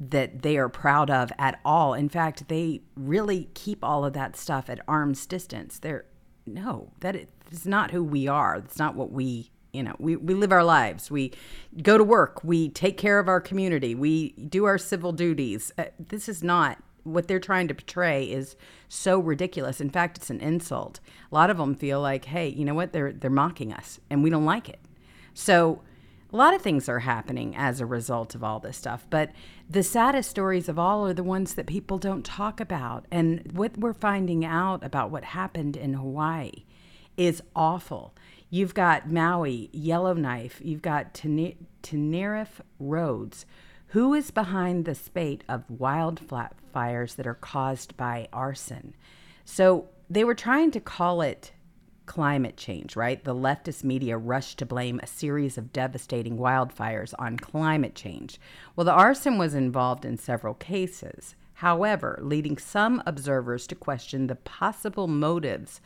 that 0.00 0.42
they 0.42 0.56
are 0.56 0.68
proud 0.68 1.10
of 1.10 1.30
at 1.38 1.60
all. 1.64 1.94
In 1.94 2.08
fact, 2.08 2.48
they 2.48 2.80
really 2.96 3.48
keep 3.54 3.84
all 3.84 4.04
of 4.04 4.14
that 4.14 4.34
stuff 4.36 4.68
at 4.68 4.80
arm's 4.88 5.26
distance. 5.26 5.78
They're 5.78 6.06
no, 6.44 6.90
that 7.00 7.14
is 7.52 7.66
not 7.66 7.92
who 7.92 8.02
we 8.02 8.26
are. 8.26 8.56
It's 8.56 8.78
not 8.78 8.96
what 8.96 9.12
we 9.12 9.51
you 9.72 9.82
know 9.82 9.96
we, 9.98 10.16
we 10.16 10.34
live 10.34 10.52
our 10.52 10.64
lives. 10.64 11.10
We 11.10 11.32
go 11.82 11.96
to 11.98 12.04
work. 12.04 12.44
We 12.44 12.68
take 12.68 12.96
care 12.96 13.18
of 13.18 13.28
our 13.28 13.40
community. 13.40 13.94
We 13.94 14.32
do 14.32 14.64
our 14.64 14.78
civil 14.78 15.12
duties. 15.12 15.72
Uh, 15.78 15.84
this 15.98 16.28
is 16.28 16.42
not 16.42 16.78
what 17.04 17.26
they're 17.26 17.40
trying 17.40 17.66
to 17.68 17.74
portray 17.74 18.24
is 18.24 18.54
so 18.88 19.18
ridiculous. 19.18 19.80
In 19.80 19.90
fact 19.90 20.18
it's 20.18 20.30
an 20.30 20.40
insult. 20.40 21.00
A 21.30 21.34
lot 21.34 21.50
of 21.50 21.56
them 21.56 21.74
feel 21.74 22.00
like 22.00 22.26
hey 22.26 22.48
you 22.48 22.64
know 22.64 22.74
what? 22.74 22.92
They're 22.92 23.12
they're 23.12 23.30
mocking 23.30 23.72
us 23.72 23.98
and 24.10 24.22
we 24.22 24.30
don't 24.30 24.44
like 24.44 24.68
it. 24.68 24.80
So 25.34 25.80
a 26.32 26.36
lot 26.36 26.54
of 26.54 26.62
things 26.62 26.88
are 26.88 27.00
happening 27.00 27.54
as 27.56 27.80
a 27.80 27.86
result 27.86 28.34
of 28.34 28.44
all 28.44 28.58
this 28.58 28.76
stuff 28.76 29.06
but 29.10 29.32
the 29.68 29.82
saddest 29.82 30.30
stories 30.30 30.68
of 30.68 30.78
all 30.78 31.06
are 31.06 31.14
the 31.14 31.22
ones 31.22 31.54
that 31.54 31.66
people 31.66 31.96
don't 31.96 32.26
talk 32.26 32.60
about. 32.60 33.06
And 33.10 33.50
what 33.52 33.78
we're 33.78 33.94
finding 33.94 34.44
out 34.44 34.84
about 34.84 35.10
what 35.10 35.24
happened 35.24 35.78
in 35.78 35.94
hawaii 35.94 36.64
is 37.16 37.42
awful. 37.56 38.14
You've 38.54 38.74
got 38.74 39.10
Maui, 39.10 39.70
Yellowknife, 39.72 40.60
you've 40.62 40.82
got 40.82 41.14
Tene- 41.14 41.66
Tenerife 41.80 42.60
Rhodes. 42.78 43.46
Who 43.86 44.12
is 44.12 44.30
behind 44.30 44.84
the 44.84 44.94
spate 44.94 45.42
of 45.48 45.64
wildfires 45.68 47.16
that 47.16 47.26
are 47.26 47.32
caused 47.32 47.96
by 47.96 48.28
arson? 48.30 48.94
So 49.46 49.88
they 50.10 50.22
were 50.22 50.34
trying 50.34 50.70
to 50.72 50.80
call 50.80 51.22
it 51.22 51.52
climate 52.04 52.58
change, 52.58 52.94
right? 52.94 53.24
The 53.24 53.34
leftist 53.34 53.84
media 53.84 54.18
rushed 54.18 54.58
to 54.58 54.66
blame 54.66 55.00
a 55.02 55.06
series 55.06 55.56
of 55.56 55.72
devastating 55.72 56.36
wildfires 56.36 57.14
on 57.18 57.38
climate 57.38 57.94
change. 57.94 58.38
Well, 58.76 58.84
the 58.84 58.92
arson 58.92 59.38
was 59.38 59.54
involved 59.54 60.04
in 60.04 60.18
several 60.18 60.52
cases, 60.52 61.36
however, 61.54 62.18
leading 62.20 62.58
some 62.58 63.02
observers 63.06 63.66
to 63.68 63.74
question 63.74 64.26
the 64.26 64.34
possible 64.34 65.08
motives 65.08 65.80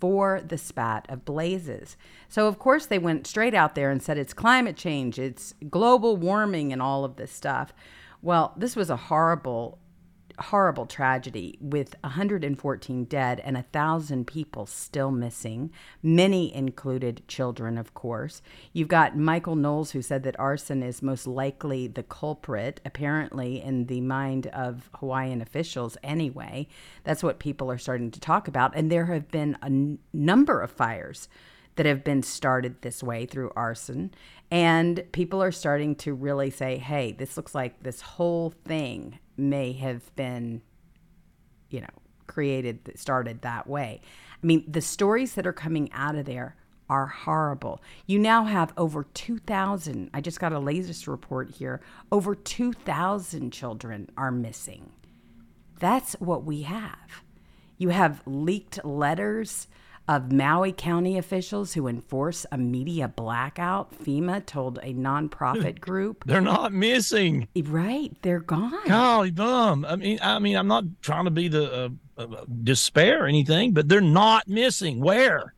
for 0.00 0.40
the 0.40 0.58
spat 0.58 1.06
of 1.08 1.24
blazes. 1.24 1.96
So, 2.28 2.48
of 2.48 2.58
course, 2.58 2.86
they 2.86 2.98
went 2.98 3.26
straight 3.26 3.54
out 3.54 3.74
there 3.74 3.90
and 3.90 4.02
said 4.02 4.18
it's 4.18 4.32
climate 4.32 4.76
change, 4.76 5.18
it's 5.18 5.54
global 5.68 6.16
warming, 6.16 6.72
and 6.72 6.82
all 6.82 7.04
of 7.04 7.16
this 7.16 7.30
stuff. 7.30 7.72
Well, 8.22 8.54
this 8.56 8.74
was 8.74 8.90
a 8.90 8.96
horrible 8.96 9.78
horrible 10.40 10.86
tragedy 10.86 11.58
with 11.60 11.94
114 12.02 13.04
dead 13.04 13.40
and 13.40 13.56
a 13.56 13.62
thousand 13.62 14.26
people 14.26 14.66
still 14.66 15.10
missing. 15.10 15.70
Many 16.02 16.54
included 16.54 17.26
children, 17.28 17.76
of 17.76 17.94
course. 17.94 18.42
You've 18.72 18.88
got 18.88 19.16
Michael 19.16 19.56
Knowles, 19.56 19.90
who 19.90 20.02
said 20.02 20.22
that 20.22 20.38
arson 20.38 20.82
is 20.82 21.02
most 21.02 21.26
likely 21.26 21.86
the 21.86 22.02
culprit, 22.02 22.80
apparently, 22.84 23.62
in 23.62 23.86
the 23.86 24.00
mind 24.00 24.46
of 24.48 24.88
Hawaiian 24.98 25.40
officials 25.42 25.96
anyway. 26.02 26.68
That's 27.04 27.22
what 27.22 27.38
people 27.38 27.70
are 27.70 27.78
starting 27.78 28.10
to 28.10 28.20
talk 28.20 28.48
about. 28.48 28.72
And 28.74 28.90
there 28.90 29.06
have 29.06 29.30
been 29.30 29.56
a 29.62 29.66
n- 29.66 29.98
number 30.12 30.60
of 30.60 30.70
fires 30.70 31.28
that 31.76 31.86
have 31.86 32.04
been 32.04 32.22
started 32.22 32.82
this 32.82 33.02
way 33.02 33.26
through 33.26 33.52
arson. 33.56 34.12
And 34.50 35.04
people 35.12 35.42
are 35.42 35.52
starting 35.52 35.94
to 35.96 36.12
really 36.12 36.50
say, 36.50 36.76
hey, 36.76 37.12
this 37.12 37.36
looks 37.36 37.54
like 37.54 37.82
this 37.82 38.00
whole 38.00 38.50
thing 38.64 39.18
may 39.40 39.72
have 39.72 40.14
been, 40.16 40.62
you 41.68 41.80
know, 41.80 41.88
created, 42.26 42.84
that 42.84 42.98
started 42.98 43.42
that 43.42 43.66
way. 43.66 44.00
I 44.42 44.46
mean, 44.46 44.64
the 44.66 44.80
stories 44.80 45.34
that 45.34 45.46
are 45.46 45.52
coming 45.52 45.90
out 45.92 46.14
of 46.14 46.26
there 46.26 46.56
are 46.88 47.06
horrible. 47.06 47.80
You 48.06 48.18
now 48.18 48.44
have 48.44 48.72
over 48.76 49.04
2,000, 49.04 50.10
I 50.12 50.20
just 50.20 50.40
got 50.40 50.52
a 50.52 50.58
latest 50.58 51.06
report 51.06 51.50
here, 51.52 51.80
over 52.10 52.34
2,000 52.34 53.52
children 53.52 54.10
are 54.16 54.32
missing. 54.32 54.90
That's 55.78 56.14
what 56.14 56.44
we 56.44 56.62
have. 56.62 57.22
You 57.78 57.90
have 57.90 58.22
leaked 58.26 58.84
letters 58.84 59.68
of 60.10 60.32
Maui 60.32 60.72
County 60.72 61.16
officials 61.16 61.72
who 61.72 61.86
enforce 61.86 62.44
a 62.50 62.58
media 62.58 63.06
blackout, 63.06 63.96
FEMA 64.04 64.44
told 64.44 64.80
a 64.82 64.92
nonprofit 64.92 65.78
group. 65.80 66.24
They're 66.26 66.40
not 66.40 66.72
missing. 66.72 67.46
Right, 67.56 68.10
they're 68.22 68.40
gone. 68.40 68.88
Golly 68.88 69.30
bum. 69.30 69.86
I 69.88 69.94
mean, 69.94 70.18
I 70.20 70.40
mean, 70.40 70.56
I'm 70.56 70.66
not 70.66 70.82
trying 71.00 71.26
to 71.26 71.30
be 71.30 71.46
the 71.46 71.72
uh, 71.72 71.88
uh, 72.18 72.44
despair 72.64 73.22
or 73.22 73.28
anything, 73.28 73.72
but 73.72 73.88
they're 73.88 74.00
not 74.00 74.48
missing. 74.48 74.98
Where? 74.98 75.54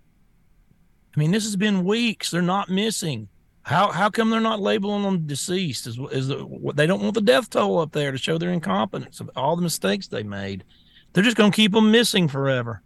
I 1.16 1.18
mean, 1.18 1.30
this 1.30 1.44
has 1.44 1.56
been 1.56 1.86
weeks. 1.86 2.30
They're 2.30 2.42
not 2.42 2.68
missing. 2.68 3.28
How 3.62 3.90
how 3.90 4.10
come 4.10 4.28
they're 4.28 4.40
not 4.40 4.60
labeling 4.60 5.02
them 5.02 5.26
deceased? 5.26 5.86
Is 5.86 5.98
is 6.10 6.28
the, 6.28 6.72
they 6.74 6.86
don't 6.86 7.00
want 7.00 7.14
the 7.14 7.22
death 7.22 7.48
toll 7.48 7.78
up 7.78 7.92
there 7.92 8.12
to 8.12 8.18
show 8.18 8.36
their 8.36 8.52
incompetence 8.52 9.18
of 9.18 9.30
all 9.34 9.56
the 9.56 9.62
mistakes 9.62 10.08
they 10.08 10.24
made? 10.24 10.64
They're 11.14 11.24
just 11.24 11.38
going 11.38 11.52
to 11.52 11.56
keep 11.56 11.72
them 11.72 11.90
missing 11.90 12.28
forever. 12.28 12.82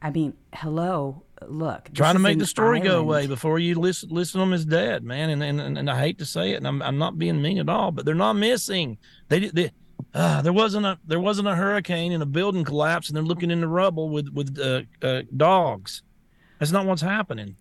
I 0.00 0.10
mean, 0.10 0.34
hello, 0.54 1.24
look. 1.46 1.90
Trying 1.94 2.14
to 2.14 2.20
make 2.20 2.38
the 2.38 2.46
story 2.46 2.78
island. 2.78 2.90
go 2.90 3.00
away 3.00 3.26
before 3.26 3.58
you 3.58 3.74
listen 3.74 4.10
listen 4.10 4.40
to 4.40 4.44
them 4.44 4.52
as 4.52 4.64
dead, 4.64 5.04
man. 5.04 5.30
And, 5.30 5.42
and 5.42 5.78
and 5.78 5.90
I 5.90 5.98
hate 5.98 6.18
to 6.18 6.24
say 6.24 6.52
it, 6.52 6.56
and 6.56 6.66
I'm 6.66 6.82
I'm 6.82 6.98
not 6.98 7.18
being 7.18 7.42
mean 7.42 7.58
at 7.58 7.68
all, 7.68 7.90
but 7.90 8.04
they're 8.04 8.14
not 8.14 8.34
missing. 8.34 8.98
They 9.28 9.48
they. 9.48 9.72
Uh, 10.14 10.40
there 10.42 10.52
wasn't 10.52 10.86
a 10.86 10.98
there 11.04 11.20
wasn't 11.20 11.48
a 11.48 11.54
hurricane 11.56 12.12
and 12.12 12.22
a 12.22 12.26
building 12.26 12.64
collapse, 12.64 13.08
and 13.08 13.16
they're 13.16 13.22
looking 13.22 13.50
in 13.50 13.60
the 13.60 13.68
rubble 13.68 14.08
with 14.08 14.28
with 14.32 14.58
uh, 14.58 14.82
uh, 15.02 15.22
dogs. 15.36 16.02
That's 16.58 16.72
not 16.72 16.86
what's 16.86 17.02
happening. 17.02 17.56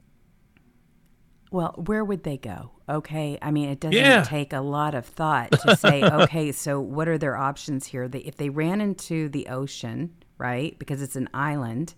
Well, 1.52 1.74
where 1.86 2.04
would 2.04 2.24
they 2.24 2.38
go? 2.38 2.72
Okay. 2.90 3.38
I 3.42 3.52
mean, 3.52 3.70
it 3.70 3.80
doesn't 3.80 3.98
yeah. 3.98 4.24
take 4.24 4.54
a 4.54 4.60
lot 4.60 4.96
of 4.96 5.06
thought 5.06 5.52
to 5.52 5.76
say, 5.78 6.04
okay, 6.04 6.52
so 6.52 6.80
what 6.80 7.08
are 7.08 7.18
their 7.18 7.38
options 7.38 7.88
here? 7.88 8.08
They, 8.08 8.20
if 8.20 8.36
they 8.36 8.50
ran 8.50 8.82
into 8.82 9.30
the 9.30 9.48
ocean, 9.48 10.14
right, 10.38 10.78
because 10.78 11.02
it's 11.02 11.16
an 11.16 11.30
island, 11.34 11.96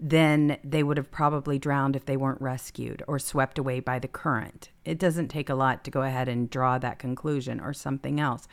then 0.00 0.58
they 0.62 0.82
would 0.82 0.96
have 0.96 1.10
probably 1.10 1.58
drowned 1.58 1.96
if 1.96 2.06
they 2.06 2.16
weren't 2.16 2.40
rescued 2.40 3.02
or 3.08 3.18
swept 3.18 3.58
away 3.58 3.80
by 3.80 3.98
the 3.98 4.08
current. 4.08 4.70
It 4.84 4.98
doesn't 4.98 5.28
take 5.28 5.48
a 5.48 5.54
lot 5.54 5.84
to 5.84 5.90
go 5.90 6.02
ahead 6.02 6.28
and 6.28 6.48
draw 6.48 6.78
that 6.78 6.98
conclusion 6.98 7.60
or 7.60 7.72
something 7.72 8.20
else. 8.20 8.46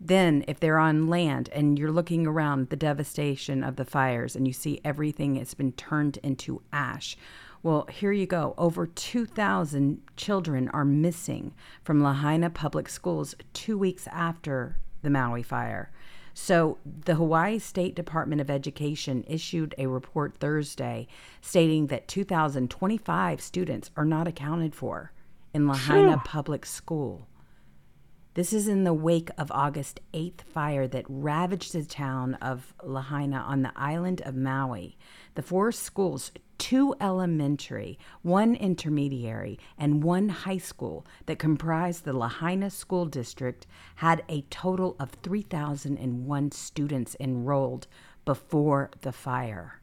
Then, 0.00 0.44
if 0.46 0.60
they're 0.60 0.78
on 0.78 1.08
land 1.08 1.48
and 1.52 1.78
you're 1.78 1.90
looking 1.90 2.26
around 2.26 2.68
the 2.68 2.76
devastation 2.76 3.64
of 3.64 3.76
the 3.76 3.84
fires 3.84 4.36
and 4.36 4.46
you 4.46 4.52
see 4.52 4.80
everything 4.84 5.36
has 5.36 5.54
been 5.54 5.72
turned 5.72 6.18
into 6.22 6.62
ash, 6.72 7.16
well, 7.62 7.88
here 7.90 8.12
you 8.12 8.26
go. 8.26 8.54
Over 8.58 8.86
2,000 8.86 10.02
children 10.16 10.68
are 10.68 10.84
missing 10.84 11.54
from 11.82 12.02
Lahaina 12.02 12.50
public 12.50 12.88
schools 12.88 13.34
two 13.54 13.76
weeks 13.78 14.06
after 14.08 14.76
the 15.02 15.10
Maui 15.10 15.42
fire. 15.42 15.90
So, 16.38 16.76
the 16.84 17.14
Hawaii 17.14 17.58
State 17.58 17.94
Department 17.94 18.42
of 18.42 18.50
Education 18.50 19.24
issued 19.26 19.74
a 19.78 19.86
report 19.86 20.36
Thursday 20.36 21.08
stating 21.40 21.86
that 21.86 22.08
2,025 22.08 23.40
students 23.40 23.90
are 23.96 24.04
not 24.04 24.28
accounted 24.28 24.74
for 24.74 25.12
in 25.54 25.66
Lahaina 25.66 26.20
Public 26.26 26.66
School. 26.66 27.26
This 28.36 28.52
is 28.52 28.68
in 28.68 28.84
the 28.84 28.92
wake 28.92 29.30
of 29.38 29.50
August 29.50 29.98
8th 30.12 30.42
fire 30.42 30.86
that 30.88 31.06
ravaged 31.08 31.72
the 31.72 31.86
town 31.86 32.34
of 32.34 32.74
Lahaina 32.82 33.38
on 33.38 33.62
the 33.62 33.72
island 33.74 34.20
of 34.26 34.36
Maui. 34.36 34.98
The 35.36 35.42
four 35.42 35.72
schools, 35.72 36.32
two 36.58 36.94
elementary, 37.00 37.98
one 38.20 38.54
intermediary, 38.54 39.58
and 39.78 40.04
one 40.04 40.28
high 40.28 40.58
school 40.58 41.06
that 41.24 41.38
comprised 41.38 42.04
the 42.04 42.12
Lahaina 42.12 42.68
School 42.68 43.06
District 43.06 43.66
had 43.94 44.22
a 44.28 44.42
total 44.50 44.96
of 45.00 45.12
3,001 45.22 46.52
students 46.52 47.16
enrolled 47.18 47.86
before 48.26 48.90
the 49.00 49.12
fire. 49.12 49.80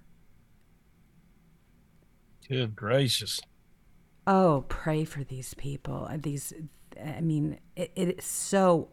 Good 2.48 2.76
gracious. 2.76 3.42
Oh, 4.28 4.66
pray 4.70 5.06
for 5.06 5.24
these 5.24 5.56
people. 5.56 6.08
These 6.16 6.54
I 7.00 7.22
mean, 7.22 7.60
it, 7.76 7.92
it 7.96 8.20
is 8.20 8.26
so 8.26 8.90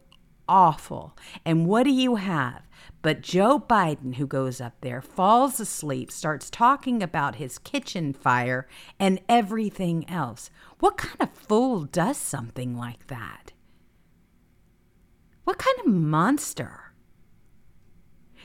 awful. 0.48 1.16
And 1.44 1.66
what 1.66 1.84
do 1.84 1.90
you 1.90 2.16
have? 2.16 2.62
But 3.02 3.22
Joe 3.22 3.58
Biden, 3.58 4.16
who 4.16 4.26
goes 4.26 4.60
up 4.60 4.74
there, 4.80 5.00
falls 5.00 5.60
asleep, 5.60 6.10
starts 6.10 6.50
talking 6.50 7.02
about 7.02 7.36
his 7.36 7.58
kitchen 7.58 8.12
fire 8.12 8.66
and 8.98 9.20
everything 9.28 10.08
else. 10.10 10.50
What 10.80 10.96
kind 10.96 11.20
of 11.20 11.30
fool 11.32 11.84
does 11.84 12.16
something 12.16 12.76
like 12.76 13.06
that? 13.06 13.52
What 15.44 15.58
kind 15.58 15.78
of 15.80 15.86
monster? 15.86 16.92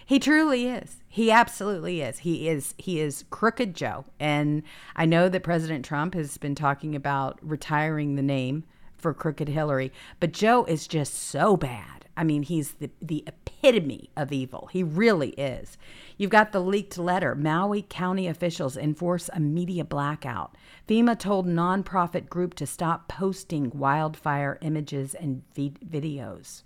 He 0.06 0.20
truly 0.20 0.68
is. 0.68 0.98
He 1.08 1.32
absolutely 1.32 2.02
is. 2.02 2.20
He 2.20 2.48
is 2.48 2.76
he 2.78 3.00
is 3.00 3.26
crooked 3.32 3.76
Joe. 3.76 4.06
And 4.20 4.62
I 4.96 5.06
know 5.06 5.28
that 5.30 5.44
President 5.44 5.84
Trump 5.84 6.14
has 6.14 6.38
been 6.38 6.56
talking 6.56 6.96
about 6.96 7.40
retiring 7.42 8.16
the 8.16 8.22
name 8.22 8.66
for 9.06 9.14
Crooked 9.14 9.50
Hillary. 9.50 9.94
But 10.20 10.32
Joe 10.32 10.66
is 10.66 10.88
just 10.88 11.14
so 11.14 11.56
bad. 11.56 12.08
I 12.18 12.24
mean, 12.24 12.42
he's 12.42 12.72
the, 12.72 12.90
the 13.00 13.24
epitome 13.28 14.10
of 14.18 14.32
evil. 14.32 14.68
He 14.74 14.82
really 14.82 15.30
is. 15.34 15.78
You've 16.18 16.32
got 16.32 16.52
the 16.52 16.60
leaked 16.60 16.98
letter. 16.98 17.36
Maui 17.36 17.86
County 17.88 18.26
officials 18.26 18.76
enforce 18.76 19.30
a 19.32 19.40
media 19.40 19.86
blackout. 19.86 20.58
FEMA 20.88 21.20
told 21.20 21.46
nonprofit 21.46 22.30
group 22.30 22.56
to 22.56 22.66
stop 22.66 23.08
posting 23.08 23.70
wildfire 23.76 24.58
images 24.64 25.14
and 25.14 25.44
videos. 25.56 26.64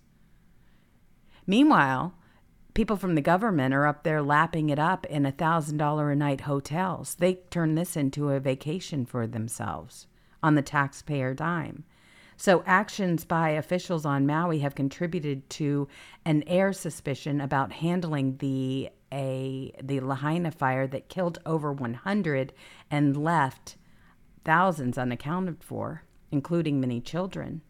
Meanwhile, 1.46 2.14
people 2.74 2.96
from 2.96 3.16
the 3.16 3.22
government 3.22 3.74
are 3.74 3.86
up 3.86 4.06
there 4.06 4.22
lapping 4.22 4.70
it 4.70 4.80
up 4.80 5.06
in 5.08 5.26
a 5.26 5.34
$1,000 5.34 6.10
a 6.10 6.16
night 6.16 6.42
hotels. 6.42 7.16
They 7.16 7.40
turn 7.50 7.76
this 7.76 7.98
into 7.98 8.30
a 8.30 8.40
vacation 8.40 9.06
for 9.06 9.28
themselves 9.28 10.08
on 10.42 10.56
the 10.56 10.62
taxpayer 10.62 11.34
dime. 11.34 11.84
So, 12.42 12.64
actions 12.66 13.26
by 13.26 13.50
officials 13.50 14.06
on 14.06 14.26
Maui 14.26 14.60
have 14.60 14.74
contributed 14.74 15.50
to 15.50 15.90
an 16.24 16.46
air 16.48 16.72
suspicion 16.72 17.42
about 17.42 17.74
handling 17.74 18.38
the 18.38 18.92
a 19.12 19.74
the 19.84 20.00
Lahaina 20.00 20.50
fire 20.50 20.88
that 20.88 21.10
killed 21.10 21.40
over 21.46 21.74
100 21.74 22.54
and 22.90 23.22
left 23.22 23.76
thousands 24.46 24.98
unaccounted 24.98 25.62
for, 25.62 26.06
including 26.32 26.80
many 26.80 27.02
children. 27.02 27.62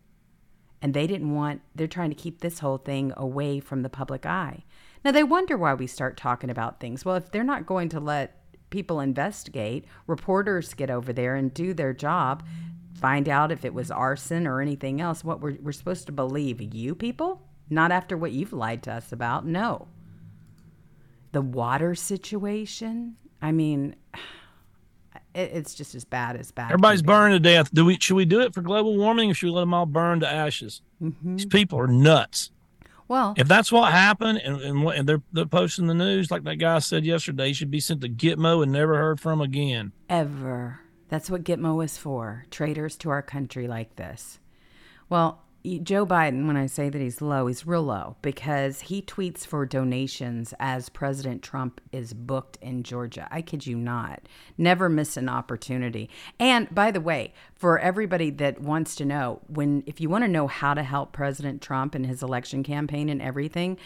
And 0.84 0.93
they 0.93 1.07
didn't 1.07 1.34
want, 1.34 1.61
they're 1.74 1.88
trying 1.88 2.11
to 2.11 2.15
keep 2.15 2.41
this 2.41 2.59
whole 2.59 2.78
thing 2.78 3.11
away 3.17 3.59
from 3.59 3.82
the 3.82 3.89
public 3.89 4.28
eye. 4.28 4.65
Now, 5.03 5.11
they 5.11 5.24
wonder 5.24 5.57
why 5.57 5.74
we 5.74 5.88
start 5.88 6.15
talking 6.15 6.51
about 6.51 6.80
things. 6.80 7.03
Well, 7.03 7.15
if 7.15 7.32
they're 7.32 7.43
not 7.43 7.65
going 7.65 7.89
to 7.89 7.99
let 7.99 8.39
people 8.70 8.99
investigate, 8.99 9.86
reporters 10.05 10.76
get 10.76 10.91
over 10.91 11.11
there 11.11 11.36
and 11.36 11.53
do 11.53 11.74
their 11.74 11.93
job, 11.93 12.43
find 12.99 13.29
out 13.29 13.51
if 13.51 13.65
it 13.65 13.73
was 13.73 13.89
arson 13.91 14.45
or 14.45 14.61
anything 14.61 15.01
else. 15.01 15.23
What 15.23 15.41
we're, 15.41 15.57
we're 15.61 15.71
supposed 15.71 16.05
to 16.07 16.11
believe 16.11 16.61
you 16.73 16.95
people? 16.95 17.41
Not 17.69 17.91
after 17.91 18.17
what 18.17 18.31
you've 18.31 18.53
lied 18.53 18.83
to 18.83 18.93
us 18.93 19.11
about. 19.11 19.45
No. 19.45 19.87
The 21.31 21.41
water 21.41 21.95
situation. 21.95 23.15
I 23.41 23.51
mean, 23.51 23.95
it, 25.33 25.51
it's 25.53 25.75
just 25.75 25.95
as 25.95 26.05
bad 26.05 26.35
as 26.35 26.51
bad. 26.51 26.71
Everybody's 26.71 27.01
burning 27.01 27.35
to 27.35 27.39
death. 27.39 27.73
Do 27.73 27.85
we? 27.85 27.97
Should 27.99 28.15
we 28.15 28.25
do 28.25 28.41
it 28.41 28.53
for 28.53 28.61
global 28.61 28.97
warming, 28.97 29.31
or 29.31 29.33
should 29.33 29.47
we 29.47 29.51
let 29.51 29.61
them 29.61 29.73
all 29.73 29.85
burn 29.85 30.19
to 30.21 30.27
ashes? 30.27 30.81
Mm-hmm. 31.01 31.35
These 31.37 31.45
people 31.45 31.79
are 31.79 31.87
nuts. 31.87 32.51
Well, 33.07 33.33
if 33.37 33.47
that's 33.47 33.71
what 33.71 33.91
happened, 33.91 34.39
and, 34.43 34.61
and, 34.61 34.87
and 34.87 35.09
they're 35.09 35.23
they're 35.31 35.45
posting 35.45 35.87
the 35.87 35.95
news 35.95 36.29
like 36.29 36.43
that 36.43 36.57
guy 36.57 36.79
said 36.79 37.05
yesterday, 37.05 37.47
he 37.47 37.53
should 37.53 37.71
be 37.71 37.79
sent 37.79 38.01
to 38.01 38.09
Gitmo 38.09 38.61
and 38.61 38.71
never 38.71 38.97
heard 38.97 39.19
from 39.19 39.41
again. 39.41 39.93
Ever. 40.09 40.79
That's 41.10 41.30
what 41.30 41.43
Gitmo 41.43 41.84
is 41.84 41.97
for 41.97 42.45
traitors 42.51 42.95
to 42.97 43.10
our 43.10 43.22
country 43.22 43.68
like 43.68 43.95
this. 43.95 44.39
Well, 45.10 45.43
Joe 45.84 46.05
Biden, 46.05 46.47
when 46.47 46.55
I 46.55 46.68
say 46.68 46.88
that 46.88 47.01
he's 47.01 47.22
low, 47.22 47.47
he's 47.47 47.68
real 47.68 47.84
low 47.84 48.16
because 48.22 48.80
he 48.80 49.01
tweets 49.01 49.45
for 49.45 49.66
donations 49.66 50.53
as 50.57 50.88
President 50.88 51.43
Trump 51.43 51.82
is 51.91 52.14
booked 52.14 52.57
in 52.62 52.84
Georgia. 52.84 53.28
I 53.30 53.41
kid 53.41 53.68
you 53.68 53.76
not. 53.76 54.22
Never 54.57 54.88
miss 54.88 55.18
an 55.18 55.28
opportunity. 55.28 56.10
And 56.39 56.74
by 56.74 56.91
the 56.91 57.01
way, 57.01 57.34
for 57.55 57.78
everybody 57.78 58.30
that 58.30 58.62
wants 58.62 58.95
to 58.95 59.05
know, 59.05 59.41
when 59.47 59.84
if 59.86 59.99
you 59.99 60.07
want 60.07 60.24
to 60.24 60.30
know 60.30 60.47
how 60.47 60.74
to 60.74 60.84
help 60.84 61.12
President 61.12 61.62
Trump 61.62 61.93
and 61.93 62.05
his 62.05 62.24
election 62.24 62.64
campaign 62.64 63.10
and 63.10 63.22
everything, 63.22 63.78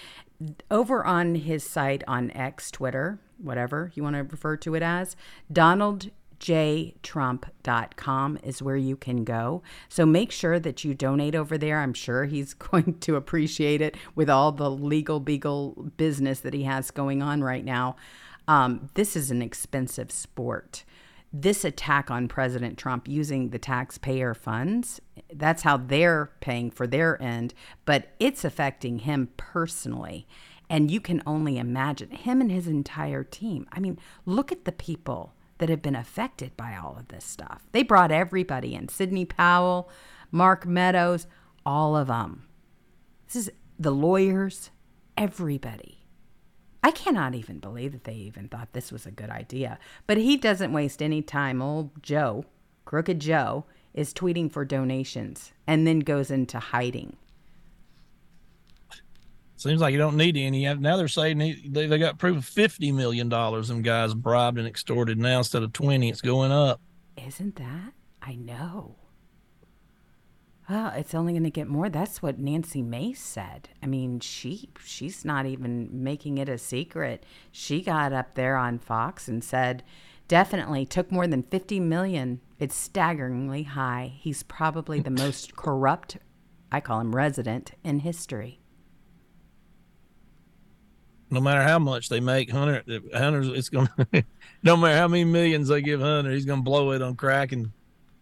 over 0.69 1.03
on 1.03 1.33
his 1.33 1.63
site 1.63 2.03
on 2.07 2.29
X, 2.31 2.69
Twitter, 2.69 3.19
whatever 3.39 3.91
you 3.95 4.03
want 4.03 4.15
to 4.15 4.23
refer 4.23 4.57
to 4.57 4.75
it 4.75 4.83
as, 4.83 5.15
Donald 5.51 6.11
jtrump.com 6.43 8.37
is 8.43 8.61
where 8.61 8.75
you 8.75 8.97
can 8.97 9.23
go. 9.23 9.63
So 9.87 10.05
make 10.05 10.29
sure 10.29 10.59
that 10.59 10.83
you 10.83 10.93
donate 10.93 11.35
over 11.35 11.57
there. 11.57 11.79
I'm 11.79 11.93
sure 11.93 12.25
he's 12.25 12.53
going 12.71 12.99
to 12.99 13.15
appreciate 13.15 13.81
it 13.81 13.95
with 14.13 14.29
all 14.29 14.51
the 14.51 14.69
legal 14.69 15.21
beagle 15.21 15.91
business 15.95 16.41
that 16.41 16.53
he 16.53 16.63
has 16.63 16.91
going 16.91 17.23
on 17.23 17.41
right 17.41 17.63
now. 17.63 17.95
Um, 18.47 18.89
this 18.95 19.15
is 19.15 19.31
an 19.31 19.41
expensive 19.41 20.11
sport. 20.11 20.83
This 21.31 21.63
attack 21.63 22.11
on 22.11 22.27
President 22.27 22.77
Trump 22.77 23.07
using 23.07 23.49
the 23.49 23.57
taxpayer 23.57 24.33
funds, 24.33 24.99
that's 25.33 25.63
how 25.63 25.77
they're 25.77 26.29
paying 26.41 26.69
for 26.69 26.85
their 26.85 27.19
end, 27.23 27.53
but 27.85 28.09
it's 28.19 28.43
affecting 28.43 28.99
him 28.99 29.29
personally. 29.37 30.27
And 30.69 30.91
you 30.91 30.99
can 30.99 31.23
only 31.25 31.57
imagine 31.57 32.11
him 32.11 32.41
and 32.41 32.51
his 32.51 32.67
entire 32.67 33.23
team. 33.23 33.65
I 33.71 33.79
mean, 33.79 33.97
look 34.25 34.51
at 34.51 34.65
the 34.65 34.71
people 34.73 35.33
that 35.63 35.69
have 35.69 35.81
been 35.81 35.95
affected 35.95 36.57
by 36.57 36.75
all 36.75 36.97
of 36.99 37.07
this 37.07 37.23
stuff. 37.23 37.63
They 37.71 37.83
brought 37.83 38.11
everybody 38.11 38.75
in 38.75 38.89
Sidney 38.89 39.23
Powell, 39.23 39.89
Mark 40.29 40.65
Meadows, 40.65 41.25
all 41.65 41.95
of 41.95 42.07
them. 42.07 42.47
This 43.27 43.47
is 43.47 43.51
the 43.79 43.91
lawyers, 43.91 44.71
everybody. 45.17 45.99
I 46.83 46.91
cannot 46.91 47.33
even 47.33 47.59
believe 47.59 47.93
that 47.93 48.03
they 48.03 48.15
even 48.15 48.49
thought 48.49 48.73
this 48.73 48.91
was 48.91 49.05
a 49.05 49.11
good 49.11 49.29
idea. 49.29 49.79
But 50.05 50.17
he 50.17 50.35
doesn't 50.35 50.73
waste 50.73 51.01
any 51.01 51.21
time. 51.21 51.61
Old 51.61 52.03
Joe, 52.03 52.43
Crooked 52.83 53.21
Joe, 53.21 53.63
is 53.93 54.13
tweeting 54.13 54.51
for 54.51 54.65
donations 54.65 55.53
and 55.65 55.87
then 55.87 55.99
goes 55.99 56.29
into 56.29 56.59
hiding. 56.59 57.15
Seems 59.63 59.79
like 59.79 59.93
you 59.93 59.97
don't 59.97 60.17
need 60.17 60.35
any. 60.35 60.65
Now 60.75 60.97
they're 60.97 61.07
saying 61.07 61.37
they, 61.37 61.53
they 61.53 61.97
got 61.97 62.17
proof 62.17 62.35
of 62.35 62.43
fifty 62.43 62.91
million 62.91 63.29
dollars. 63.29 63.69
Them 63.69 63.81
guys 63.81 64.13
bribed 64.13 64.57
and 64.57 64.67
extorted. 64.67 65.17
Now 65.17 65.37
instead 65.37 65.63
of 65.63 65.71
twenty, 65.71 66.09
it's 66.09 66.19
going 66.19 66.51
up. 66.51 66.81
Isn't 67.15 67.55
that? 67.55 67.93
I 68.21 68.35
know. 68.35 68.97
Well, 70.69 70.91
it's 70.97 71.15
only 71.15 71.31
going 71.31 71.45
to 71.45 71.49
get 71.49 71.69
more. 71.69 71.87
That's 71.87 72.21
what 72.21 72.39
Nancy 72.39 72.81
Mace 72.81 73.21
said. 73.21 73.69
I 73.81 73.85
mean, 73.85 74.19
she 74.19 74.69
she's 74.83 75.23
not 75.23 75.45
even 75.45 76.03
making 76.03 76.39
it 76.39 76.49
a 76.49 76.57
secret. 76.57 77.25
She 77.49 77.81
got 77.81 78.11
up 78.11 78.35
there 78.35 78.57
on 78.57 78.79
Fox 78.79 79.29
and 79.29 79.41
said, 79.41 79.81
definitely 80.27 80.85
took 80.85 81.09
more 81.09 81.25
than 81.25 81.43
50 81.43 81.79
million. 81.79 82.41
It's 82.59 82.75
staggeringly 82.75 83.63
high. 83.63 84.11
He's 84.19 84.43
probably 84.43 84.99
the 84.99 85.09
most 85.23 85.55
corrupt, 85.55 86.17
I 86.69 86.81
call 86.81 86.99
him 86.99 87.15
resident 87.15 87.71
in 87.81 87.99
history 87.99 88.59
no 91.33 91.41
matter 91.41 91.61
how 91.63 91.79
much 91.79 92.09
they 92.09 92.19
make, 92.19 92.49
Hunter, 92.51 92.83
Hunter's 93.13 93.47
it's 93.49 93.69
going 93.69 93.87
to, 94.13 94.23
no 94.63 94.77
matter 94.77 94.97
how 94.97 95.07
many 95.07 95.23
millions 95.25 95.67
they 95.67 95.81
give 95.81 95.99
Hunter, 96.01 96.31
he's 96.31 96.45
going 96.45 96.59
to 96.59 96.63
blow 96.63 96.91
it 96.91 97.01
on 97.01 97.15
crack 97.15 97.51
and, 97.51 97.71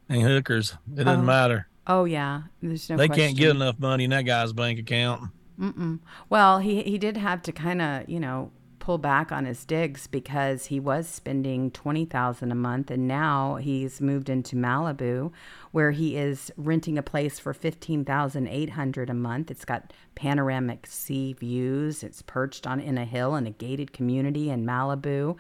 and 0.09 0.22
hookers. 0.22 0.76
It 0.95 1.03
doesn't 1.03 1.22
Oh. 1.22 1.24
matter. 1.24 1.68
Oh 1.88 2.05
yeah, 2.05 2.43
there's 2.62 2.89
no. 2.89 2.97
they 2.97 3.07
question. 3.07 3.26
can't 3.28 3.38
get 3.38 3.49
enough 3.49 3.80
money 3.80 4.03
in 4.05 4.12
that 4.12 4.22
guy's 4.24 4.53
bank 4.53 4.80
account. 4.80 5.32
Mm-mm. 5.59 5.99
Well, 6.30 6.59
he 6.59 6.84
he 6.84 6.97
did 6.97 7.18
have 7.18 7.41
to 7.43 7.51
kind 7.51 7.82
of 7.82 8.07
you 8.09 8.20
know 8.20 8.51
pull 8.82 8.97
back 8.97 9.32
on 9.32 9.45
his 9.45 9.63
digs 9.63 10.07
because 10.07 10.65
he 10.65 10.77
was 10.82 11.07
spending 11.07 11.71
twenty 11.71 12.03
thousand 12.03 12.51
a 12.51 12.55
month, 12.55 12.91
and 12.91 13.07
now 13.07 13.55
he's 13.55 14.01
moved 14.01 14.27
into 14.27 14.57
Malibu, 14.57 15.32
where 15.71 15.91
he 15.91 16.17
is 16.17 16.51
renting 16.57 16.97
a 16.97 17.01
place 17.03 17.39
for 17.39 17.53
fifteen 17.53 18.03
thousand 18.03 18.47
eight 18.47 18.71
hundred 18.71 19.09
a 19.09 19.13
month. 19.13 19.49
It's 19.49 19.63
got 19.63 19.93
panoramic 20.15 20.86
sea 20.88 21.32
views. 21.32 22.03
It's 22.03 22.21
perched 22.21 22.67
on 22.67 22.82
in 22.82 22.97
a 22.97 23.05
hill 23.05 23.36
in 23.36 23.47
a 23.47 23.51
gated 23.51 23.93
community 23.93 24.49
in 24.49 24.65
Malibu, 24.65 25.38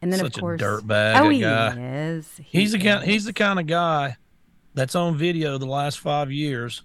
and 0.00 0.12
then 0.12 0.20
Such 0.20 0.36
of 0.36 0.40
course, 0.40 0.60
a 0.60 0.64
dirtbag. 0.64 1.20
oh 1.20 1.28
he 1.30 1.40
guy. 1.40 1.76
is. 1.80 2.36
He 2.44 2.60
He's 2.60 2.70
the 2.72 2.78
kind. 2.78 3.02
is. 3.02 3.08
He's 3.08 3.24
the 3.24 3.32
kind 3.32 3.58
of 3.58 3.66
guy 3.66 4.16
that's 4.74 4.94
on 4.94 5.16
video 5.16 5.58
the 5.58 5.66
last 5.66 5.98
five 5.98 6.30
years, 6.30 6.82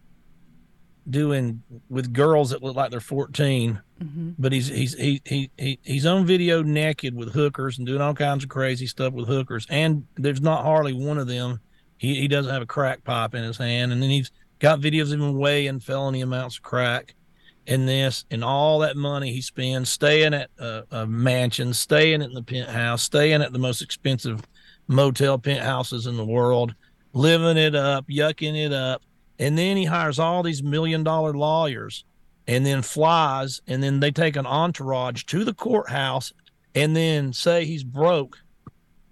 doing 1.09 1.61
with 1.89 2.11
girls 2.13 2.49
that 2.49 2.63
look 2.63 2.75
like 2.75 2.91
they're 2.91 2.99
14 2.99 3.81
Mm-hmm. 4.01 4.31
But 4.37 4.51
he's 4.51 4.67
he's 4.67 4.93
he, 4.95 5.21
he 5.25 5.49
he 5.57 5.79
he's 5.81 6.05
on 6.05 6.25
video 6.25 6.61
naked 6.61 7.15
with 7.15 7.33
hookers 7.33 7.77
and 7.77 7.87
doing 7.87 8.01
all 8.01 8.13
kinds 8.13 8.43
of 8.43 8.49
crazy 8.49 8.85
stuff 8.85 9.13
with 9.13 9.27
hookers. 9.27 9.65
And 9.69 10.05
there's 10.15 10.41
not 10.41 10.63
hardly 10.63 10.93
one 10.93 11.17
of 11.17 11.27
them. 11.27 11.59
He 11.97 12.15
he 12.15 12.27
doesn't 12.27 12.51
have 12.51 12.61
a 12.61 12.67
crack 12.67 13.03
pipe 13.03 13.33
in 13.33 13.43
his 13.43 13.57
hand. 13.57 13.91
And 13.91 14.01
then 14.01 14.09
he's 14.09 14.31
got 14.59 14.79
videos 14.79 15.13
of 15.13 15.19
him 15.19 15.37
weighing 15.37 15.79
felony 15.79 16.21
amounts 16.21 16.57
of 16.57 16.63
crack. 16.63 17.15
And 17.65 17.87
this 17.87 18.25
and 18.31 18.43
all 18.43 18.79
that 18.79 18.95
money 18.95 19.33
he 19.33 19.41
spends 19.41 19.89
staying 19.89 20.33
at 20.33 20.49
a, 20.59 20.83
a 20.91 21.07
mansion, 21.07 21.73
staying 21.73 22.21
in 22.21 22.33
the 22.33 22.43
penthouse, 22.43 23.01
staying 23.01 23.41
at 23.41 23.51
the 23.51 23.59
most 23.59 23.81
expensive 23.81 24.41
motel 24.87 25.37
penthouses 25.37 26.05
in 26.07 26.17
the 26.17 26.25
world, 26.25 26.75
living 27.13 27.57
it 27.57 27.75
up, 27.75 28.07
yucking 28.07 28.55
it 28.55 28.71
up. 28.71 29.01
And 29.39 29.57
then 29.57 29.75
he 29.75 29.85
hires 29.85 30.19
all 30.19 30.43
these 30.43 30.63
million 30.63 31.03
dollar 31.03 31.33
lawyers 31.33 32.05
and 32.47 32.65
then 32.65 32.81
flies. 32.81 33.61
And 33.67 33.83
then 33.83 33.99
they 33.99 34.11
take 34.11 34.35
an 34.35 34.45
entourage 34.45 35.23
to 35.25 35.43
the 35.43 35.53
courthouse 35.53 36.33
and 36.73 36.95
then 36.95 37.33
say 37.33 37.65
he's 37.65 37.83
broke 37.83 38.39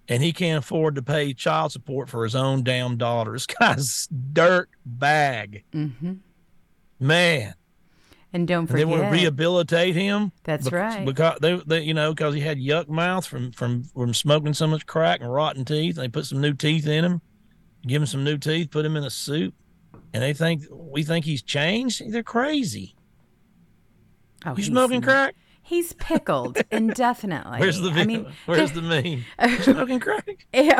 and 0.08 0.22
he 0.22 0.32
can't 0.32 0.62
afford 0.64 0.94
to 0.94 1.02
pay 1.02 1.34
child 1.34 1.72
support 1.72 2.08
for 2.08 2.24
his 2.24 2.34
own 2.34 2.62
damn 2.62 2.96
daughter. 2.96 3.32
This 3.32 3.46
guy's 3.46 4.08
dirt 4.32 4.68
bag. 4.84 5.64
Mm-hmm. 5.74 6.14
Man. 7.00 7.54
And 8.32 8.46
don't 8.46 8.68
And 8.68 8.78
they 8.78 8.84
want 8.84 9.02
to 9.02 9.08
rehabilitate 9.08 9.94
him. 9.94 10.32
That's 10.44 10.68
bec- 10.68 10.72
right. 10.72 11.06
Because 11.06 11.38
they, 11.40 11.56
they, 11.66 11.82
you 11.82 11.94
know, 11.94 12.12
because 12.12 12.34
he 12.34 12.40
had 12.40 12.58
yuck 12.58 12.88
mouth 12.88 13.24
from 13.24 13.52
from 13.52 13.84
from 13.84 14.12
smoking 14.12 14.52
so 14.52 14.66
much 14.66 14.84
crack 14.84 15.20
and 15.20 15.32
rotten 15.32 15.64
teeth. 15.64 15.96
They 15.96 16.08
put 16.08 16.26
some 16.26 16.40
new 16.40 16.52
teeth 16.52 16.86
in 16.86 17.04
him, 17.04 17.22
give 17.86 18.02
him 18.02 18.06
some 18.06 18.24
new 18.24 18.36
teeth, 18.36 18.70
put 18.70 18.84
him 18.84 18.96
in 18.96 19.04
a 19.04 19.10
suit, 19.10 19.54
and 20.12 20.22
they 20.22 20.34
think 20.34 20.64
we 20.70 21.02
think 21.02 21.24
he's 21.24 21.42
changed. 21.42 22.02
They're 22.12 22.22
crazy. 22.22 22.95
Oh, 24.46 24.50
You 24.50 24.56
he's 24.56 24.66
smoking 24.66 25.00
not. 25.00 25.08
crack? 25.08 25.34
He's 25.62 25.92
pickled 25.94 26.58
indefinitely. 26.70 27.58
Where's 27.58 27.80
the 27.80 27.90
I 27.90 27.94
video? 27.94 28.22
mean, 28.24 28.32
Where's 28.46 28.72
the 28.78 28.82
meme? 28.82 29.24
Oh. 29.38 29.46
You 29.46 29.58
smoking 29.62 30.00
crack? 30.00 30.46
Ew. 30.54 30.72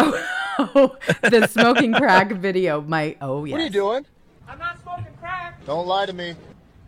the 1.23 1.49
smoking 1.51 1.93
crack 1.93 2.33
video 2.33 2.81
My 2.81 3.17
Oh 3.21 3.45
yes. 3.45 3.53
What 3.53 3.61
are 3.61 3.65
you 3.65 3.71
doing? 3.71 4.07
I'm 4.49 4.59
not 4.59 4.81
smoking 4.83 5.07
crack. 5.21 5.65
Don't 5.67 5.87
lie 5.87 6.07
to 6.07 6.13
me. 6.13 6.35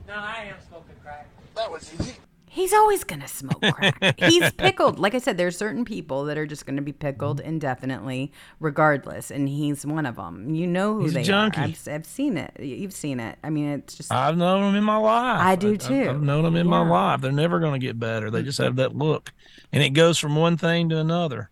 No, 0.07 0.15
I 0.15 0.45
am 0.49 0.57
smoking 0.69 0.95
crack. 1.03 1.29
That 1.57 1.71
was 1.71 1.93
easy. 2.01 2.15
He's 2.51 2.73
always 2.73 3.05
gonna 3.05 3.29
smoke 3.29 3.61
crack. 3.61 4.19
He's 4.19 4.51
pickled. 4.53 4.99
Like 4.99 5.15
I 5.15 5.19
said, 5.19 5.37
there's 5.37 5.57
certain 5.57 5.85
people 5.85 6.25
that 6.25 6.39
are 6.39 6.47
just 6.47 6.67
gonna 6.67 6.83
be 6.83 6.93
pickled 6.93 7.41
indefinitely, 7.41 8.33
regardless, 8.61 9.31
and 9.31 9.49
he's 9.49 9.85
one 9.85 10.07
of 10.07 10.17
them. 10.17 10.55
You 10.55 10.67
know 10.67 10.95
who 10.95 11.03
He's 11.03 11.13
a 11.13 11.15
they 11.15 11.23
junkie. 11.23 11.61
are. 11.61 11.65
I've, 11.65 11.89
I've 11.89 12.07
seen 12.07 12.37
it. 12.37 12.59
You've 12.59 12.93
seen 12.93 13.21
it. 13.21 13.39
I 13.45 13.51
mean, 13.51 13.69
it's 13.69 13.95
just. 13.97 14.13
I've 14.13 14.37
known 14.37 14.63
them 14.63 14.75
in 14.77 14.85
my 14.85 14.97
life. 14.97 15.41
I 15.41 15.57
do 15.57 15.77
too. 15.77 16.09
I've 16.11 16.23
known 16.23 16.45
them 16.45 16.57
in 16.57 16.67
my 16.67 16.87
life. 16.87 17.21
They're 17.21 17.33
never 17.33 17.61
going 17.61 17.81
to 17.81 17.87
get 17.87 17.99
better. 17.99 18.31
They 18.31 18.43
just 18.43 18.59
have 18.59 18.77
that 18.77 18.97
look, 18.97 19.33
and 19.73 19.83
it 19.83 19.91
goes 19.91 20.19
from 20.19 20.37
one 20.37 20.57
thing 20.57 20.89
to 20.91 20.99
another. 20.99 21.51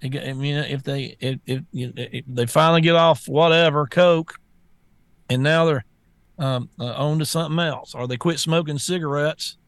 It 0.00 0.16
I 0.16 0.32
mean, 0.32 0.56
if 0.56 0.82
they 0.82 1.16
if, 1.20 1.40
if, 1.46 1.62
if 1.72 2.24
they 2.26 2.46
finally 2.46 2.80
get 2.80 2.96
off 2.96 3.28
whatever 3.28 3.86
coke, 3.86 4.38
and 5.28 5.42
now 5.42 5.64
they're 5.66 5.84
um, 6.38 6.70
uh, 6.78 6.92
on 6.92 7.18
to 7.18 7.26
something 7.26 7.58
else, 7.58 7.94
or 7.94 8.08
they 8.08 8.16
quit 8.16 8.38
smoking 8.38 8.78
cigarettes, 8.78 9.58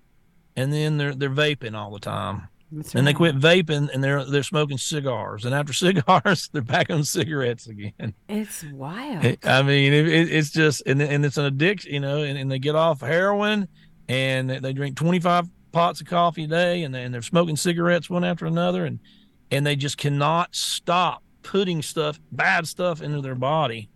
and 0.57 0.73
then 0.73 0.97
they're 0.97 1.15
they're 1.15 1.31
vaping 1.31 1.75
all 1.75 1.91
the 1.91 2.01
time. 2.01 2.49
That's 2.71 2.95
And 2.95 3.07
they 3.07 3.13
quit 3.13 3.39
vaping, 3.39 3.91
and 3.93 4.03
they're 4.03 4.25
they're 4.25 4.43
smoking 4.43 4.79
cigars, 4.79 5.45
and 5.45 5.55
after 5.55 5.73
cigars, 5.73 6.49
they're 6.53 6.63
back 6.63 6.91
on 6.91 7.05
cigarettes 7.05 7.67
again. 7.67 8.15
It's 8.29 8.65
wild. 8.65 9.37
I 9.45 9.63
mean, 9.63 9.93
it, 9.93 10.09
it, 10.09 10.33
it's 10.33 10.51
just, 10.51 10.83
and, 10.87 11.03
and 11.03 11.25
it's 11.25 11.37
an 11.37 11.45
addiction, 11.45 11.93
you 11.93 12.01
know, 12.01 12.23
and, 12.23 12.39
and 12.39 12.51
they 12.51 12.59
get 12.59 12.75
off 12.75 13.01
heroin 13.01 13.69
and 14.09 14.49
they, 14.49 14.73
drink 14.73 14.97
25 14.97 15.49
pots 15.71 16.01
of 16.01 16.07
coffee 16.07 16.45
a 16.45 16.47
day 16.47 16.83
and, 16.83 16.95
they, 16.95 17.03
and 17.03 17.13
they're 17.15 17.23
smoking 17.23 17.57
cigarettes 17.57 18.11
one 18.11 18.25
after 18.25 18.47
another. 18.47 18.85
And, 18.85 19.01
and 19.51 19.67
they 19.67 19.77
just 19.77 19.97
cannot 19.97 20.55
stop 20.55 21.23
putting 21.43 21.83
stuff, 21.83 22.19
bad 22.33 22.67
stuff 22.67 23.03
into 23.03 23.21
their 23.21 23.35
body 23.35 23.91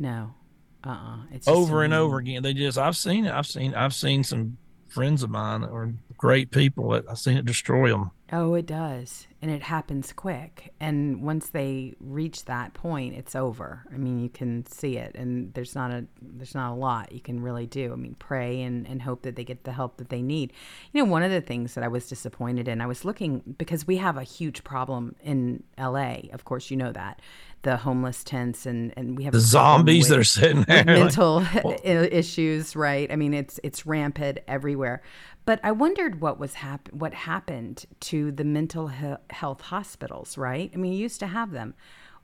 no. 0.00 0.34
Uh. 0.82 0.88
uh 0.88 1.16
It's 1.30 1.46
over 1.46 1.84
and 1.84 1.94
over 1.94 2.16
again. 2.16 2.42
They 2.42 2.54
just, 2.54 2.78
I've 2.78 2.96
seen 2.96 3.26
it. 3.26 3.32
I've 3.32 3.46
seen, 3.46 3.74
I've 3.74 3.94
seen 3.94 4.24
some 4.24 4.56
friends 4.90 5.22
of 5.22 5.30
mine 5.30 5.62
that 5.62 5.72
were 5.72 5.92
great 6.16 6.50
people 6.50 6.90
that 6.90 7.04
I've 7.08 7.18
seen 7.18 7.36
it 7.36 7.46
destroy 7.46 7.90
them. 7.90 8.10
Oh, 8.32 8.54
it 8.54 8.66
does. 8.66 9.26
And 9.42 9.50
it 9.50 9.62
happens 9.62 10.12
quick. 10.12 10.72
And 10.78 11.22
once 11.22 11.48
they 11.48 11.94
reach 11.98 12.44
that 12.44 12.74
point, 12.74 13.14
it's 13.14 13.34
over. 13.34 13.84
I 13.92 13.96
mean, 13.96 14.20
you 14.20 14.28
can 14.28 14.66
see 14.66 14.98
it 14.98 15.16
and 15.16 15.52
there's 15.54 15.74
not 15.74 15.90
a 15.90 16.06
there's 16.22 16.54
not 16.54 16.72
a 16.72 16.74
lot 16.74 17.10
you 17.10 17.20
can 17.20 17.42
really 17.42 17.66
do. 17.66 17.92
I 17.92 17.96
mean, 17.96 18.14
pray 18.18 18.62
and, 18.62 18.86
and 18.86 19.02
hope 19.02 19.22
that 19.22 19.34
they 19.34 19.42
get 19.42 19.64
the 19.64 19.72
help 19.72 19.96
that 19.96 20.10
they 20.10 20.22
need. 20.22 20.52
You 20.92 21.02
know, 21.02 21.10
one 21.10 21.22
of 21.22 21.32
the 21.32 21.40
things 21.40 21.74
that 21.74 21.82
I 21.82 21.88
was 21.88 22.08
disappointed 22.08 22.68
in, 22.68 22.80
I 22.80 22.86
was 22.86 23.04
looking 23.04 23.42
because 23.58 23.86
we 23.86 23.96
have 23.96 24.16
a 24.16 24.22
huge 24.22 24.62
problem 24.62 25.16
in 25.22 25.64
LA. 25.78 26.18
Of 26.32 26.44
course, 26.44 26.70
you 26.70 26.76
know 26.76 26.92
that. 26.92 27.20
The 27.62 27.76
homeless 27.76 28.24
tents 28.24 28.64
and, 28.64 28.94
and 28.96 29.18
we 29.18 29.24
have 29.24 29.32
The 29.34 29.40
zombies 29.40 30.08
that 30.08 30.18
are 30.18 30.24
sitting 30.24 30.62
there. 30.62 30.78
with 30.78 31.16
like- 31.18 31.44
mental 31.44 31.44
issues, 31.84 32.74
right? 32.74 33.10
I 33.12 33.16
mean, 33.16 33.34
it's 33.34 33.60
it's 33.62 33.84
rampant 33.84 34.38
everywhere. 34.48 35.02
But 35.44 35.60
I 35.62 35.72
wondered 35.72 36.20
what 36.20 36.38
was 36.38 36.54
hap- 36.54 36.92
what 36.92 37.12
happened 37.12 37.84
to 38.00 38.32
the 38.32 38.44
mental 38.44 38.88
he- 38.88 39.14
health 39.30 39.60
hospitals, 39.60 40.38
right? 40.38 40.70
I 40.72 40.76
mean, 40.78 40.92
you 40.92 40.98
used 40.98 41.20
to 41.20 41.26
have 41.26 41.50
them. 41.50 41.74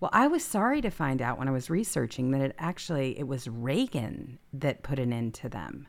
Well, 0.00 0.10
I 0.12 0.26
was 0.26 0.44
sorry 0.44 0.80
to 0.82 0.90
find 0.90 1.20
out 1.22 1.38
when 1.38 1.48
I 1.48 1.52
was 1.52 1.68
researching 1.70 2.30
that 2.30 2.40
it 2.40 2.54
actually 2.58 3.18
it 3.18 3.26
was 3.28 3.46
Reagan 3.48 4.38
that 4.54 4.82
put 4.82 4.98
an 4.98 5.12
end 5.12 5.34
to 5.34 5.48
them. 5.48 5.86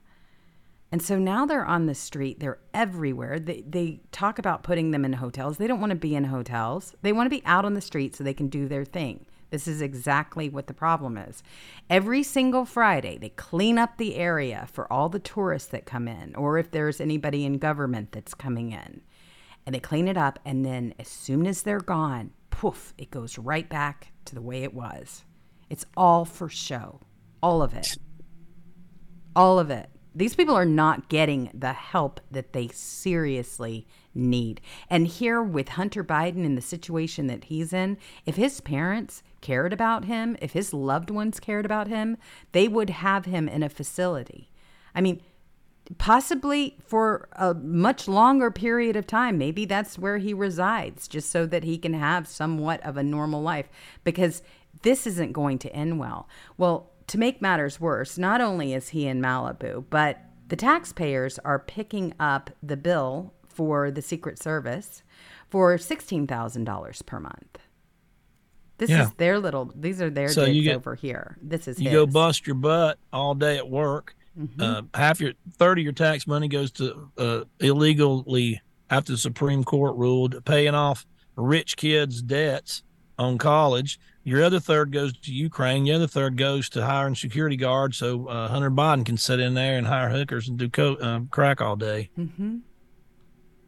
And 0.92 1.02
so 1.02 1.20
now 1.20 1.46
they're 1.46 1.66
on 1.66 1.86
the 1.86 1.96
street. 1.96 2.40
They're 2.40 2.60
everywhere. 2.74 3.40
They, 3.40 3.62
they 3.68 4.00
talk 4.14 4.40
about 4.40 4.64
putting 4.64 4.92
them 4.92 5.04
in 5.04 5.12
hotels. 5.14 5.58
They 5.58 5.68
don't 5.68 5.82
want 5.82 5.90
to 5.90 5.98
be 5.98 6.16
in 6.16 6.24
hotels. 6.26 6.96
They 7.02 7.12
want 7.12 7.26
to 7.28 7.30
be 7.30 7.44
out 7.46 7.66
on 7.66 7.74
the 7.74 7.82
street 7.82 8.16
so 8.16 8.24
they 8.24 8.34
can 8.34 8.48
do 8.48 8.70
their 8.70 8.86
thing. 8.86 9.26
This 9.50 9.68
is 9.68 9.82
exactly 9.82 10.50
what 10.50 10.68
the 10.68 10.74
problem 10.74 11.18
is. 11.18 11.44
Every 11.90 12.24
single 12.24 12.66
Friday, 12.66 13.18
they 13.18 13.30
clean 13.30 13.78
up 13.78 13.98
the 13.98 14.16
area 14.16 14.68
for 14.72 14.92
all 14.92 15.10
the 15.10 15.20
tourists 15.20 15.70
that 15.70 15.86
come 15.86 16.08
in, 16.08 16.36
or 16.36 16.58
if 16.58 16.72
there's 16.72 17.00
anybody 17.00 17.46
in 17.46 17.58
government 17.58 18.12
that's 18.12 18.34
coming 18.34 18.72
in. 18.72 19.02
And 19.66 19.76
they 19.76 19.80
clean 19.80 20.08
it 20.08 20.18
up. 20.18 20.40
And 20.46 20.66
then 20.66 20.94
as 21.00 21.08
soon 21.08 21.46
as 21.46 21.64
they're 21.64 21.80
gone, 21.80 22.32
poof, 22.50 22.94
it 22.98 23.12
goes 23.12 23.38
right 23.38 23.68
back 23.68 24.12
to 24.26 24.36
the 24.36 24.42
way 24.42 24.64
it 24.64 24.74
was. 24.74 25.26
It's 25.70 25.86
all 25.96 26.26
for 26.26 26.50
show. 26.50 27.02
All 27.42 27.62
of 27.62 27.74
it 27.74 27.98
all 29.38 29.60
of 29.60 29.70
it. 29.70 29.88
These 30.18 30.36
people 30.36 30.56
are 30.56 30.66
not 30.66 31.10
getting 31.10 31.52
the 31.54 31.74
help 31.74 32.22
that 32.32 32.52
they 32.52 32.70
seriously 32.70 33.86
need. 34.16 34.62
And 34.90 35.06
here 35.06 35.44
with 35.44 35.70
Hunter 35.70 36.04
Biden 36.04 36.44
in 36.44 36.56
the 36.56 36.62
situation 36.62 37.28
that 37.28 37.46
he's 37.46 37.72
in, 37.72 38.00
if 38.26 38.36
his 38.36 38.60
parents 38.60 39.22
cared 39.42 39.74
about 39.74 40.06
him, 40.06 40.36
if 40.42 40.54
his 40.54 40.74
loved 40.74 41.12
ones 41.12 41.40
cared 41.40 41.66
about 41.66 41.88
him, 41.88 42.18
they 42.52 42.68
would 42.68 42.90
have 42.90 43.26
him 43.26 43.48
in 43.48 43.62
a 43.62 43.70
facility. 43.70 44.50
I 44.96 45.02
mean, 45.02 45.22
possibly 46.00 46.78
for 46.84 47.30
a 47.34 47.54
much 47.54 48.08
longer 48.08 48.50
period 48.50 48.96
of 48.96 49.06
time. 49.06 49.38
Maybe 49.38 49.66
that's 49.66 50.00
where 50.00 50.18
he 50.18 50.34
resides, 50.34 51.08
just 51.08 51.30
so 51.30 51.46
that 51.46 51.64
he 51.64 51.78
can 51.78 51.94
have 51.94 52.28
somewhat 52.28 52.84
of 52.84 52.98
a 52.98 53.04
normal 53.04 53.44
life, 53.44 53.70
because 54.04 54.42
this 54.82 55.06
isn't 55.06 55.34
going 55.34 55.60
to 55.60 55.72
end 55.76 56.00
well. 56.00 56.28
Well, 56.58 56.90
to 57.08 57.18
make 57.18 57.42
matters 57.42 57.80
worse, 57.80 58.18
not 58.18 58.42
only 58.42 58.74
is 58.74 58.90
he 58.90 59.08
in 59.08 59.22
Malibu, 59.22 59.86
but 59.90 60.20
the 60.48 60.56
taxpayers 60.56 61.40
are 61.40 61.60
picking 61.60 62.14
up 62.20 62.50
the 62.62 62.78
bill 62.78 63.34
for 63.48 63.90
the 63.92 64.02
Secret 64.02 64.42
Service 64.42 65.04
for 65.50 65.78
$16,000 65.78 67.06
per 67.06 67.20
month. 67.20 67.58
This 68.78 68.90
Yeah. 68.90 69.04
is 69.04 69.12
their 69.14 69.40
little, 69.40 69.72
these 69.76 70.02
are 70.02 70.10
their 70.10 70.30
So 70.30 70.46
you 70.46 70.64
get- 70.64 70.76
over 70.76 70.96
here. 70.96 71.38
This 71.42 71.68
is 71.68 71.80
you 71.80 71.90
his. 71.90 71.94
go 71.94 72.06
bust 72.06 72.46
your 72.46 72.56
butt 72.56 73.00
all 73.12 73.34
day 73.34 73.58
at 73.58 73.70
work. 73.70 74.16
Mm-hmm. 74.38 74.62
Uh, 74.62 74.82
half 74.94 75.20
your 75.20 75.34
third 75.58 75.80
of 75.80 75.84
your 75.84 75.94
tax 75.94 76.28
money 76.28 76.48
goes 76.48 76.72
to 76.74 77.10
uh, 77.18 77.44
illegally 77.60 78.62
after 78.90 79.14
the 79.14 79.18
Supreme 79.18 79.64
Court 79.64 79.96
ruled 79.96 80.46
paying 80.46 80.76
off 80.76 81.08
rich 81.36 81.76
kids' 81.76 82.22
debts 82.22 82.84
on 83.18 83.40
college. 83.40 84.00
Your 84.28 84.44
other 84.44 84.60
third 84.60 84.92
goes 84.92 85.18
to 85.20 85.32
Ukraine. 85.32 85.86
The 85.86 85.94
other 85.94 86.06
third 86.06 86.36
goes 86.36 86.68
to 86.72 86.86
hiring 86.86 87.16
security 87.16 87.56
guards 87.56 87.96
so 87.96 88.28
uh, 88.28 88.50
Hunter 88.50 88.70
Biden 88.70 89.06
can 89.06 89.16
sit 89.16 89.40
in 89.40 89.54
there 89.54 89.78
and 89.78 89.88
hire 89.88 90.10
hookers 90.10 90.50
and 90.50 90.58
do 90.58 90.68
co- 90.68 90.98
um, 91.00 91.30
crack 91.32 91.62
all 91.62 91.78
day. 91.78 92.10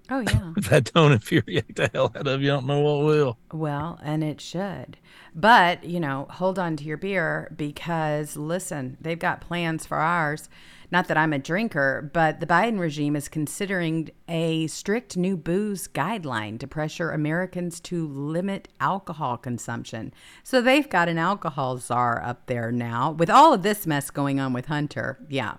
Oh, 0.10 0.20
yeah. 0.20 0.52
If 0.58 0.66
that 0.70 0.92
don't 0.94 1.14
infuriate 1.14 1.78
the 1.78 1.90
hell 1.94 2.12
out 2.14 2.28
of 2.28 2.42
you, 2.42 2.52
I 2.52 2.56
don't 2.56 2.68
know 2.68 2.82
what 2.82 3.06
will. 3.06 3.38
Well, 3.54 4.02
and 4.04 4.22
it 4.22 4.42
should. 4.42 4.98
But, 5.34 5.86
you 5.86 6.02
know, 6.02 6.28
hold 6.30 6.60
on 6.60 6.76
to 6.76 6.84
your 6.84 6.98
beer 6.98 7.54
because, 7.56 8.36
listen, 8.36 8.98
they've 9.00 9.18
got 9.18 9.40
plans 9.40 9.86
for 9.86 10.00
ours. 10.00 10.50
Not 10.92 11.08
that 11.08 11.18
I'm 11.18 11.34
a 11.34 11.40
drinker, 11.40 12.10
but 12.14 12.40
the 12.40 12.48
Biden 12.48 12.80
regime 12.80 13.16
is 13.16 13.28
considering 13.28 14.10
a 14.28 14.66
strict 14.68 15.16
new 15.18 15.38
booze 15.38 15.88
guideline 15.88 16.60
to 16.60 16.68
pressure 16.68 17.12
Americans 17.12 17.80
to 17.82 18.08
limit 18.08 18.68
alcohol 18.80 19.38
consumption. 19.38 20.14
So 20.44 20.62
they've 20.62 20.90
got 20.90 21.08
an 21.08 21.20
alcohol 21.20 21.78
czar 21.78 22.24
up 22.24 22.48
there 22.48 22.72
now 22.72 23.12
with 23.12 23.30
all 23.30 23.54
of 23.54 23.62
this 23.62 23.86
mess 23.86 24.10
going 24.10 24.40
on 24.40 24.52
with 24.52 24.66
Hunter. 24.66 25.20
Yeah. 25.30 25.56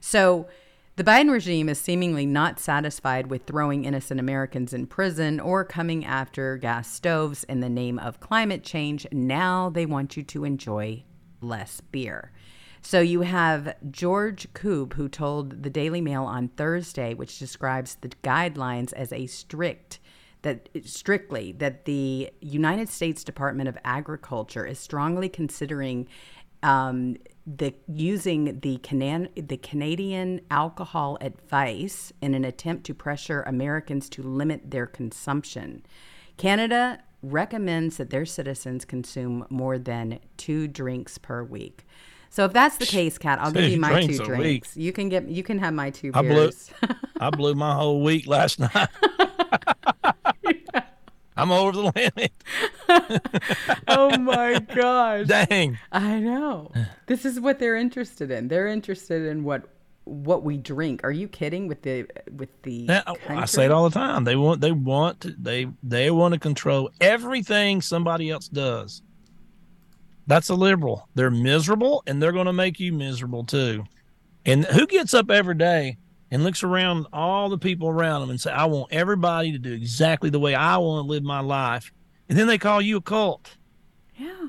So 0.00 0.46
the 0.94 1.04
Biden 1.04 1.30
regime 1.30 1.68
is 1.68 1.80
seemingly 1.80 2.26
not 2.26 2.58
satisfied 2.60 3.28
with 3.28 3.46
throwing 3.46 3.84
innocent 3.84 4.20
Americans 4.20 4.72
in 4.72 4.86
prison 4.86 5.40
or 5.40 5.64
coming 5.64 6.04
after 6.04 6.56
gas 6.56 6.90
stoves 6.90 7.44
in 7.44 7.60
the 7.60 7.68
name 7.68 7.98
of 7.98 8.20
climate 8.20 8.62
change. 8.62 9.06
Now 9.12 9.70
they 9.70 9.86
want 9.86 10.16
you 10.16 10.22
to 10.24 10.44
enjoy 10.44 11.04
less 11.40 11.80
beer. 11.80 12.32
So 12.82 13.00
you 13.00 13.22
have 13.22 13.74
George 13.90 14.52
Koob, 14.54 14.94
who 14.94 15.08
told 15.08 15.62
the 15.62 15.70
Daily 15.70 16.00
Mail 16.00 16.24
on 16.24 16.48
Thursday, 16.48 17.14
which 17.14 17.38
describes 17.38 17.96
the 17.96 18.08
guidelines 18.22 18.92
as 18.92 19.12
a 19.12 19.26
strict 19.26 19.98
that 20.42 20.68
strictly 20.84 21.52
that 21.52 21.84
the 21.84 22.30
United 22.40 22.88
States 22.88 23.24
Department 23.24 23.68
of 23.68 23.76
Agriculture 23.84 24.64
is 24.64 24.78
strongly 24.78 25.28
considering 25.28 26.06
um, 26.62 27.16
the 27.46 27.74
using 27.86 28.60
the 28.60 28.78
Canan- 28.78 29.30
the 29.34 29.56
Canadian 29.56 30.40
alcohol 30.50 31.18
advice 31.20 32.12
in 32.20 32.34
an 32.34 32.44
attempt 32.44 32.84
to 32.84 32.94
pressure 32.94 33.42
Americans 33.42 34.08
to 34.10 34.22
limit 34.22 34.70
their 34.70 34.86
consumption. 34.86 35.82
Canada 36.36 37.00
recommends 37.22 37.96
that 37.96 38.10
their 38.10 38.26
citizens 38.26 38.84
consume 38.84 39.44
more 39.50 39.78
than 39.78 40.20
two 40.36 40.68
drinks 40.68 41.18
per 41.18 41.42
week. 41.42 41.84
So 42.30 42.44
if 42.44 42.52
that's 42.52 42.76
the 42.76 42.86
case, 42.86 43.18
Cat, 43.18 43.38
I'll 43.40 43.50
give 43.52 43.70
you 43.70 43.80
my 43.80 43.90
drinks 43.90 44.18
two 44.18 44.24
drinks. 44.24 44.76
You 44.76 44.92
can 44.92 45.08
get 45.08 45.28
you 45.28 45.42
can 45.42 45.58
have 45.58 45.74
my 45.74 45.90
two 45.90 46.10
I 46.14 46.22
blew- 46.22 46.50
I 47.20 47.30
blew 47.30 47.54
my 47.54 47.74
whole 47.74 48.02
week 48.02 48.26
last 48.26 48.60
night. 48.60 48.88
I'm 51.36 51.52
over 51.52 51.70
the 51.70 51.92
limit. 51.94 52.32
oh 53.88 54.18
my 54.18 54.58
gosh. 54.58 55.28
Dang. 55.28 55.78
I 55.92 56.18
know. 56.18 56.72
This 57.06 57.24
is 57.24 57.38
what 57.38 57.60
they're 57.60 57.76
interested 57.76 58.32
in. 58.32 58.48
They're 58.48 58.66
interested 58.66 59.22
in 59.22 59.44
what 59.44 59.68
what 60.04 60.42
we 60.42 60.56
drink. 60.56 61.02
Are 61.04 61.12
you 61.12 61.28
kidding 61.28 61.68
with 61.68 61.82
the 61.82 62.06
with 62.36 62.50
the 62.62 62.86
Yeah, 62.88 63.02
I 63.28 63.44
say 63.44 63.66
it 63.66 63.70
all 63.70 63.88
the 63.88 63.94
time. 63.94 64.24
They 64.24 64.34
want 64.34 64.60
they 64.60 64.72
want 64.72 65.20
to 65.20 65.34
they 65.38 65.68
they 65.82 66.10
want 66.10 66.34
to 66.34 66.40
control 66.40 66.90
everything 67.00 67.82
somebody 67.82 68.30
else 68.30 68.48
does. 68.48 69.02
That's 70.28 70.50
a 70.50 70.54
liberal. 70.54 71.08
They're 71.14 71.30
miserable 71.30 72.02
and 72.06 72.22
they're 72.22 72.32
going 72.32 72.46
to 72.46 72.52
make 72.52 72.78
you 72.78 72.92
miserable 72.92 73.44
too. 73.44 73.84
And 74.44 74.66
who 74.66 74.86
gets 74.86 75.14
up 75.14 75.30
every 75.30 75.56
day 75.56 75.96
and 76.30 76.44
looks 76.44 76.62
around 76.62 77.06
all 77.12 77.48
the 77.48 77.58
people 77.58 77.88
around 77.88 78.20
them 78.20 78.30
and 78.30 78.40
say, 78.40 78.52
"I 78.52 78.66
want 78.66 78.92
everybody 78.92 79.52
to 79.52 79.58
do 79.58 79.72
exactly 79.72 80.28
the 80.30 80.38
way 80.38 80.54
I 80.54 80.76
want 80.76 81.04
to 81.04 81.10
live 81.10 81.22
my 81.22 81.40
life," 81.40 81.90
and 82.28 82.38
then 82.38 82.46
they 82.46 82.58
call 82.58 82.80
you 82.82 82.98
a 82.98 83.00
cult. 83.00 83.56
Yeah. 84.16 84.48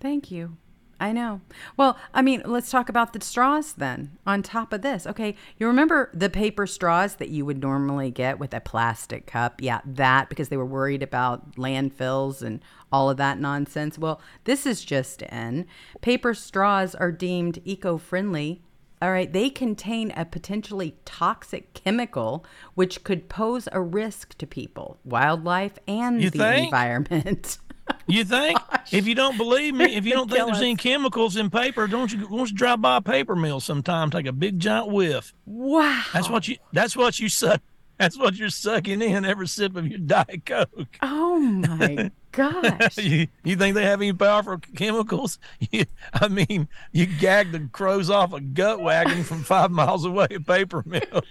Thank 0.00 0.32
you. 0.32 0.56
I 0.98 1.10
know. 1.10 1.40
Well, 1.76 1.98
I 2.14 2.22
mean, 2.22 2.42
let's 2.44 2.70
talk 2.70 2.88
about 2.88 3.12
the 3.12 3.20
straws 3.20 3.72
then. 3.72 4.18
On 4.24 4.40
top 4.40 4.72
of 4.72 4.82
this, 4.82 5.04
okay, 5.04 5.34
you 5.58 5.66
remember 5.66 6.10
the 6.14 6.30
paper 6.30 6.64
straws 6.64 7.16
that 7.16 7.28
you 7.28 7.44
would 7.44 7.60
normally 7.60 8.12
get 8.12 8.38
with 8.38 8.54
a 8.54 8.60
plastic 8.60 9.26
cup? 9.26 9.60
Yeah, 9.60 9.80
that 9.84 10.28
because 10.28 10.48
they 10.48 10.56
were 10.56 10.64
worried 10.64 11.02
about 11.02 11.56
landfills 11.56 12.40
and 12.40 12.60
all 12.92 13.10
of 13.10 13.16
that 13.16 13.40
nonsense. 13.40 13.98
Well, 13.98 14.20
this 14.44 14.66
is 14.66 14.84
just 14.84 15.22
in. 15.22 15.66
Paper 16.00 16.34
straws 16.34 16.94
are 16.94 17.10
deemed 17.12 17.60
eco 17.64 17.96
friendly. 17.98 18.62
All 19.00 19.10
right, 19.10 19.32
they 19.32 19.50
contain 19.50 20.12
a 20.12 20.24
potentially 20.24 20.94
toxic 21.04 21.74
chemical 21.74 22.44
which 22.74 23.02
could 23.02 23.28
pose 23.28 23.68
a 23.72 23.80
risk 23.80 24.38
to 24.38 24.46
people, 24.46 24.98
wildlife, 25.04 25.76
and 25.88 26.22
You 26.22 26.30
the 26.30 26.38
think? 26.38 26.66
environment. 26.66 27.58
You 28.06 28.24
think? 28.24 28.58
If 28.92 29.06
you 29.06 29.14
don't 29.14 29.38
believe 29.38 29.74
me, 29.74 29.96
if 29.96 30.04
you 30.04 30.12
don't 30.12 30.28
think 30.30 30.44
there's 30.44 30.58
us. 30.58 30.62
any 30.62 30.76
chemicals 30.76 31.36
in 31.36 31.48
paper, 31.50 31.86
don't 31.86 32.12
you 32.12 32.28
won't 32.28 32.50
you 32.50 32.56
drive 32.56 32.80
by 32.82 32.98
a 32.98 33.00
paper 33.00 33.34
mill 33.34 33.58
sometime, 33.58 34.10
take 34.10 34.26
a 34.26 34.32
big 34.32 34.58
giant 34.58 34.88
whiff. 34.88 35.32
wow. 35.46 36.02
That's 36.12 36.28
what 36.28 36.46
you 36.46 36.56
that's 36.72 36.94
what 36.96 37.18
you 37.18 37.28
suck 37.28 37.60
that's 37.98 38.18
what 38.18 38.34
you're 38.36 38.50
sucking 38.50 39.00
in 39.00 39.24
every 39.24 39.46
sip 39.48 39.76
of 39.76 39.86
your 39.86 39.98
Diet 39.98 40.44
Coke. 40.44 40.96
Oh 41.00 41.38
my 41.40 42.10
gosh. 42.32 42.98
You, 43.02 43.28
you 43.44 43.56
think 43.56 43.74
they 43.74 43.84
have 43.84 44.00
any 44.00 44.12
powerful 44.12 44.58
chemicals? 44.74 45.38
You, 45.70 45.84
I 46.12 46.28
mean, 46.28 46.68
you 46.90 47.06
gag 47.06 47.52
the 47.52 47.68
crows 47.72 48.10
off 48.10 48.32
a 48.32 48.40
gut 48.40 48.80
wagon 48.80 49.22
from 49.22 49.42
five 49.42 49.70
miles 49.82 50.04
away, 50.04 50.26
a 50.30 50.40
paper 50.40 50.82
mill. 50.84 51.22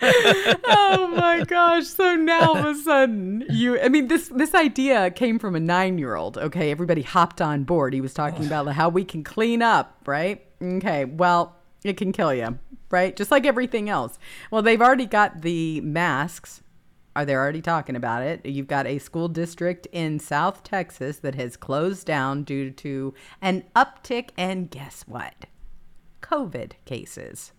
oh 0.00 1.14
my 1.16 1.44
gosh. 1.46 1.86
So 1.86 2.14
now 2.14 2.50
all 2.50 2.56
of 2.58 2.64
a 2.64 2.74
sudden 2.80 3.44
you 3.50 3.80
I 3.80 3.88
mean 3.88 4.08
this 4.08 4.28
this 4.28 4.54
idea 4.54 5.10
came 5.10 5.38
from 5.38 5.56
a 5.56 5.60
9-year-old. 5.60 6.38
Okay, 6.38 6.70
everybody 6.70 7.02
hopped 7.02 7.40
on 7.40 7.64
board. 7.64 7.94
He 7.94 8.00
was 8.00 8.14
talking 8.14 8.46
about 8.46 8.66
how 8.68 8.88
we 8.88 9.04
can 9.04 9.24
clean 9.24 9.62
up, 9.62 9.98
right? 10.06 10.44
Okay. 10.62 11.04
Well, 11.04 11.56
it 11.82 11.96
can 11.96 12.12
kill 12.12 12.32
you, 12.34 12.58
right? 12.90 13.14
Just 13.14 13.30
like 13.30 13.44
everything 13.46 13.88
else. 13.88 14.18
Well, 14.50 14.62
they've 14.62 14.80
already 14.80 15.06
got 15.06 15.42
the 15.42 15.80
masks. 15.82 16.62
Are 17.16 17.24
they 17.24 17.34
already 17.34 17.62
talking 17.62 17.96
about 17.96 18.22
it? 18.22 18.44
You've 18.44 18.66
got 18.66 18.86
a 18.86 18.98
school 18.98 19.28
district 19.28 19.86
in 19.92 20.18
South 20.18 20.62
Texas 20.62 21.18
that 21.18 21.34
has 21.34 21.56
closed 21.56 22.06
down 22.06 22.42
due 22.42 22.70
to 22.72 23.14
an 23.40 23.64
uptick 23.76 24.30
and 24.36 24.70
guess 24.70 25.04
what? 25.06 25.46
COVID 26.22 26.72
cases 26.84 27.52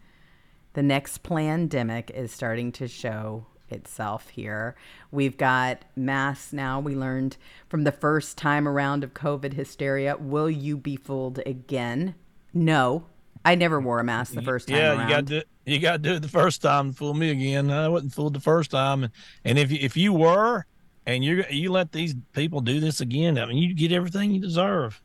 the 0.76 0.84
next 0.84 1.24
pandemic 1.24 2.12
is 2.12 2.32
starting 2.32 2.72
to 2.74 2.88
show 2.88 3.47
itself 3.70 4.30
here. 4.30 4.76
We've 5.10 5.38
got 5.38 5.84
masks 5.95 6.51
now. 6.53 6.82
We 6.82 6.95
learned 6.95 7.38
from 7.70 7.86
the 7.86 7.93
first 7.93 8.38
time 8.38 8.68
around 8.68 9.03
of 9.03 9.14
COVID 9.14 9.53
hysteria. 9.53 10.18
Will 10.18 10.49
you 10.49 10.78
be 10.78 10.97
fooled 10.97 11.39
again? 11.45 12.14
No. 12.53 13.06
I 13.45 13.56
never 13.56 13.80
wore 13.80 13.99
a 13.99 14.03
mask 14.03 14.34
the 14.34 14.41
first 14.41 14.68
time 14.68 14.78
yeah, 14.78 14.97
around. 14.97 15.10
you 15.10 15.16
got 15.16 15.28
to 15.28 15.45
you 15.66 15.80
got 15.80 15.93
to 15.93 15.97
do 15.97 16.13
it 16.16 16.22
the 16.22 16.28
first 16.28 16.61
time 16.61 16.91
to 16.91 16.97
fool 16.97 17.13
me 17.13 17.32
again. 17.32 17.72
I 17.72 17.89
wasn't 17.89 18.13
fooled 18.13 18.34
the 18.34 18.39
first 18.39 18.72
time, 18.72 19.03
and, 19.03 19.13
and 19.43 19.57
if 19.57 19.72
you, 19.72 19.80
if 19.82 19.97
you 19.97 20.13
were, 20.13 20.66
and 21.05 21.24
you 21.24 21.43
you 21.49 21.72
let 21.72 21.91
these 21.91 22.16
people 22.34 22.61
do 22.61 22.80
this 22.80 23.01
again, 23.01 23.38
I 23.38 23.45
mean, 23.45 23.57
you 23.57 23.74
get 23.74 23.91
everything 23.91 24.32
you 24.32 24.41
deserve. 24.41 25.01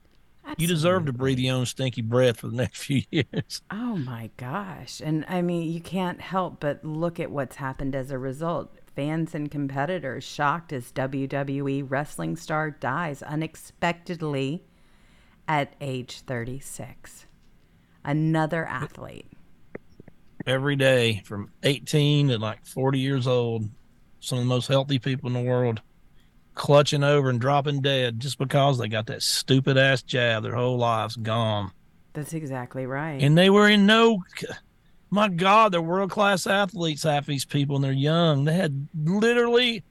You 0.58 0.66
deserve 0.66 1.06
to 1.06 1.12
breathe 1.12 1.38
your 1.38 1.56
own 1.56 1.66
stinky 1.66 2.02
breath 2.02 2.40
for 2.40 2.48
the 2.48 2.56
next 2.56 2.78
few 2.84 3.02
years. 3.10 3.62
Oh 3.70 3.96
my 3.96 4.30
gosh. 4.36 5.00
And 5.04 5.24
I 5.28 5.42
mean, 5.42 5.70
you 5.70 5.80
can't 5.80 6.20
help 6.20 6.60
but 6.60 6.84
look 6.84 7.20
at 7.20 7.30
what's 7.30 7.56
happened 7.56 7.94
as 7.94 8.10
a 8.10 8.18
result. 8.18 8.74
Fans 8.96 9.34
and 9.34 9.50
competitors 9.50 10.24
shocked 10.24 10.72
as 10.72 10.92
WWE 10.92 11.86
wrestling 11.88 12.36
star 12.36 12.70
dies 12.70 13.22
unexpectedly 13.22 14.64
at 15.46 15.74
age 15.80 16.20
36. 16.22 17.26
Another 18.04 18.66
athlete. 18.66 19.30
Every 20.46 20.76
day 20.76 21.22
from 21.24 21.50
18 21.62 22.28
to 22.28 22.38
like 22.38 22.66
40 22.66 22.98
years 22.98 23.26
old, 23.26 23.68
some 24.20 24.38
of 24.38 24.44
the 24.44 24.48
most 24.48 24.66
healthy 24.68 24.98
people 24.98 25.28
in 25.28 25.34
the 25.34 25.48
world 25.48 25.80
clutching 26.54 27.04
over 27.04 27.30
and 27.30 27.40
dropping 27.40 27.80
dead 27.80 28.20
just 28.20 28.38
because 28.38 28.78
they 28.78 28.88
got 28.88 29.06
that 29.06 29.22
stupid 29.22 29.78
ass 29.78 30.02
jab 30.02 30.42
their 30.42 30.54
whole 30.54 30.76
lives 30.76 31.16
gone. 31.16 31.72
That's 32.12 32.34
exactly 32.34 32.86
right. 32.86 33.22
And 33.22 33.38
they 33.38 33.50
were 33.50 33.68
in 33.68 33.86
no 33.86 34.22
my 35.10 35.28
God, 35.28 35.72
they're 35.72 35.82
world 35.82 36.10
class 36.10 36.46
athletes, 36.46 37.02
half 37.02 37.26
these 37.26 37.44
people, 37.44 37.76
and 37.76 37.84
they're 37.84 37.92
young. 37.92 38.44
They 38.44 38.54
had 38.54 38.88
literally 38.94 39.82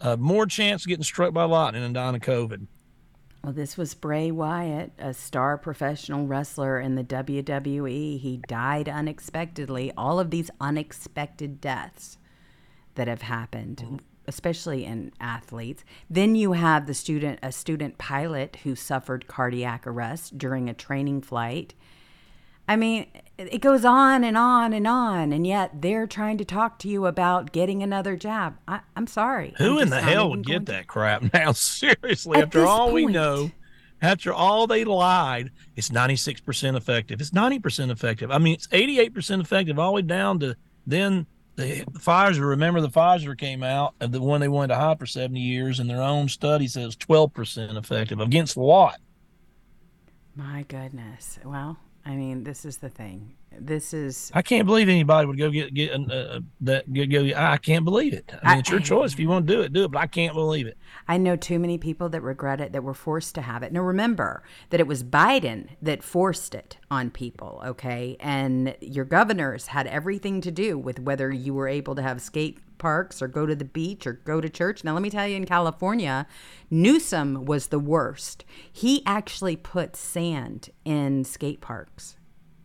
uh, 0.00 0.16
more 0.16 0.46
chance 0.46 0.84
of 0.84 0.88
getting 0.88 1.02
struck 1.02 1.32
by 1.32 1.44
lightning 1.44 1.82
than 1.82 1.94
dying 1.94 2.14
of 2.14 2.20
COVID. 2.20 2.66
Well, 3.46 3.52
this 3.52 3.76
was 3.76 3.94
Bray 3.94 4.32
Wyatt, 4.32 4.90
a 4.98 5.14
star 5.14 5.56
professional 5.56 6.26
wrestler 6.26 6.80
in 6.80 6.96
the 6.96 7.04
WWE. 7.04 8.18
He 8.18 8.42
died 8.48 8.88
unexpectedly. 8.88 9.92
All 9.96 10.18
of 10.18 10.32
these 10.32 10.50
unexpected 10.60 11.60
deaths 11.60 12.18
that 12.96 13.06
have 13.06 13.22
happened, 13.22 13.76
mm-hmm. 13.76 13.96
especially 14.26 14.84
in 14.84 15.12
athletes. 15.20 15.84
Then 16.10 16.34
you 16.34 16.54
have 16.54 16.88
the 16.88 16.92
student, 16.92 17.38
a 17.40 17.52
student 17.52 17.98
pilot 17.98 18.56
who 18.64 18.74
suffered 18.74 19.28
cardiac 19.28 19.86
arrest 19.86 20.36
during 20.36 20.68
a 20.68 20.74
training 20.74 21.20
flight. 21.20 21.72
I 22.68 22.76
mean, 22.76 23.06
it 23.38 23.60
goes 23.60 23.84
on 23.84 24.24
and 24.24 24.36
on 24.36 24.72
and 24.72 24.86
on, 24.86 25.32
and 25.32 25.46
yet 25.46 25.82
they're 25.82 26.06
trying 26.06 26.38
to 26.38 26.44
talk 26.44 26.78
to 26.80 26.88
you 26.88 27.06
about 27.06 27.52
getting 27.52 27.82
another 27.82 28.16
job. 28.16 28.56
I, 28.66 28.80
I'm 28.96 29.06
sorry. 29.06 29.54
Who 29.58 29.76
I'm 29.76 29.84
in 29.84 29.90
the 29.90 30.00
hell 30.00 30.30
would 30.30 30.44
get 30.44 30.66
that 30.66 30.86
crap 30.86 31.22
now? 31.34 31.52
Seriously, 31.52 32.38
At 32.38 32.44
after 32.44 32.66
all 32.66 32.92
we 32.92 33.06
know, 33.06 33.50
after 34.00 34.32
all 34.32 34.66
they 34.66 34.84
lied, 34.84 35.50
it's 35.76 35.90
96% 35.90 36.76
effective. 36.76 37.20
It's 37.20 37.30
90% 37.30 37.90
effective. 37.90 38.30
I 38.30 38.38
mean, 38.38 38.54
it's 38.54 38.66
88% 38.68 39.40
effective 39.40 39.78
all 39.78 39.90
the 39.90 39.96
way 39.96 40.02
down 40.02 40.40
to 40.40 40.56
then 40.86 41.26
the 41.56 41.84
Pfizer. 41.92 42.48
Remember, 42.48 42.80
the 42.80 42.88
Pfizer 42.88 43.36
came 43.36 43.62
out, 43.62 43.94
uh, 44.00 44.06
the 44.06 44.20
one 44.20 44.40
they 44.40 44.48
wanted 44.48 44.68
to 44.68 44.80
hide 44.80 44.98
for 44.98 45.06
70 45.06 45.38
years, 45.40 45.78
and 45.78 45.88
their 45.88 46.02
own 46.02 46.28
study 46.28 46.68
says 46.68 46.96
12% 46.96 47.76
effective. 47.76 48.20
Against 48.20 48.56
what? 48.56 48.98
My 50.34 50.64
goodness. 50.68 51.38
Well, 51.44 51.78
I 52.06 52.14
mean, 52.14 52.44
this 52.44 52.64
is 52.64 52.78
the 52.78 52.88
thing. 52.88 53.35
This 53.60 53.94
is 53.94 54.30
I 54.34 54.42
can't 54.42 54.66
believe 54.66 54.88
anybody 54.88 55.26
would 55.26 55.38
go 55.38 55.50
get 55.50 55.72
get 55.74 55.92
uh, 55.92 56.40
that 56.62 56.92
go, 56.92 57.06
go. 57.06 57.32
I 57.36 57.56
can't 57.56 57.84
believe 57.84 58.12
it. 58.12 58.32
I 58.42 58.48
mean, 58.48 58.56
I- 58.56 58.58
it's 58.58 58.70
your 58.70 58.80
choice. 58.80 59.12
If 59.12 59.20
you 59.20 59.28
want 59.28 59.46
to 59.46 59.52
do 59.52 59.60
it, 59.62 59.72
do 59.72 59.84
it. 59.84 59.90
But 59.90 60.00
I 60.00 60.06
can't 60.06 60.34
believe 60.34 60.66
it. 60.66 60.76
I 61.08 61.16
know 61.16 61.36
too 61.36 61.58
many 61.58 61.78
people 61.78 62.08
that 62.10 62.20
regret 62.20 62.60
it 62.60 62.72
that 62.72 62.82
were 62.82 62.94
forced 62.94 63.34
to 63.36 63.42
have 63.42 63.62
it. 63.62 63.72
Now 63.72 63.80
remember 63.82 64.42
that 64.70 64.80
it 64.80 64.86
was 64.86 65.02
Biden 65.04 65.68
that 65.80 66.02
forced 66.02 66.54
it 66.54 66.78
on 66.90 67.10
people, 67.10 67.62
okay? 67.64 68.16
And 68.20 68.76
your 68.80 69.04
governors 69.04 69.68
had 69.68 69.86
everything 69.86 70.40
to 70.40 70.50
do 70.50 70.78
with 70.78 70.98
whether 71.00 71.30
you 71.32 71.54
were 71.54 71.68
able 71.68 71.94
to 71.94 72.02
have 72.02 72.20
skate 72.20 72.58
parks 72.78 73.22
or 73.22 73.28
go 73.28 73.46
to 73.46 73.54
the 73.56 73.64
beach 73.64 74.06
or 74.06 74.12
go 74.12 74.40
to 74.40 74.48
church. 74.50 74.84
Now 74.84 74.92
let 74.92 75.02
me 75.02 75.10
tell 75.10 75.26
you 75.26 75.36
in 75.36 75.46
California, 75.46 76.26
Newsom 76.70 77.44
was 77.46 77.68
the 77.68 77.78
worst. 77.78 78.44
He 78.70 79.02
actually 79.06 79.56
put 79.56 79.96
sand 79.96 80.70
in 80.84 81.24
skate 81.24 81.60
parks. 81.60 82.15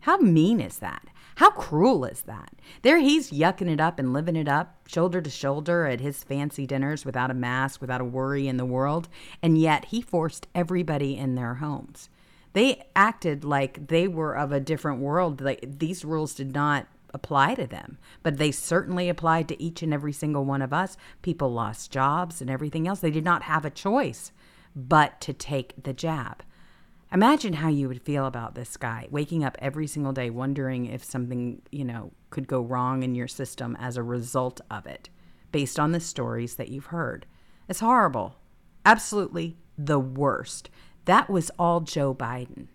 How 0.02 0.18
mean 0.18 0.60
is 0.60 0.80
that? 0.80 1.08
How 1.36 1.50
cruel 1.52 2.06
is 2.06 2.24
that? 2.24 2.54
There 2.82 3.00
he's 3.00 3.32
yucking 3.32 3.70
it 3.70 3.80
up 3.80 3.98
and 3.98 4.14
living 4.14 4.36
it 4.36 4.48
up, 4.48 4.88
shoulder 4.88 5.22
to 5.22 5.30
shoulder 5.30 5.86
at 5.86 6.02
his 6.02 6.24
fancy 6.24 6.68
dinners 6.68 7.06
without 7.06 7.32
a 7.32 7.36
mask, 7.36 7.82
without 7.82 8.02
a 8.02 8.06
worry 8.06 8.48
in 8.48 8.58
the 8.58 8.66
world, 8.66 9.08
and 9.42 9.58
yet 9.58 9.86
he 9.86 10.02
forced 10.02 10.48
everybody 10.54 11.18
in 11.18 11.36
their 11.36 11.56
homes. 11.56 12.10
They 12.54 12.84
acted 12.96 13.44
like 13.44 13.88
they 13.88 14.08
were 14.08 14.36
of 14.36 14.52
a 14.52 14.60
different 14.60 15.00
world. 15.00 15.42
Like 15.42 15.80
these 15.80 16.04
rules 16.04 16.34
did 16.34 16.54
not 16.54 16.88
apply 17.14 17.56
to 17.56 17.68
them, 17.68 17.98
but 18.24 18.38
they 18.38 18.52
certainly 18.52 19.10
applied 19.10 19.48
to 19.48 19.62
each 19.62 19.82
and 19.82 19.94
every 19.94 20.14
single 20.14 20.46
one 20.46 20.62
of 20.62 20.74
us. 20.74 20.98
People 21.22 21.52
lost 21.52 21.92
jobs 21.92 22.42
and 22.42 22.50
everything 22.50 22.88
else. 22.88 23.00
They 23.00 23.12
did 23.12 23.26
not 23.26 23.44
have 23.44 23.66
a 23.66 23.70
choice 23.70 24.32
but 24.76 25.20
to 25.22 25.34
take 25.34 25.84
the 25.84 25.94
jab. 25.94 26.44
Imagine 27.14 27.54
how 27.54 27.68
you 27.68 27.90
would 27.90 28.02
feel 28.02 28.26
about 28.26 28.56
this 28.56 28.78
guy 28.78 29.06
waking 29.12 29.44
up 29.44 29.58
every 29.60 29.86
single 29.86 30.14
day 30.14 30.30
wondering 30.30 30.86
if 30.86 31.04
something, 31.04 31.62
you 31.70 31.84
know, 31.84 32.12
could 32.30 32.48
go 32.48 32.62
wrong 32.62 33.04
in 33.04 33.16
your 33.16 33.28
system 33.28 33.76
as 33.82 33.98
a 33.98 34.04
result 34.04 34.62
of 34.72 34.86
it, 34.86 35.10
based 35.52 35.78
on 35.78 35.92
the 35.92 36.00
stories 36.00 36.56
that 36.56 36.70
you've 36.70 36.86
heard. 36.86 37.26
It's 37.68 37.82
horrible. 37.82 38.38
Absolutely 38.86 39.58
the 39.78 40.00
worst. 40.00 40.70
That 41.04 41.30
was 41.30 41.52
all 41.60 41.82
Joe 41.82 42.16
Biden. 42.16 42.68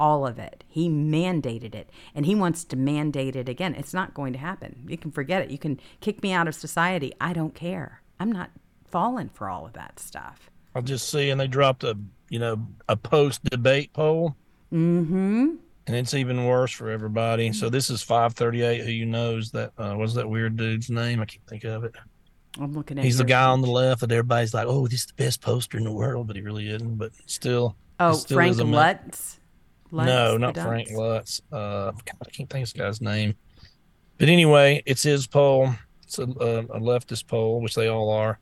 All 0.00 0.26
of 0.26 0.40
it. 0.40 0.64
He 0.66 0.88
mandated 0.88 1.74
it 1.76 1.90
and 2.14 2.26
he 2.26 2.34
wants 2.34 2.64
to 2.64 2.76
mandate 2.76 3.36
it 3.36 3.48
again. 3.48 3.74
It's 3.74 3.94
not 3.94 4.14
going 4.14 4.32
to 4.32 4.38
happen. 4.40 4.86
You 4.88 4.98
can 4.98 5.12
forget 5.12 5.42
it. 5.42 5.50
You 5.50 5.58
can 5.58 5.78
kick 6.00 6.20
me 6.22 6.32
out 6.32 6.48
of 6.48 6.54
society. 6.56 7.12
I 7.20 7.32
don't 7.32 7.54
care. 7.54 8.02
I'm 8.18 8.32
not 8.32 8.50
falling 8.84 9.28
for 9.28 9.48
all 9.48 9.66
of 9.66 9.74
that 9.74 10.00
stuff. 10.00 10.50
I'll 10.74 10.82
just 10.82 11.08
see, 11.08 11.30
and 11.30 11.40
they 11.40 11.46
dropped 11.46 11.84
a 11.84 11.96
you 12.28 12.38
know 12.38 12.66
a 12.88 12.96
post 12.96 13.42
debate 13.44 13.92
poll, 13.92 14.36
Mm-hmm. 14.72 15.54
and 15.86 15.96
it's 15.96 16.14
even 16.14 16.44
worse 16.44 16.70
for 16.72 16.90
everybody. 16.90 17.52
So 17.52 17.68
this 17.70 17.90
is 17.90 18.02
five 18.02 18.34
thirty 18.34 18.62
eight. 18.62 18.82
Who 18.84 18.90
you 18.90 19.06
knows 19.06 19.50
that? 19.52 19.72
Uh, 19.78 19.94
what's 19.94 20.14
that 20.14 20.28
weird 20.28 20.56
dude's 20.56 20.90
name? 20.90 21.20
I 21.20 21.24
can't 21.24 21.46
think 21.46 21.64
of 21.64 21.84
it. 21.84 21.94
I'm 22.60 22.72
looking 22.74 22.98
at 22.98 23.04
He's 23.04 23.18
the 23.18 23.24
guy 23.24 23.44
on 23.44 23.60
the 23.60 23.70
left 23.70 24.00
that 24.00 24.10
everybody's 24.10 24.52
like, 24.54 24.66
oh, 24.66 24.86
this 24.88 25.00
is 25.00 25.06
the 25.06 25.14
best 25.14 25.40
poster 25.40 25.78
in 25.78 25.84
the 25.84 25.92
world, 25.92 26.26
but 26.26 26.34
he 26.36 26.42
really 26.42 26.68
isn't. 26.68 26.96
But 26.96 27.12
still, 27.26 27.76
Oh, 28.00 28.12
still 28.14 28.36
Frank 28.36 28.56
Luntz. 28.56 29.38
Luntz 29.92 30.06
no, 30.06 30.36
not 30.36 30.54
Frank? 30.54 30.88
Luntz. 30.90 31.40
Uh, 31.52 31.92
God, 31.92 32.16
I 32.26 32.30
can't 32.30 32.50
think 32.50 32.62
of 32.64 32.72
this 32.72 32.72
guy's 32.72 33.00
name. 33.00 33.34
But 34.18 34.28
anyway, 34.28 34.82
it's 34.86 35.02
his 35.02 35.26
poll. 35.26 35.72
It's 36.02 36.18
a, 36.18 36.22
a, 36.24 36.58
a 36.60 36.80
leftist 36.80 37.26
poll, 37.28 37.60
which 37.60 37.74
they 37.74 37.86
all 37.88 38.10
are. 38.10 38.38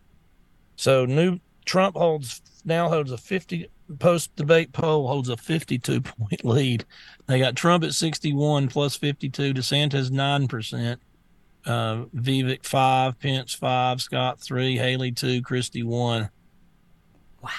So 0.76 1.04
new 1.04 1.38
Trump 1.64 1.96
holds 1.96 2.40
now 2.64 2.88
holds 2.88 3.12
a 3.12 3.18
fifty 3.18 3.68
post 3.98 4.34
debate 4.36 4.72
poll 4.72 5.06
holds 5.06 5.28
a 5.28 5.36
fifty 5.36 5.78
two 5.78 6.00
point 6.00 6.44
lead. 6.44 6.84
They 7.26 7.38
got 7.38 7.56
Trump 7.56 7.84
at 7.84 7.92
sixty 7.92 8.32
one 8.32 8.68
plus 8.68 8.96
fifty 8.96 9.28
two, 9.28 9.52
DeSantis 9.54 10.10
nine 10.10 10.48
percent, 10.48 11.00
uh, 11.64 12.04
Vivek 12.14 12.64
five, 12.64 13.18
Pence 13.18 13.54
five, 13.54 14.00
Scott 14.00 14.40
three, 14.40 14.76
Haley 14.76 15.12
two, 15.12 15.42
Christie 15.42 15.82
one. 15.82 16.30
Wow. 17.42 17.50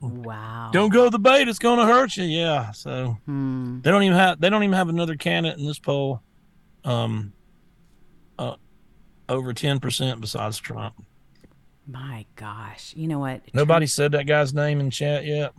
Wow. 0.00 0.68
Don't 0.70 0.92
go 0.92 1.04
to 1.04 1.10
the 1.10 1.18
bait, 1.18 1.48
it's 1.48 1.58
going 1.58 1.78
to 1.78 1.86
hurt 1.86 2.16
you. 2.18 2.24
Yeah, 2.24 2.72
so 2.72 3.16
Hmm. 3.24 3.80
they 3.80 3.90
don't 3.90 4.02
even 4.02 4.16
have 4.18 4.38
they 4.38 4.50
don't 4.50 4.62
even 4.62 4.74
have 4.74 4.90
another 4.90 5.16
candidate 5.16 5.58
in 5.58 5.64
this 5.64 5.78
poll, 5.78 6.20
um, 6.84 7.32
uh, 8.38 8.56
over 9.30 9.54
ten 9.54 9.80
percent 9.80 10.20
besides 10.20 10.58
Trump. 10.58 10.94
My 11.86 12.26
gosh. 12.36 12.94
You 12.96 13.08
know 13.08 13.18
what? 13.18 13.42
Nobody 13.52 13.86
said 13.86 14.12
that 14.12 14.26
guy's 14.26 14.54
name 14.54 14.80
in 14.80 14.90
chat 14.90 15.24
yet. 15.24 15.52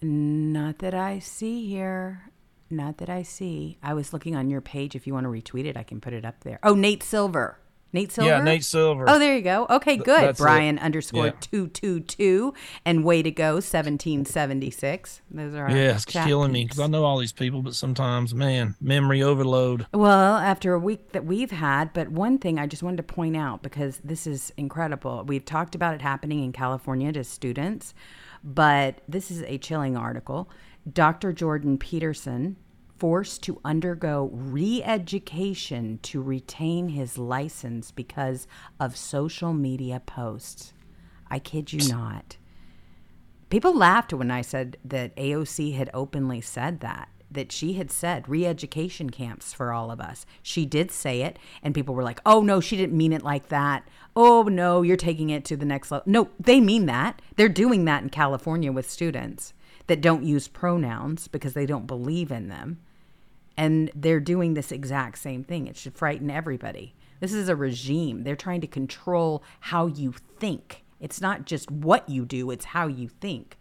Not 0.00 0.78
that 0.78 0.94
I 0.94 1.18
see 1.18 1.68
here. 1.68 2.28
not 2.70 2.96
that 2.98 3.10
I 3.10 3.22
see. 3.22 3.76
I 3.82 3.92
was 3.94 4.12
looking 4.14 4.34
on 4.34 4.48
your 4.48 4.60
page. 4.62 4.96
If 4.96 5.06
you 5.06 5.12
want 5.12 5.24
to 5.24 5.30
retweet 5.30 5.66
it, 5.66 5.76
I 5.76 5.82
can 5.82 6.00
put 6.00 6.14
it 6.14 6.24
up 6.24 6.40
there. 6.42 6.58
Oh, 6.62 6.74
Nate 6.74 7.02
Silver. 7.02 7.58
Nate 7.92 8.10
Silver. 8.10 8.30
Yeah, 8.30 8.42
Nate 8.42 8.64
Silver. 8.64 9.04
Oh, 9.06 9.18
there 9.18 9.36
you 9.36 9.42
go. 9.42 9.66
Okay, 9.68 9.96
good. 9.96 10.22
that's 10.22 10.40
it. 10.40 10.42
Brian 10.42 10.78
underscore 10.78 11.26
Yeah. 11.26 11.32
two 11.40 11.68
two 11.68 12.00
two 12.00 12.54
and 12.84 13.04
way 13.04 13.22
to 13.22 13.30
go 13.30 13.60
seventeen 13.60 14.24
seventy 14.24 14.70
six. 14.70 15.20
Those 15.30 15.54
are 15.54 15.64
our 15.64 15.70
yeah, 15.70 15.94
it's 15.94 16.04
killing 16.06 16.52
me 16.52 16.64
because 16.64 16.80
I 16.80 16.86
know 16.86 17.04
all 17.04 17.18
these 17.18 17.32
people, 17.32 17.62
but 17.62 17.74
sometimes, 17.74 18.34
man, 18.34 18.76
memory 18.80 19.22
overload. 19.22 19.86
Well, 19.92 20.36
after 20.36 20.72
a 20.72 20.78
week 20.78 21.12
that 21.12 21.24
we've 21.26 21.50
had, 21.50 21.92
but 21.92 22.08
one 22.08 22.38
thing 22.38 22.58
I 22.58 22.66
just 22.66 22.82
wanted 22.82 22.96
to 22.98 23.02
point 23.02 23.36
out 23.36 23.62
because 23.62 23.98
this 24.02 24.26
is 24.26 24.52
incredible. 24.56 25.24
We've 25.26 25.44
talked 25.44 25.74
about 25.74 25.94
it 25.94 26.02
happening 26.02 26.42
in 26.42 26.52
California 26.52 27.12
to 27.12 27.24
students, 27.24 27.92
but 28.42 29.00
this 29.06 29.30
is 29.30 29.42
a 29.42 29.58
chilling 29.58 29.96
article. 29.96 30.48
Dr. 30.90 31.32
Jordan 31.32 31.78
Peterson 31.78 32.56
forced 33.02 33.42
to 33.42 33.60
undergo 33.64 34.30
re 34.32 34.80
education 34.84 35.98
to 36.04 36.22
retain 36.22 36.90
his 36.90 37.18
license 37.18 37.90
because 37.90 38.46
of 38.78 38.96
social 38.96 39.52
media 39.52 40.00
posts. 40.06 40.72
I 41.28 41.40
kid 41.40 41.72
you 41.72 41.88
not. 41.88 42.36
People 43.50 43.76
laughed 43.76 44.12
when 44.12 44.30
I 44.30 44.40
said 44.40 44.76
that 44.84 45.16
AOC 45.16 45.74
had 45.74 45.90
openly 45.92 46.40
said 46.40 46.78
that, 46.78 47.08
that 47.28 47.50
she 47.50 47.72
had 47.72 47.90
said 47.90 48.28
re 48.28 48.46
education 48.46 49.10
camps 49.10 49.52
for 49.52 49.72
all 49.72 49.90
of 49.90 50.00
us. 50.00 50.24
She 50.40 50.64
did 50.64 50.92
say 50.92 51.22
it, 51.22 51.40
and 51.60 51.74
people 51.74 51.96
were 51.96 52.04
like, 52.04 52.20
oh, 52.24 52.40
no, 52.40 52.60
she 52.60 52.76
didn't 52.76 52.96
mean 52.96 53.12
it 53.12 53.24
like 53.24 53.48
that. 53.48 53.82
Oh, 54.14 54.44
no, 54.44 54.82
you're 54.82 54.96
taking 54.96 55.28
it 55.28 55.44
to 55.46 55.56
the 55.56 55.66
next 55.66 55.90
level. 55.90 56.04
No, 56.06 56.28
they 56.38 56.60
mean 56.60 56.86
that. 56.86 57.20
They're 57.34 57.48
doing 57.48 57.84
that 57.86 58.04
in 58.04 58.10
California 58.10 58.70
with 58.70 58.88
students 58.88 59.54
that 59.88 60.00
don't 60.00 60.22
use 60.22 60.46
pronouns 60.46 61.26
because 61.26 61.54
they 61.54 61.66
don't 61.66 61.88
believe 61.88 62.30
in 62.30 62.46
them. 62.46 62.78
And 63.56 63.90
they're 63.94 64.20
doing 64.20 64.54
this 64.54 64.72
exact 64.72 65.18
same 65.18 65.44
thing. 65.44 65.66
It 65.66 65.76
should 65.76 65.94
frighten 65.94 66.30
everybody. 66.30 66.94
This 67.20 67.32
is 67.32 67.48
a 67.48 67.56
regime. 67.56 68.24
They're 68.24 68.34
trying 68.36 68.60
to 68.62 68.66
control 68.66 69.42
how 69.60 69.86
you 69.86 70.14
think. 70.38 70.84
It's 71.00 71.20
not 71.20 71.44
just 71.44 71.70
what 71.70 72.08
you 72.08 72.24
do, 72.24 72.50
it's 72.50 72.66
how 72.66 72.86
you 72.86 73.08
think. 73.08 73.58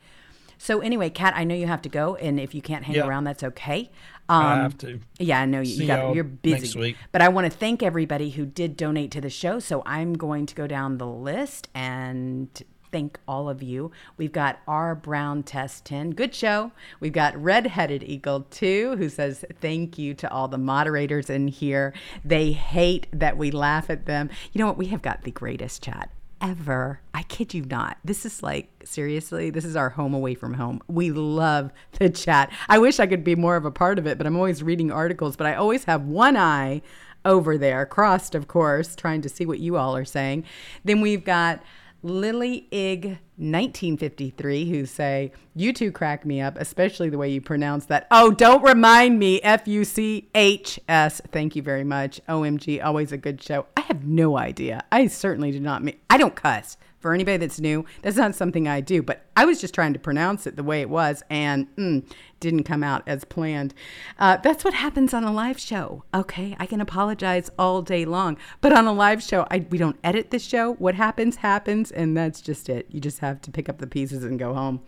So 0.58 0.80
anyway, 0.80 1.10
Cat, 1.10 1.34
I 1.36 1.44
know 1.44 1.56
you 1.56 1.66
have 1.66 1.82
to 1.82 1.90
go, 1.90 2.16
and 2.18 2.40
if 2.40 2.54
you 2.54 2.62
can't 2.62 2.86
hang 2.86 2.98
Yeah. 2.98 3.08
around, 3.08 3.24
that's 3.24 3.42
okay. 3.42 3.90
Um, 4.30 4.44
I 4.46 4.56
have 4.58 4.78
to. 4.80 5.00
Yeah, 5.18 5.42
I 5.42 5.46
know 5.46 5.60
you, 5.62 5.74
you 5.74 5.88
got. 5.88 6.14
You're 6.14 6.24
busy, 6.24 6.96
but 7.12 7.22
I 7.24 7.30
want 7.30 7.52
to 7.52 7.58
thank 7.58 7.82
everybody 7.82 8.30
who 8.30 8.46
did 8.46 8.78
donate 8.78 9.10
to 9.12 9.22
the 9.22 9.30
show. 9.32 9.58
So 9.60 9.82
I'm 9.88 10.14
going 10.14 10.46
to 10.46 10.54
go 10.54 10.68
down 10.68 11.00
the 11.00 11.08
list 11.08 11.68
and 11.74 12.48
thank 12.92 13.20
all 13.28 13.50
of 13.50 13.64
you. 13.64 13.92
We've 14.18 14.32
got 14.32 14.60
R 14.68 14.96
Brown 14.96 15.44
Test 15.44 15.86
10. 15.86 16.12
Good 16.12 16.36
show. 16.36 16.72
We've 17.00 17.14
got 17.14 17.42
Redheaded 17.42 18.04
Eagle 18.04 18.46
2 18.52 18.98
who 18.98 19.10
says 19.10 19.46
thank 19.60 19.98
you 19.98 20.14
to 20.16 20.32
all 20.32 20.48
the 20.48 20.58
moderators 20.58 21.30
in 21.30 21.48
here. 21.48 21.94
They 22.24 22.52
hate 22.52 23.08
that 23.14 23.38
we 23.38 23.52
laugh 23.52 23.90
at 23.90 24.06
them. 24.06 24.30
You 24.52 24.60
know 24.60 24.68
what? 24.68 24.78
We 24.78 24.88
have 24.88 25.02
got 25.02 25.24
the 25.24 25.32
greatest 25.32 25.84
chat 25.84 26.10
ever. 26.42 27.00
I 27.14 27.24
kid 27.24 27.54
you 27.54 27.64
not. 27.64 27.98
This 28.04 28.26
is 28.26 28.42
like, 28.42 28.70
seriously, 28.84 29.50
this 29.52 29.64
is 29.64 29.76
our 29.76 29.92
home 29.92 30.14
away 30.14 30.34
from 30.34 30.56
home. 30.56 30.82
We 30.88 31.12
love 31.12 31.72
the 32.00 32.10
chat. 32.10 32.52
I 32.68 32.80
wish 32.80 33.00
I 33.00 33.08
could 33.08 33.24
be 33.24 33.36
more 33.36 33.56
of 33.56 33.66
a 33.66 33.72
part 33.72 34.00
of 34.00 34.08
it, 34.08 34.18
but 34.18 34.26
I'm 34.26 34.36
always 34.36 34.64
reading 34.64 34.92
articles, 34.92 35.36
but 35.36 35.48
I 35.48 35.54
always 35.54 35.84
have 35.86 36.04
one 36.04 36.36
eye 36.36 36.82
over 37.24 37.58
there, 37.58 37.86
crossed, 37.86 38.34
of 38.34 38.48
course, 38.48 38.96
trying 38.96 39.22
to 39.22 39.30
see 39.30 39.46
what 39.46 39.60
you 39.60 39.78
all 39.78 39.96
are 39.96 40.06
saying. 40.06 40.44
Then 40.84 41.02
we've 41.02 41.24
got 41.24 41.62
Lily 42.04 42.68
Ig 42.72 43.20
1953 43.38 44.70
who 44.70 44.86
say, 44.86 45.32
You 45.56 45.74
two 45.74 45.92
crack 45.92 46.26
me 46.26 46.42
up, 46.42 46.58
especially 46.58 47.10
the 47.10 47.18
way 47.18 47.30
you 47.30 47.42
pronounce 47.42 47.86
that. 47.86 48.08
Oh, 48.12 48.32
don't 48.32 48.64
remind 48.64 49.20
me. 49.20 49.42
F 49.42 49.68
U 49.68 49.84
C 49.84 50.30
H 50.34 50.80
S. 50.88 51.22
Thank 51.32 51.56
you 51.56 51.62
very 51.62 51.84
much. 51.84 52.20
OMG, 52.28 52.84
always 52.84 53.12
a 53.12 53.18
good 53.18 53.42
show. 53.42 53.66
I 53.78 53.82
have 53.82 54.06
no 54.06 54.38
idea. 54.38 54.84
I 54.92 55.08
certainly 55.08 55.52
do 55.52 55.60
not 55.60 55.84
mean, 55.84 55.98
I 56.10 56.18
don't 56.18 56.36
cuss. 56.36 56.78
For 57.02 57.14
anybody 57.14 57.38
that's 57.38 57.60
new, 57.60 57.86
that's 58.04 58.16
not 58.16 58.36
something 58.36 58.68
I 58.68 58.80
do, 58.80 59.02
but 59.02 59.26
I 59.36 59.44
was 59.44 59.60
just 59.60 59.74
trying 59.74 59.94
to 59.94 60.00
pronounce 60.00 60.46
it 60.46 60.56
the 60.56 60.64
way 60.64 60.82
it 60.82 60.90
was 60.90 61.24
and 61.30 61.68
mm, 61.76 62.06
didn't 62.40 62.64
come 62.64 62.84
out 62.84 63.02
as 63.08 63.26
planned. 63.26 63.74
Uh, 64.20 64.38
that's 64.38 64.64
what 64.64 64.76
happens 64.76 65.14
on 65.14 65.24
a 65.24 65.34
live 65.34 65.60
show. 65.60 66.04
Okay, 66.14 66.56
I 66.60 66.68
can 66.68 66.80
apologize 66.80 67.50
all 67.58 67.82
day 67.82 68.06
long, 68.06 68.38
but 68.62 68.72
on 68.72 68.86
a 68.86 68.94
live 68.94 69.24
show, 69.24 69.48
I, 69.50 69.66
we 69.70 69.80
don't 69.80 69.98
edit 70.04 70.30
the 70.30 70.40
show. 70.40 70.74
What 70.74 70.96
happens, 70.96 71.38
happens, 71.38 71.92
and 71.92 72.16
that's 72.16 72.40
just 72.40 72.70
it. 72.70 72.86
You 72.90 73.00
just 73.00 73.20
have 73.20 73.42
to 73.42 73.52
pick 73.52 73.68
up 73.68 73.80
the 73.80 73.88
pieces 73.88 74.24
and 74.24 74.38
go 74.38 74.54
home. 74.54 74.82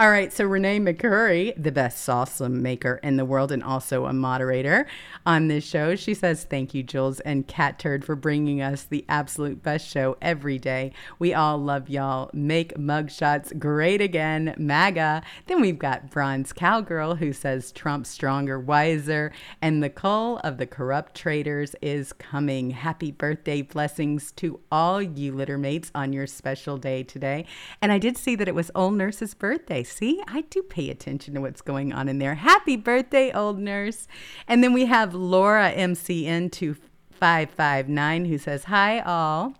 All 0.00 0.10
right, 0.10 0.32
so 0.32 0.44
Renee 0.44 0.78
McCurry, 0.78 1.60
the 1.60 1.72
best 1.72 2.06
salsa 2.06 2.48
maker 2.48 3.00
in 3.02 3.16
the 3.16 3.24
world 3.24 3.50
and 3.50 3.64
also 3.64 4.06
a 4.06 4.12
moderator 4.12 4.86
on 5.26 5.48
this 5.48 5.64
show, 5.64 5.96
she 5.96 6.14
says, 6.14 6.44
Thank 6.44 6.72
you, 6.72 6.84
Jewels 6.84 7.18
and 7.18 7.48
Catturd, 7.48 8.04
for 8.04 8.14
bringing 8.14 8.62
us 8.62 8.84
the 8.84 9.04
absolute 9.08 9.60
best 9.60 9.88
show 9.88 10.16
every 10.22 10.56
day. 10.56 10.92
We 11.18 11.34
all 11.34 11.58
love 11.58 11.90
y'all. 11.90 12.30
Make 12.32 12.76
mugshots 12.76 13.58
great 13.58 14.00
again, 14.00 14.54
MAGA. 14.56 15.24
Then 15.46 15.60
we've 15.60 15.80
got 15.80 16.12
Bronze 16.12 16.52
Cowgirl, 16.52 17.16
who 17.16 17.32
says, 17.32 17.72
Trump 17.72 18.06
stronger, 18.06 18.60
wiser, 18.60 19.32
and 19.60 19.82
the 19.82 19.90
cull 19.90 20.38
of 20.44 20.58
the 20.58 20.66
corrupt 20.66 21.16
traitors 21.16 21.74
is 21.82 22.12
coming. 22.12 22.70
Happy 22.70 23.10
birthday 23.10 23.62
blessings 23.62 24.30
to 24.30 24.60
all 24.70 25.02
you 25.02 25.32
littermates 25.32 25.90
on 25.92 26.12
your 26.12 26.28
special 26.28 26.76
day 26.76 27.02
today. 27.02 27.46
And 27.82 27.90
I 27.90 27.98
did 27.98 28.16
see 28.16 28.36
that 28.36 28.46
it 28.46 28.54
was 28.54 28.70
Old 28.76 28.94
Nurse's 28.94 29.34
birthday. 29.34 29.82
See, 29.88 30.22
I 30.28 30.42
do 30.42 30.62
pay 30.62 30.90
attention 30.90 31.34
to 31.34 31.40
what's 31.40 31.62
going 31.62 31.92
on 31.92 32.08
in 32.08 32.18
there. 32.18 32.36
Happy 32.36 32.76
birthday, 32.76 33.32
Old 33.32 33.58
Nurse. 33.58 34.06
And 34.46 34.62
then 34.62 34.72
we 34.72 34.86
have 34.86 35.12
Laura 35.14 35.72
MCN2559 35.72 38.28
who 38.28 38.38
says, 38.38 38.62
Hi, 38.64 39.00
all. 39.00 39.54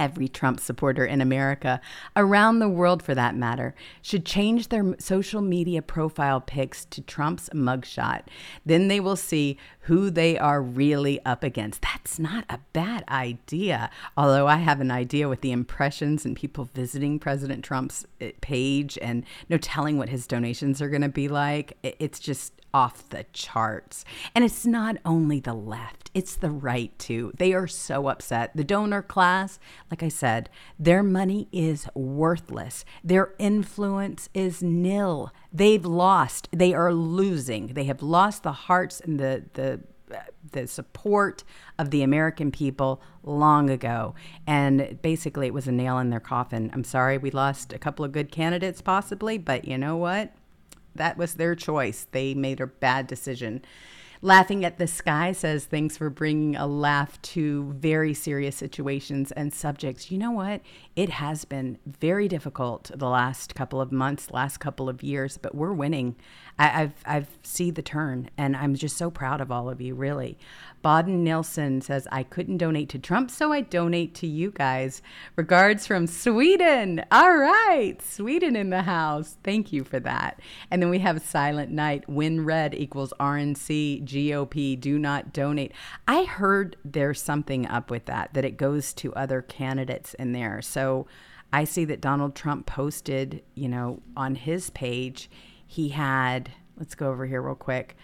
Every 0.00 0.28
Trump 0.28 0.60
supporter 0.60 1.04
in 1.04 1.20
America, 1.20 1.78
around 2.16 2.58
the 2.58 2.70
world 2.70 3.02
for 3.02 3.14
that 3.14 3.36
matter, 3.36 3.74
should 4.00 4.24
change 4.24 4.68
their 4.68 4.94
social 4.98 5.42
media 5.42 5.82
profile 5.82 6.40
pics 6.40 6.86
to 6.86 7.02
Trump's 7.02 7.50
mugshot. 7.50 8.22
Then 8.64 8.88
they 8.88 8.98
will 8.98 9.14
see 9.14 9.58
who 9.80 10.08
they 10.08 10.38
are 10.38 10.62
really 10.62 11.22
up 11.26 11.42
against. 11.42 11.82
That's 11.82 12.18
not 12.18 12.46
a 12.48 12.60
bad 12.72 13.04
idea. 13.10 13.90
Although 14.16 14.46
I 14.46 14.56
have 14.56 14.80
an 14.80 14.90
idea 14.90 15.28
with 15.28 15.42
the 15.42 15.52
impressions 15.52 16.24
and 16.24 16.34
people 16.34 16.70
visiting 16.72 17.18
President 17.18 17.62
Trump's 17.62 18.06
eh, 18.22 18.32
page 18.40 18.98
and 19.02 19.24
no 19.50 19.58
telling 19.58 19.98
what 19.98 20.08
his 20.08 20.26
donations 20.26 20.80
are 20.80 20.88
going 20.88 21.02
to 21.02 21.10
be 21.10 21.28
like. 21.28 21.76
It's 21.82 22.18
just 22.18 22.54
off 22.72 23.08
the 23.08 23.24
charts. 23.32 24.04
And 24.34 24.44
it's 24.44 24.66
not 24.66 24.96
only 25.04 25.40
the 25.40 25.54
left, 25.54 26.10
it's 26.14 26.36
the 26.36 26.50
right 26.50 26.96
too. 26.98 27.32
They 27.38 27.52
are 27.52 27.66
so 27.66 28.08
upset. 28.08 28.56
The 28.56 28.64
donor 28.64 29.02
class, 29.02 29.58
like 29.90 30.02
I 30.02 30.08
said, 30.08 30.50
their 30.78 31.02
money 31.02 31.48
is 31.52 31.88
worthless. 31.94 32.84
Their 33.04 33.34
influence 33.38 34.28
is 34.34 34.62
nil. 34.62 35.32
They've 35.52 35.84
lost. 35.84 36.48
They 36.52 36.74
are 36.74 36.92
losing. 36.92 37.68
They 37.68 37.84
have 37.84 38.02
lost 38.02 38.42
the 38.42 38.52
hearts 38.52 39.00
and 39.00 39.18
the 39.18 39.44
the 39.54 39.80
the 40.52 40.66
support 40.66 41.44
of 41.78 41.90
the 41.90 42.02
American 42.02 42.50
people 42.50 43.00
long 43.22 43.70
ago. 43.70 44.14
And 44.46 44.98
basically, 45.02 45.46
it 45.46 45.54
was 45.54 45.68
a 45.68 45.72
nail 45.72 45.98
in 45.98 46.10
their 46.10 46.20
coffin. 46.20 46.70
I'm 46.72 46.84
sorry 46.84 47.18
we 47.18 47.30
lost 47.30 47.72
a 47.72 47.78
couple 47.78 48.04
of 48.04 48.12
good 48.12 48.32
candidates, 48.32 48.82
possibly, 48.82 49.38
but 49.38 49.66
you 49.66 49.78
know 49.78 49.96
what? 49.96 50.32
That 50.94 51.16
was 51.16 51.34
their 51.34 51.54
choice. 51.54 52.06
They 52.10 52.34
made 52.34 52.60
a 52.60 52.66
bad 52.66 53.06
decision. 53.06 53.62
Laughing 54.22 54.66
at 54.66 54.76
the 54.76 54.86
Sky 54.86 55.32
says, 55.32 55.64
Thanks 55.64 55.96
for 55.96 56.10
bringing 56.10 56.54
a 56.54 56.66
laugh 56.66 57.20
to 57.22 57.72
very 57.78 58.12
serious 58.12 58.54
situations 58.54 59.32
and 59.32 59.50
subjects. 59.50 60.10
You 60.10 60.18
know 60.18 60.30
what? 60.30 60.60
It 60.94 61.08
has 61.08 61.46
been 61.46 61.78
very 61.86 62.28
difficult 62.28 62.90
the 62.94 63.08
last 63.08 63.54
couple 63.54 63.80
of 63.80 63.90
months, 63.90 64.30
last 64.30 64.58
couple 64.58 64.90
of 64.90 65.02
years, 65.02 65.38
but 65.38 65.54
we're 65.54 65.72
winning. 65.72 66.16
I, 66.58 66.82
I've, 66.82 67.02
I've 67.06 67.38
seen 67.42 67.72
the 67.72 67.82
turn, 67.82 68.28
and 68.36 68.54
I'm 68.54 68.74
just 68.74 68.98
so 68.98 69.10
proud 69.10 69.40
of 69.40 69.50
all 69.50 69.70
of 69.70 69.80
you, 69.80 69.94
really. 69.94 70.36
Baden 70.82 71.22
Nilsson 71.22 71.80
says, 71.82 72.08
I 72.10 72.22
couldn't 72.22 72.56
donate 72.56 72.88
to 72.90 72.98
Trump, 72.98 73.30
so 73.30 73.52
I 73.52 73.60
donate 73.60 74.14
to 74.16 74.26
you 74.26 74.50
guys. 74.50 75.02
Regards 75.36 75.86
from 75.86 76.06
Sweden. 76.06 77.04
All 77.12 77.36
right. 77.36 78.00
Sweden 78.00 78.56
in 78.56 78.70
the 78.70 78.82
house. 78.82 79.36
Thank 79.44 79.72
you 79.72 79.84
for 79.84 80.00
that. 80.00 80.40
And 80.70 80.82
then 80.82 80.88
we 80.88 81.00
have 81.00 81.22
Silent 81.22 81.70
Night. 81.70 82.04
WinRed 82.08 82.74
equals 82.74 83.12
RNC. 83.20 84.04
GOP. 84.04 84.80
Do 84.80 84.98
not 84.98 85.32
donate. 85.32 85.72
I 86.08 86.24
heard 86.24 86.76
there's 86.84 87.20
something 87.20 87.66
up 87.66 87.90
with 87.90 88.06
that, 88.06 88.32
that 88.34 88.44
it 88.44 88.56
goes 88.56 88.94
to 88.94 89.14
other 89.14 89.42
candidates 89.42 90.14
in 90.14 90.32
there. 90.32 90.62
So 90.62 91.06
I 91.52 91.64
see 91.64 91.84
that 91.86 92.00
Donald 92.00 92.34
Trump 92.34 92.66
posted, 92.66 93.42
you 93.54 93.68
know, 93.68 94.00
on 94.16 94.34
his 94.34 94.70
page, 94.70 95.28
he 95.66 95.90
had, 95.90 96.50
let's 96.78 96.94
go 96.94 97.10
over 97.10 97.26
here 97.26 97.42
real 97.42 97.54
quick 97.54 97.96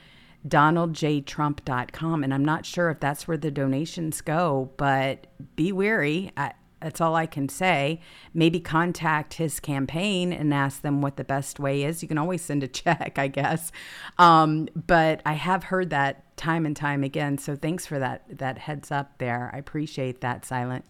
donaldjtrump.com 0.47 2.23
and 2.25 2.33
i'm 2.33 2.45
not 2.45 2.65
sure 2.65 2.91
if 2.91 3.01
that's 3.01 3.27
where 3.27 3.37
the 3.37 3.51
donations 3.51 4.21
go 4.21 4.71
but 4.77 5.27
be 5.57 5.73
wary 5.73 6.31
I, 6.37 6.53
That's 6.81 7.01
all 7.01 7.15
I 7.17 7.27
can 7.27 7.49
say. 7.49 8.01
Maybe 8.35 8.61
contact 8.61 9.35
his 9.35 9.61
campaign 9.61 10.33
and 10.33 10.53
ask 10.53 10.83
them 10.83 11.01
what 11.01 11.17
the 11.17 11.25
best 11.25 11.59
way 11.59 11.83
is. 11.85 12.03
You 12.03 12.09
can 12.09 12.19
always 12.19 12.43
send 12.43 12.63
a 12.63 12.69
check, 12.83 13.19
I 13.19 13.29
guess. 13.29 13.73
Um, 14.19 14.69
but 14.87 15.23
I 15.25 15.33
have 15.33 15.65
heard 15.65 15.91
that 15.91 16.37
time 16.37 16.67
and 16.67 16.77
time 16.77 17.03
again. 17.03 17.39
So 17.39 17.57
thanks 17.57 17.87
for 17.87 17.99
that 17.99 18.25
that 18.39 18.59
heads 18.59 18.91
up 18.91 19.19
there. 19.19 19.51
I 19.55 19.59
appreciate 19.59 20.21
that, 20.21 20.45
Silent. 20.45 20.85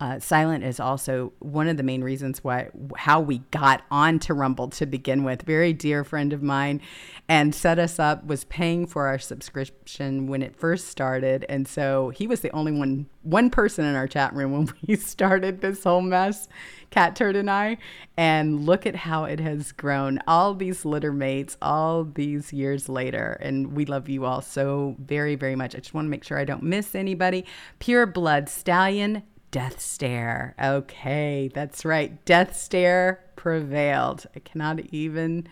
Uh, 0.00 0.20
Silent 0.20 0.62
is 0.62 0.78
also 0.78 1.32
one 1.40 1.66
of 1.66 1.76
the 1.76 1.82
main 1.82 2.04
reasons 2.04 2.44
why 2.44 2.68
how 2.96 3.20
we 3.20 3.38
got 3.50 3.82
onto 3.90 4.32
Rumble 4.32 4.68
to 4.70 4.86
begin 4.86 5.24
with. 5.24 5.42
Very 5.42 5.72
dear 5.72 6.04
friend 6.04 6.32
of 6.32 6.40
mine, 6.40 6.80
and 7.28 7.52
set 7.52 7.80
us 7.80 7.98
up. 7.98 8.24
Was 8.24 8.44
paying 8.44 8.86
for 8.86 9.08
our 9.08 9.18
subscription 9.18 10.28
when 10.28 10.40
it 10.40 10.54
first 10.54 10.86
started, 10.86 11.44
and 11.48 11.66
so 11.66 12.10
he 12.10 12.28
was 12.28 12.42
the 12.42 12.52
only 12.52 12.70
one 12.70 13.06
one 13.22 13.50
person 13.50 13.84
in 13.84 13.96
our 13.96 14.06
chat 14.06 14.32
room 14.34 14.52
when 14.52 14.72
we 14.86 14.94
started 14.94 15.60
this 15.60 15.82
whole 15.82 16.00
mess, 16.00 16.46
Catturd 16.92 17.36
and 17.36 17.50
I. 17.50 17.78
And 18.16 18.64
look 18.64 18.86
at 18.86 18.94
how 18.94 19.24
it 19.24 19.40
has 19.40 19.72
grown. 19.72 20.20
All 20.28 20.54
these 20.54 20.84
litter 20.84 21.12
mates, 21.12 21.56
all 21.60 22.04
these 22.04 22.52
years 22.52 22.88
later, 22.88 23.36
and 23.40 23.72
we 23.72 23.84
love 23.84 24.08
you 24.08 24.26
all 24.26 24.42
so 24.42 24.94
very 25.00 25.34
very 25.34 25.56
much. 25.56 25.74
I 25.74 25.78
just 25.78 25.92
want 25.92 26.04
to 26.06 26.10
make 26.10 26.22
sure 26.22 26.38
I 26.38 26.44
don't 26.44 26.62
miss 26.62 26.94
anybody. 26.94 27.44
Pure 27.80 28.06
Blood 28.06 28.48
Stallion 28.48 29.24
Death 29.50 29.80
Stare. 29.80 30.54
Okay, 30.62 31.50
that's 31.52 31.84
right. 31.84 32.24
Death 32.24 32.56
Stare 32.56 33.24
prevailed. 33.36 34.26
I 34.36 34.40
cannot 34.40 34.80
even 34.92 35.48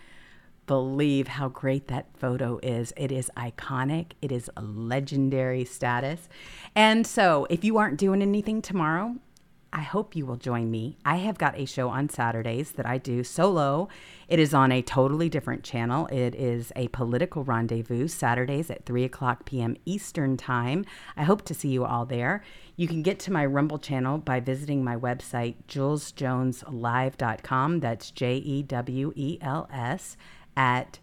believe 0.66 1.28
how 1.28 1.48
great 1.48 1.88
that 1.88 2.06
photo 2.16 2.58
is. 2.62 2.92
It 2.96 3.10
is 3.12 3.30
iconic, 3.36 4.12
it 4.20 4.32
is 4.32 4.50
legendary 4.60 5.64
status. 5.64 6.28
And 6.74 7.06
so, 7.06 7.46
if 7.48 7.64
you 7.64 7.78
aren't 7.78 7.98
doing 7.98 8.20
anything 8.20 8.60
tomorrow, 8.60 9.16
I 9.76 9.82
hope 9.82 10.16
you 10.16 10.24
will 10.24 10.36
join 10.36 10.70
me. 10.70 10.96
I 11.04 11.16
have 11.16 11.36
got 11.36 11.58
a 11.58 11.66
show 11.66 11.90
on 11.90 12.08
Saturdays 12.08 12.70
that 12.72 12.86
I 12.86 12.96
do 12.96 13.22
solo. 13.22 13.90
It 14.26 14.38
is 14.38 14.54
on 14.54 14.72
a 14.72 14.80
totally 14.80 15.28
different 15.28 15.64
channel. 15.64 16.06
It 16.06 16.34
is 16.34 16.72
a 16.74 16.88
political 16.88 17.44
rendezvous, 17.44 18.08
Saturdays 18.08 18.70
at 18.70 18.86
3 18.86 19.04
o'clock 19.04 19.44
p.m. 19.44 19.76
Eastern 19.84 20.38
Time. 20.38 20.86
I 21.14 21.24
hope 21.24 21.42
to 21.42 21.52
see 21.52 21.68
you 21.68 21.84
all 21.84 22.06
there. 22.06 22.42
You 22.76 22.88
can 22.88 23.02
get 23.02 23.18
to 23.20 23.30
my 23.30 23.44
Rumble 23.44 23.78
channel 23.78 24.16
by 24.16 24.40
visiting 24.40 24.82
my 24.82 24.96
website, 24.96 25.56
jewelsjoneslive.com. 25.68 27.80
That's 27.80 28.10
J 28.10 28.36
E 28.36 28.62
W 28.62 29.12
E 29.14 29.36
L 29.42 29.68
S 29.70 30.16
at 30.56 31.00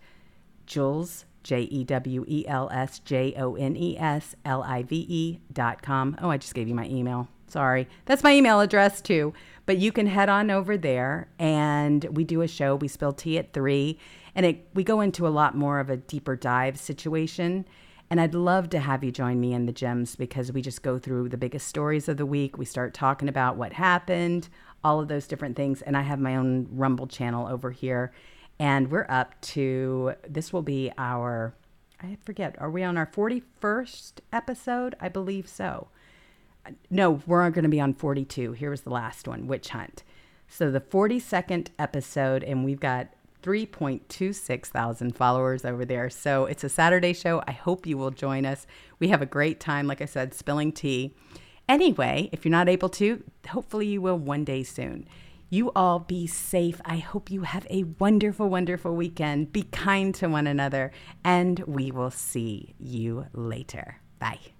Jewels. 0.66 1.26
J 1.44 1.62
E 1.64 1.84
W 1.84 2.24
E 2.26 2.48
L 2.48 2.70
S 2.72 3.00
J 3.00 3.34
O 3.38 3.56
N 3.56 3.76
E 3.76 3.98
S 4.00 4.34
L 4.46 4.64
I 4.64 4.82
V 4.82 5.06
E 5.08 5.42
dot 5.52 5.82
com. 5.82 6.16
Oh, 6.22 6.30
I 6.30 6.38
just 6.38 6.56
gave 6.56 6.70
you 6.70 6.74
my 6.74 6.88
email. 6.88 7.28
Sorry. 7.54 7.88
That's 8.06 8.24
my 8.24 8.34
email 8.34 8.62
address 8.62 9.00
too. 9.00 9.32
But 9.68 9.78
you 9.78 9.92
can 9.92 10.08
head 10.08 10.28
on 10.28 10.50
over 10.50 10.76
there 10.76 11.28
and 11.38 12.04
we 12.06 12.24
do 12.24 12.42
a 12.42 12.48
show. 12.48 12.76
We 12.76 12.88
spill 12.88 13.14
tea 13.14 13.38
at 13.38 13.54
three 13.54 14.00
and 14.34 14.44
it, 14.44 14.68
we 14.74 14.84
go 14.84 15.02
into 15.02 15.28
a 15.28 15.30
lot 15.30 15.56
more 15.56 15.80
of 15.80 15.92
a 15.92 15.98
deeper 15.98 16.36
dive 16.36 16.80
situation. 16.80 17.68
And 18.10 18.20
I'd 18.20 18.34
love 18.34 18.72
to 18.72 18.80
have 18.80 19.04
you 19.04 19.12
join 19.12 19.40
me 19.40 19.54
in 19.54 19.68
the 19.68 19.72
gems 19.72 20.16
because 20.16 20.52
we 20.52 20.64
just 20.64 20.82
go 20.82 20.98
through 20.98 21.30
the 21.30 21.38
biggest 21.38 21.68
stories 21.68 22.10
of 22.10 22.18
the 22.18 22.26
week. 22.26 22.58
We 22.58 22.66
start 22.66 22.96
talking 22.96 23.30
about 23.30 23.56
what 23.56 23.74
happened, 23.74 24.50
all 24.84 25.00
of 25.00 25.08
those 25.08 25.28
different 25.28 25.56
things. 25.56 25.84
And 25.84 25.96
I 25.96 26.02
have 26.02 26.20
my 26.20 26.36
own 26.36 26.68
Rumble 26.72 27.06
channel 27.06 27.48
over 27.48 27.70
here. 27.70 28.14
And 28.58 28.90
we're 28.90 29.06
up 29.10 29.40
to 29.42 30.16
this 30.28 30.52
will 30.52 30.64
be 30.64 30.92
our, 30.98 31.54
I 32.02 32.18
forget, 32.26 32.56
are 32.60 32.72
we 32.72 32.82
on 32.82 32.98
our 32.98 33.06
41st 33.06 34.14
episode? 34.32 34.96
I 35.00 35.08
believe 35.08 35.48
so. 35.48 35.90
No, 36.90 37.22
we're 37.26 37.50
going 37.50 37.64
to 37.64 37.70
be 37.70 37.82
on 37.82 37.94
42. 37.94 38.54
Here's 38.54 38.82
the 38.82 38.90
last 38.90 39.28
one 39.28 39.48
Witch 39.48 39.70
Hunt. 39.70 40.04
So 40.48 40.72
the 40.72 40.80
42nd 40.80 41.70
episode, 41.80 42.44
and 42.44 42.64
we've 42.64 42.80
got 42.80 43.10
3.26 43.42 44.68
thousand 44.68 45.16
followers 45.16 45.66
over 45.66 45.84
there. 45.84 46.10
So 46.10 46.46
it's 46.46 46.64
a 46.64 46.70
Saturday 46.70 47.14
show. 47.14 47.44
I 47.48 47.52
hope 47.52 47.86
you 47.86 47.98
will 47.98 48.12
join 48.12 48.46
us. 48.46 48.66
We 49.00 49.10
have 49.10 49.22
a 49.22 49.26
great 49.26 49.60
time, 49.60 49.86
like 49.88 50.02
I 50.02 50.06
said, 50.06 50.34
spilling 50.34 50.72
tea. 50.72 51.14
Anyway, 51.68 52.30
if 52.32 52.46
you're 52.46 52.52
not 52.52 52.70
able 52.70 52.90
to, 52.90 53.24
hopefully 53.50 53.88
you 53.88 54.02
will 54.02 54.18
one 54.18 54.44
day 54.44 54.64
soon. 54.64 55.08
You 55.50 55.72
all 55.76 56.00
be 56.00 56.26
safe. 56.26 56.82
I 56.84 56.98
hope 56.98 57.30
you 57.30 57.42
have 57.42 57.68
a 57.70 57.84
wonderful, 58.00 58.50
wonderful 58.50 58.96
weekend. 58.96 59.54
Be 59.54 59.64
kind 59.64 60.16
to 60.16 60.28
one 60.28 60.48
another, 60.48 60.92
and 61.24 61.60
we 61.68 61.92
will 61.92 62.12
see 62.12 62.74
you 62.80 63.28
later. 63.34 63.98
Bye. 64.20 64.53